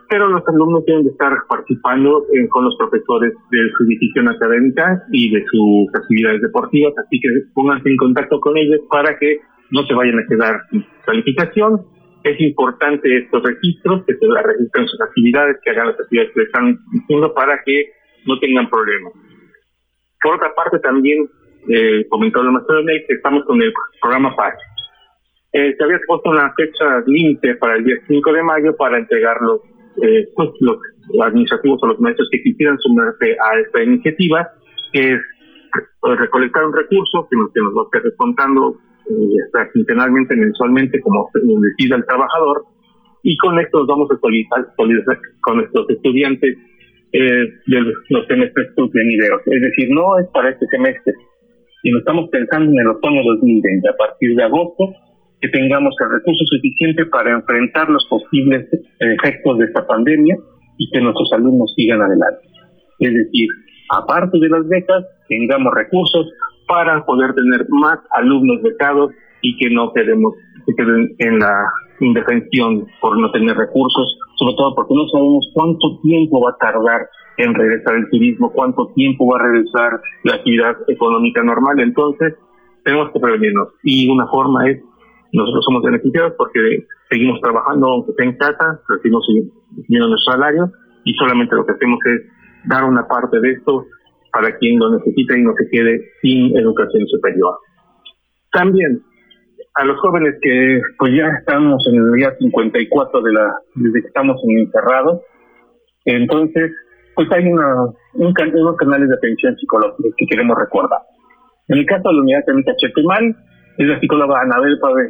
pero 0.08 0.28
los 0.28 0.42
alumnos 0.46 0.84
tienen 0.84 1.04
que 1.04 1.10
estar 1.10 1.32
participando 1.48 2.24
con 2.50 2.64
los 2.64 2.76
profesores 2.76 3.32
de 3.50 3.58
su 3.76 3.84
institución 3.84 4.28
académica 4.28 5.02
y 5.12 5.32
de 5.32 5.44
sus 5.50 5.94
actividades 5.94 6.42
deportivas, 6.42 6.92
así 6.98 7.20
que 7.20 7.28
pónganse 7.54 7.88
en 7.88 7.96
contacto 7.96 8.38
con 8.40 8.56
ellos 8.56 8.80
para 8.90 9.16
que 9.18 9.38
no 9.70 9.82
se 9.86 9.94
vayan 9.94 10.18
a 10.18 10.26
quedar 10.26 10.60
sin 10.70 10.84
calificación 11.06 11.80
es 12.24 12.40
importante 12.40 13.18
estos 13.18 13.42
registros, 13.42 14.04
que 14.06 14.14
se 14.14 14.26
registren 14.42 14.88
sus 14.88 15.00
actividades, 15.00 15.56
que 15.64 15.70
hagan 15.70 15.88
las 15.88 16.00
actividades 16.00 16.32
que 16.34 16.42
están 16.42 16.78
haciendo 17.02 17.32
para 17.32 17.62
que 17.64 17.92
no 18.26 18.38
tengan 18.38 18.68
problemas. 18.68 19.12
Por 20.22 20.34
otra 20.34 20.54
parte, 20.54 20.78
también 20.80 21.28
eh, 21.68 22.06
comentó 22.08 22.40
el 22.40 22.50
maestro 22.50 22.82
Ney 22.82 23.04
que 23.06 23.14
estamos 23.14 23.44
con 23.44 23.60
el 23.62 23.72
programa 24.00 24.34
PAC. 24.36 24.54
Eh, 25.52 25.74
se 25.76 25.84
había 25.84 25.98
puesto 26.06 26.30
una 26.30 26.52
fecha 26.54 27.02
límite 27.06 27.56
para 27.56 27.76
el 27.76 27.84
día 27.84 27.96
5 28.06 28.32
de 28.32 28.42
mayo 28.42 28.76
para 28.76 28.98
entregar 28.98 29.36
los, 29.40 29.60
eh, 30.02 30.28
pues, 30.36 30.50
los 30.60 30.78
administrativos 31.22 31.82
o 31.82 31.86
los 31.86 32.00
maestros 32.00 32.28
que 32.30 32.42
quisieran 32.42 32.78
sumarse 32.78 33.32
a 33.32 33.58
esta 33.58 33.82
iniciativa, 33.82 34.48
que 34.92 35.14
es 35.14 35.20
recolectar 36.02 36.64
un 36.64 36.74
recurso 36.74 37.26
que 37.30 37.36
nos, 37.36 37.52
que 37.52 37.60
nos 37.60 37.74
va 37.74 37.82
a 37.82 37.84
estar 37.84 38.02
descontando 38.02 38.76
eh, 39.10 39.68
quincenalmente, 39.74 40.36
mensualmente, 40.36 41.00
como 41.00 41.28
decida 41.32 41.96
el 41.96 42.06
trabajador, 42.06 42.64
y 43.22 43.36
con 43.36 43.58
esto 43.58 43.80
nos 43.80 43.86
vamos 43.88 44.10
a 44.10 44.14
actualizar 44.14 45.18
con 45.42 45.56
nuestros 45.58 45.90
estudiantes 45.90 46.56
eh, 47.12 47.44
de 47.66 47.80
los 48.08 48.26
semestres 48.26 48.68
venideros. 48.92 49.42
Es 49.46 49.60
decir, 49.60 49.88
no 49.90 50.18
es 50.18 50.26
para 50.32 50.50
este 50.50 50.66
semestre, 50.66 51.12
sino 51.82 51.98
estamos 51.98 52.28
pensando 52.30 52.70
en 52.70 52.78
el 52.78 52.88
otoño 52.88 53.22
2020, 53.24 53.88
a 53.88 53.96
partir 53.96 54.36
de 54.36 54.44
agosto, 54.44 54.94
que 55.40 55.48
tengamos 55.48 55.94
el 56.00 56.18
recurso 56.18 56.44
suficiente 56.46 57.06
para 57.06 57.32
enfrentar 57.32 57.88
los 57.88 58.06
posibles 58.08 58.68
efectos 59.00 59.58
de 59.58 59.64
esta 59.64 59.86
pandemia 59.86 60.36
y 60.76 60.90
que 60.90 61.00
nuestros 61.00 61.32
alumnos 61.32 61.72
sigan 61.74 62.00
adelante. 62.00 62.46
Es 63.00 63.14
decir, 63.14 63.48
aparte 63.90 64.38
de 64.38 64.48
las 64.48 64.68
becas, 64.68 65.04
tengamos 65.28 65.72
recursos 65.74 66.26
para 66.70 67.04
poder 67.04 67.34
tener 67.34 67.66
más 67.68 67.98
alumnos 68.12 68.62
becados 68.62 69.10
y 69.42 69.56
que 69.58 69.74
no 69.74 69.92
quedemos 69.92 70.34
que 70.64 70.74
queden 70.76 71.08
en 71.18 71.40
la 71.40 71.52
indefensión 71.98 72.86
por 73.00 73.18
no 73.18 73.28
tener 73.32 73.56
recursos, 73.56 74.16
sobre 74.36 74.54
todo 74.54 74.76
porque 74.76 74.94
no 74.94 75.08
sabemos 75.08 75.50
cuánto 75.52 75.98
tiempo 76.00 76.40
va 76.40 76.50
a 76.52 76.58
tardar 76.58 77.08
en 77.38 77.54
regresar 77.54 77.96
el 77.96 78.08
turismo, 78.10 78.52
cuánto 78.52 78.86
tiempo 78.94 79.26
va 79.26 79.40
a 79.40 79.42
regresar 79.50 80.00
la 80.22 80.34
actividad 80.36 80.76
económica 80.86 81.42
normal. 81.42 81.80
Entonces, 81.80 82.34
tenemos 82.84 83.10
que 83.12 83.18
prevenirnos. 83.18 83.70
Y 83.82 84.08
una 84.08 84.28
forma 84.28 84.70
es, 84.70 84.80
nosotros 85.32 85.64
somos 85.64 85.82
beneficiados 85.82 86.34
porque 86.38 86.86
seguimos 87.10 87.40
trabajando, 87.40 87.88
aunque 87.88 88.12
sea 88.12 88.26
en 88.26 88.36
casa, 88.36 88.80
recibimos 88.88 89.26
nuestro 89.88 90.32
salario 90.32 90.70
y 91.04 91.14
solamente 91.14 91.56
lo 91.56 91.66
que 91.66 91.72
hacemos 91.72 91.98
es 92.06 92.68
dar 92.68 92.84
una 92.84 93.08
parte 93.08 93.40
de 93.40 93.52
esto 93.52 93.86
para 94.32 94.56
quien 94.58 94.78
lo 94.78 94.98
necesita 94.98 95.36
y 95.36 95.42
no 95.42 95.52
se 95.56 95.68
quede 95.70 96.00
sin 96.22 96.56
educación 96.56 97.06
superior. 97.06 97.54
También 98.52 99.02
a 99.74 99.84
los 99.84 99.98
jóvenes 100.00 100.34
que 100.42 100.80
pues 100.98 101.12
ya 101.16 101.28
estamos 101.38 101.82
en 101.92 101.98
el 101.98 102.12
día 102.12 102.34
54 102.38 103.22
de 103.22 103.32
la 103.32 103.54
desde 103.74 104.02
que 104.02 104.08
estamos 104.08 104.40
encerrados, 104.46 105.20
entonces 106.04 106.72
pues 107.14 107.30
hay 107.32 107.44
una, 107.46 107.86
un, 108.14 108.34
unos 108.54 108.76
canales 108.76 109.08
de 109.08 109.14
atención 109.14 109.56
psicológica 109.56 110.08
que 110.16 110.26
queremos 110.26 110.56
recordar. 110.58 111.00
En 111.68 111.78
el 111.78 111.86
caso 111.86 112.08
de 112.08 112.14
la 112.14 112.20
unidad 112.22 112.44
técnica 112.46 112.72
Chetumal, 112.76 113.36
es 113.78 113.86
la 113.86 114.00
psicóloga 114.00 114.40
Anabel 114.40 114.78
Pave 114.80 115.06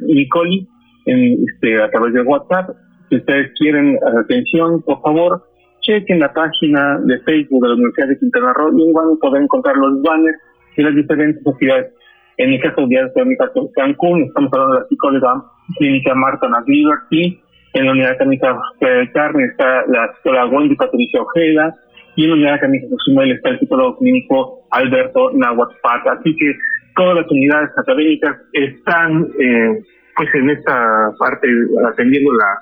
Nicoli, 0.00 0.68
en, 1.06 1.44
este, 1.48 1.82
a 1.82 1.90
través 1.90 2.14
de 2.14 2.22
WhatsApp. 2.22 2.70
Si 3.08 3.16
ustedes 3.16 3.52
quieren 3.58 3.98
atención, 4.24 4.82
por 4.82 5.00
favor, 5.02 5.44
chequen 5.82 6.20
la 6.20 6.32
página 6.32 6.98
de 7.04 7.18
Facebook 7.20 7.62
de 7.62 7.68
la 7.68 7.74
Universidad 7.74 8.08
de 8.08 8.18
Quintana 8.18 8.52
Roo 8.54 8.72
y 8.76 8.92
van 8.92 9.06
a 9.06 9.20
poder 9.20 9.42
encontrar 9.42 9.76
los 9.76 10.00
banners 10.02 10.38
de 10.76 10.82
las 10.82 10.94
diferentes 10.94 11.46
actividades. 11.46 11.92
En 12.38 12.52
el 12.52 12.60
caso 12.60 12.86
de 12.86 12.96
de 12.96 13.70
Cancún, 13.74 14.22
estamos 14.22 14.50
hablando 14.52 14.74
de 14.74 14.80
la 14.80 14.86
psicóloga 14.86 15.44
clínica 15.78 16.14
Marta 16.14 16.48
Liberty, 16.66 17.40
en 17.74 17.86
la 17.86 17.92
unidad 17.92 18.18
de 18.18 19.10
Carmen 19.12 19.50
está 19.50 19.84
la 19.86 20.12
psicóloga 20.14 20.46
Wendy 20.46 20.76
Patricia 20.76 21.20
Ojeda, 21.20 21.74
y 22.16 22.24
en 22.24 22.30
la 22.30 22.36
unidad 22.36 22.54
académica 22.54 22.86
de 22.88 23.32
está 23.32 23.50
el 23.50 23.58
psicólogo 23.58 23.98
clínico 23.98 24.66
Alberto 24.70 25.30
Nahuatpat. 25.32 26.06
Así 26.18 26.36
que 26.36 26.52
todas 26.94 27.16
las 27.16 27.30
unidades 27.30 27.70
académicas 27.76 28.36
están 28.52 29.28
eh, 29.38 29.82
pues 30.16 30.28
en 30.34 30.50
esta 30.50 31.10
parte 31.18 31.48
atendiendo 31.90 32.32
la 32.34 32.58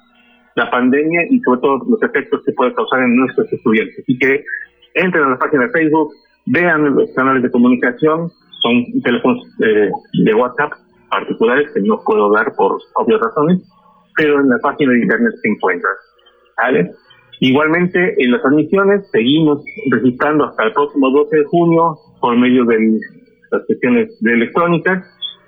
la 0.57 0.70
pandemia 0.70 1.26
y 1.30 1.40
sobre 1.40 1.61
todo 1.61 1.78
los 1.88 2.03
efectos 2.03 2.42
que 2.44 2.53
puede 2.53 2.74
causar 2.74 3.01
en 3.01 3.16
nuestros 3.16 3.53
estudiantes. 3.53 3.98
Así 4.01 4.18
que 4.18 4.44
entren 4.94 5.24
a 5.24 5.30
la 5.30 5.38
página 5.38 5.64
de 5.64 5.70
Facebook, 5.70 6.12
vean 6.46 6.94
los 6.94 7.11
canales 7.14 7.42
de 7.42 7.51
comunicación, 7.51 8.30
son 8.62 9.03
teléfonos 9.03 9.46
eh, 9.64 9.90
de 10.24 10.34
WhatsApp 10.34 10.72
particulares 11.11 11.70
que 11.72 11.80
no 11.80 12.01
puedo 12.05 12.30
dar 12.32 12.55
por 12.57 12.78
obvias 12.94 13.20
razones, 13.20 13.62
pero 14.16 14.40
en 14.40 14.48
la 14.48 14.59
página 14.59 14.92
de 14.92 15.03
internet 15.03 15.32
se 15.42 15.48
encuentran. 15.48 15.94
Igualmente, 17.40 18.22
en 18.22 18.32
las 18.32 18.44
admisiones 18.44 19.09
seguimos 19.11 19.64
registrando 19.90 20.44
hasta 20.44 20.64
el 20.64 20.72
próximo 20.72 21.11
12 21.11 21.36
de 21.38 21.44
junio 21.44 21.96
por 22.20 22.36
medio 22.36 22.66
de 22.66 23.01
las 23.51 23.66
sesiones 23.66 24.14
de 24.20 24.34
electrónicas. 24.34 25.05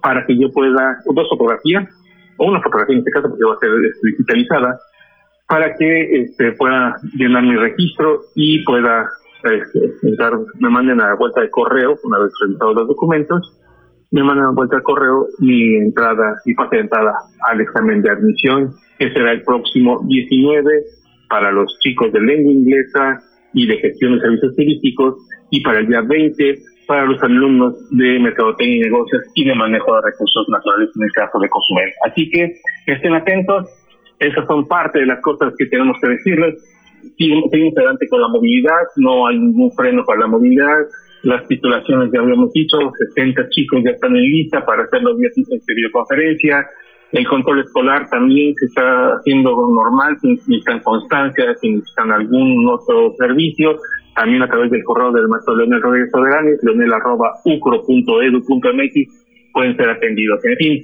para 0.03 0.27
que 0.27 0.39
yo 0.39 0.51
pueda, 0.53 0.99
dos 1.07 1.29
fotografías, 1.29 1.89
o 2.39 2.47
una 2.47 2.61
fotografía 2.61 2.95
en 2.95 2.99
este 3.01 3.11
caso 3.13 3.29
porque 3.29 3.45
va 3.45 3.55
a 3.55 3.59
ser 3.59 3.71
este, 3.85 4.09
digitalizada, 4.09 4.79
para 5.49 5.77
que 5.77 6.23
este, 6.23 6.53
pueda 6.53 6.97
llenar 7.15 7.45
mi 7.45 7.57
registro 7.57 8.23
y 8.35 8.65
pueda 8.65 9.09
este, 9.45 9.93
me 10.59 10.71
manden 10.71 11.01
a 11.01 11.09
la 11.09 11.15
vuelta 11.15 11.41
de 11.41 11.51
correo, 11.51 11.97
una 12.03 12.19
vez 12.19 12.33
revisados 12.41 12.75
los 12.75 12.89
documentos, 12.89 13.56
me 14.11 14.23
mandan 14.23 14.47
a 14.47 14.53
vuelta 14.53 14.77
de 14.77 14.83
correo 14.83 15.27
mi 15.39 15.77
entrada 15.77 16.37
y 16.45 16.55
pase 16.55 16.77
de 16.77 16.83
entrada 16.83 17.13
al 17.49 17.61
examen 17.61 18.03
de 18.03 18.11
admisión, 18.11 18.73
que 18.99 19.11
será 19.13 19.33
el 19.33 19.43
próximo 19.43 20.01
19 20.07 20.71
para 21.29 21.51
los 21.51 21.79
chicos 21.81 22.13
de 22.13 22.21
lengua 22.21 22.53
inglesa 22.53 23.19
y 23.53 23.67
de 23.67 23.79
gestión 23.79 24.15
de 24.15 24.21
servicios 24.21 24.55
turísticos 24.55 25.15
y 25.51 25.63
para 25.63 25.81
el 25.81 25.89
día 25.89 26.03
20 26.03 26.59
para 26.87 27.05
los 27.05 27.21
alumnos 27.23 27.75
de 27.91 28.19
mercadotecnia 28.21 28.77
y 28.77 28.81
negocios 28.81 29.23
y 29.35 29.45
de 29.45 29.55
manejo 29.55 29.95
de 29.97 30.03
recursos 30.03 30.49
naturales 30.49 30.89
en 30.95 31.03
el 31.03 31.13
caso 31.13 31.39
de 31.39 31.49
Cozumel. 31.49 31.91
Así 32.07 32.31
que 32.31 32.61
estén 32.87 33.15
atentos, 33.15 33.69
esas 34.19 34.47
son 34.47 34.67
parte 34.67 35.01
de 35.01 35.07
las 35.07 35.21
cosas 35.21 35.53
que 35.59 35.67
tenemos 35.67 35.97
que 36.01 36.09
decirles. 36.09 36.55
Seguimos, 37.19 37.51
adelante 37.77 38.07
con 38.09 38.21
la 38.21 38.29
movilidad, 38.29 38.83
no 38.97 39.27
hay 39.27 39.39
ningún 39.39 39.71
freno 39.73 40.05
para 40.05 40.21
la 40.21 40.27
movilidad. 40.29 40.87
Las 41.23 41.47
titulaciones 41.49 42.11
ya 42.13 42.21
habíamos 42.21 42.53
dicho, 42.53 42.79
60 43.15 43.49
chicos 43.51 43.83
ya 43.85 43.91
están 43.91 44.17
en 44.17 44.23
lista 44.23 44.65
para 44.65 44.85
hacer 44.85 45.03
los 45.03 45.19
días 45.19 45.33
de 45.35 45.75
videoconferencia. 45.75 46.67
El 47.13 47.27
control 47.27 47.61
escolar 47.61 48.09
también 48.11 48.55
se 48.55 48.67
está 48.67 49.15
haciendo 49.15 49.51
normal, 49.51 50.17
si 50.21 50.29
necesitan 50.29 50.81
constancia, 50.81 51.55
si 51.61 51.71
necesitan 51.71 52.13
algún 52.13 52.69
otro 52.69 53.15
servicio 53.19 53.77
también 54.17 54.43
a 54.43 54.49
través 54.49 54.71
del 54.71 54.83
correo 54.83 55.13
del 55.13 55.29
maestro 55.29 55.55
Leonel 55.57 55.83
Rodríguez 55.83 56.11
Soberanes, 56.11 56.59
leonel.ucro.edu.mx, 56.63 59.53
pueden 59.53 59.77
ser 59.77 59.91
atendidos. 59.91 60.43
En 60.45 60.57
fin, 60.57 60.83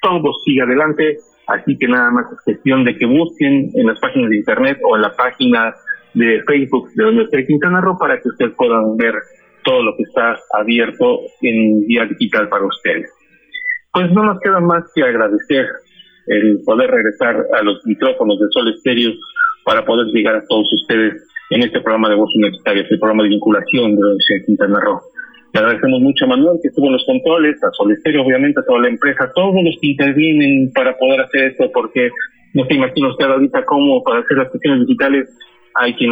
todo 0.00 0.32
sigue 0.44 0.62
adelante, 0.62 1.18
así 1.46 1.76
que 1.76 1.86
nada 1.86 2.10
más 2.10 2.24
es 2.32 2.40
cuestión 2.42 2.84
de 2.84 2.96
que 2.96 3.06
busquen 3.06 3.70
en 3.74 3.86
las 3.86 4.00
páginas 4.00 4.30
de 4.30 4.38
internet 4.38 4.78
o 4.82 4.96
en 4.96 5.02
la 5.02 5.14
página 5.14 5.74
de 6.14 6.42
Facebook 6.46 6.90
de 6.94 7.04
Universidad 7.04 7.40
de 7.40 7.46
Quintana 7.46 7.82
Roo 7.82 7.98
para 7.98 8.18
que 8.20 8.28
ustedes 8.28 8.54
puedan 8.56 8.96
ver 8.96 9.14
todo 9.64 9.82
lo 9.82 9.96
que 9.96 10.04
está 10.04 10.36
abierto 10.58 11.20
en 11.42 11.86
vía 11.86 12.06
digital 12.06 12.48
para 12.48 12.66
ustedes. 12.66 13.10
Pues 13.92 14.10
no 14.12 14.24
nos 14.24 14.40
queda 14.40 14.60
más 14.60 14.84
que 14.94 15.02
agradecer 15.02 15.66
el 16.26 16.60
poder 16.64 16.90
regresar 16.90 17.44
a 17.52 17.62
los 17.62 17.84
micrófonos 17.86 18.38
de 18.38 18.46
Sol 18.50 18.68
Estéreo 18.68 19.12
para 19.64 19.84
poder 19.84 20.06
llegar 20.06 20.36
a 20.36 20.44
todos 20.46 20.72
ustedes 20.72 21.26
en 21.50 21.62
este 21.62 21.80
programa 21.80 22.08
de 22.08 22.16
voz 22.16 22.34
universitaria, 22.34 22.82
este 22.82 22.98
programa 22.98 23.22
de 23.22 23.30
vinculación 23.30 23.94
de 23.94 24.00
la 24.00 24.06
Universidad 24.08 24.38
de 24.40 24.46
Quintana 24.46 24.80
Roo. 24.80 25.00
Le 25.52 25.60
agradecemos 25.60 26.00
mucho 26.00 26.24
a 26.24 26.28
Manuel 26.28 26.58
que 26.60 26.68
estuvo 26.68 26.86
en 26.86 26.94
los 26.94 27.04
controles, 27.06 27.62
a 27.62 27.70
Solesterio, 27.70 28.22
obviamente, 28.22 28.60
a 28.60 28.64
toda 28.64 28.80
la 28.80 28.88
empresa, 28.88 29.24
a 29.24 29.32
todos 29.32 29.54
los 29.62 29.76
que 29.80 29.88
intervienen 29.88 30.72
para 30.72 30.96
poder 30.96 31.20
hacer 31.20 31.52
esto, 31.52 31.70
porque 31.72 32.10
no 32.54 32.64
se 32.66 32.74
imagina 32.74 33.10
usted 33.10 33.26
ahorita 33.26 33.64
cómo 33.64 34.02
para 34.02 34.20
hacer 34.20 34.38
las 34.38 34.48
cuestiones 34.50 34.86
digitales 34.86 35.28
hay 35.76 35.94
quien 35.94 36.10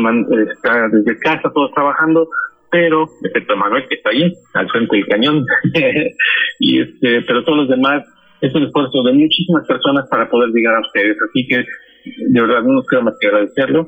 está 0.49 0.89
desde 0.89 1.19
casa 1.19 1.51
todos 1.55 1.73
trabajando, 1.73 2.29
pero 2.73 3.07
excepto 3.23 3.57
Manuel 3.57 3.87
que 3.87 3.97
está 3.97 4.11
ahí 4.11 4.33
al 4.55 4.69
frente 4.71 4.97
del 4.97 5.07
cañón. 5.07 5.45
Y 6.59 6.81
este 6.81 7.23
pero 7.23 7.45
todos 7.45 7.59
los 7.59 7.69
demás 7.69 8.03
es 8.41 8.55
un 8.55 8.65
esfuerzo 8.65 9.03
de 9.03 9.13
muchísimas 9.13 9.67
personas 9.67 10.09
para 10.11 10.29
poder 10.29 10.51
llegar 10.51 10.77
a 10.77 10.81
ustedes. 10.81 11.17
Así 11.29 11.47
que 11.47 11.59
de 11.59 12.41
verdad 12.41 12.63
no 12.63 12.75
nos 12.75 12.87
queda 12.89 13.03
más 13.03 13.15
que 13.21 13.29
agradecerlo. 13.29 13.87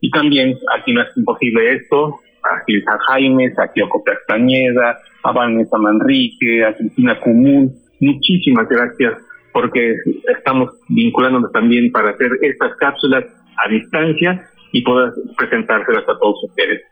Y 0.00 0.10
también 0.10 0.56
a 0.74 0.82
quienes 0.82 1.08
hacen 1.08 1.24
posible 1.24 1.74
esto, 1.74 2.18
a 2.42 2.64
Gilsa 2.66 2.98
Jaimes, 3.08 3.58
a 3.58 3.72
Kyoko 3.72 4.02
Castañeda, 4.02 4.98
a 5.22 5.32
Vanessa 5.32 5.78
Manrique, 5.78 6.64
a 6.64 6.74
Cristina 6.74 7.18
Común, 7.20 7.72
muchísimas 8.00 8.68
gracias 8.68 9.14
porque 9.52 9.94
estamos 10.36 10.70
vinculándonos 10.88 11.52
también 11.52 11.90
para 11.92 12.10
hacer 12.10 12.30
estas 12.42 12.74
cápsulas 12.76 13.24
a 13.64 13.68
distancia 13.68 14.44
y 14.72 14.82
poder 14.82 15.12
presentárselas 15.36 16.02
a 16.02 16.18
todos 16.18 16.42
ustedes. 16.44 16.82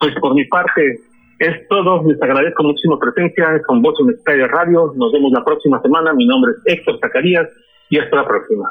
Pues 0.00 0.14
por 0.18 0.34
mi 0.34 0.46
parte 0.46 0.98
es 1.38 1.68
todo, 1.68 2.02
les 2.08 2.20
agradezco 2.22 2.62
muchísimo 2.62 2.98
presencia. 2.98 3.60
Con 3.66 3.82
Voz 3.82 4.00
Universitaria 4.00 4.46
Radio, 4.46 4.92
nos 4.96 5.12
vemos 5.12 5.30
la 5.32 5.44
próxima 5.44 5.80
semana, 5.82 6.14
mi 6.14 6.26
nombre 6.26 6.52
es 6.52 6.78
Héctor 6.78 6.98
Zacarías 7.00 7.48
y 7.90 7.98
hasta 7.98 8.16
la 8.16 8.26
próxima. 8.26 8.70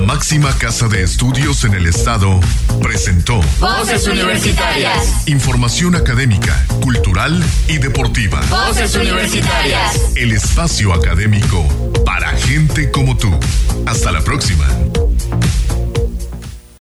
Máxima 0.00 0.52
casa 0.58 0.88
de 0.88 1.02
estudios 1.02 1.64
en 1.64 1.74
el 1.74 1.86
estado, 1.86 2.40
presentó 2.82 3.40
Voces 3.60 4.06
Universitarias. 4.08 5.28
Información 5.28 5.94
académica, 5.94 6.66
cultural 6.80 7.42
y 7.68 7.78
deportiva. 7.78 8.40
Voces 8.50 8.96
Universitarias. 8.96 10.00
El 10.16 10.32
espacio 10.32 10.92
académico 10.92 11.64
para 12.04 12.30
gente 12.30 12.90
como 12.90 13.16
tú. 13.16 13.30
Hasta 13.86 14.10
la 14.10 14.22
próxima. 14.22 14.66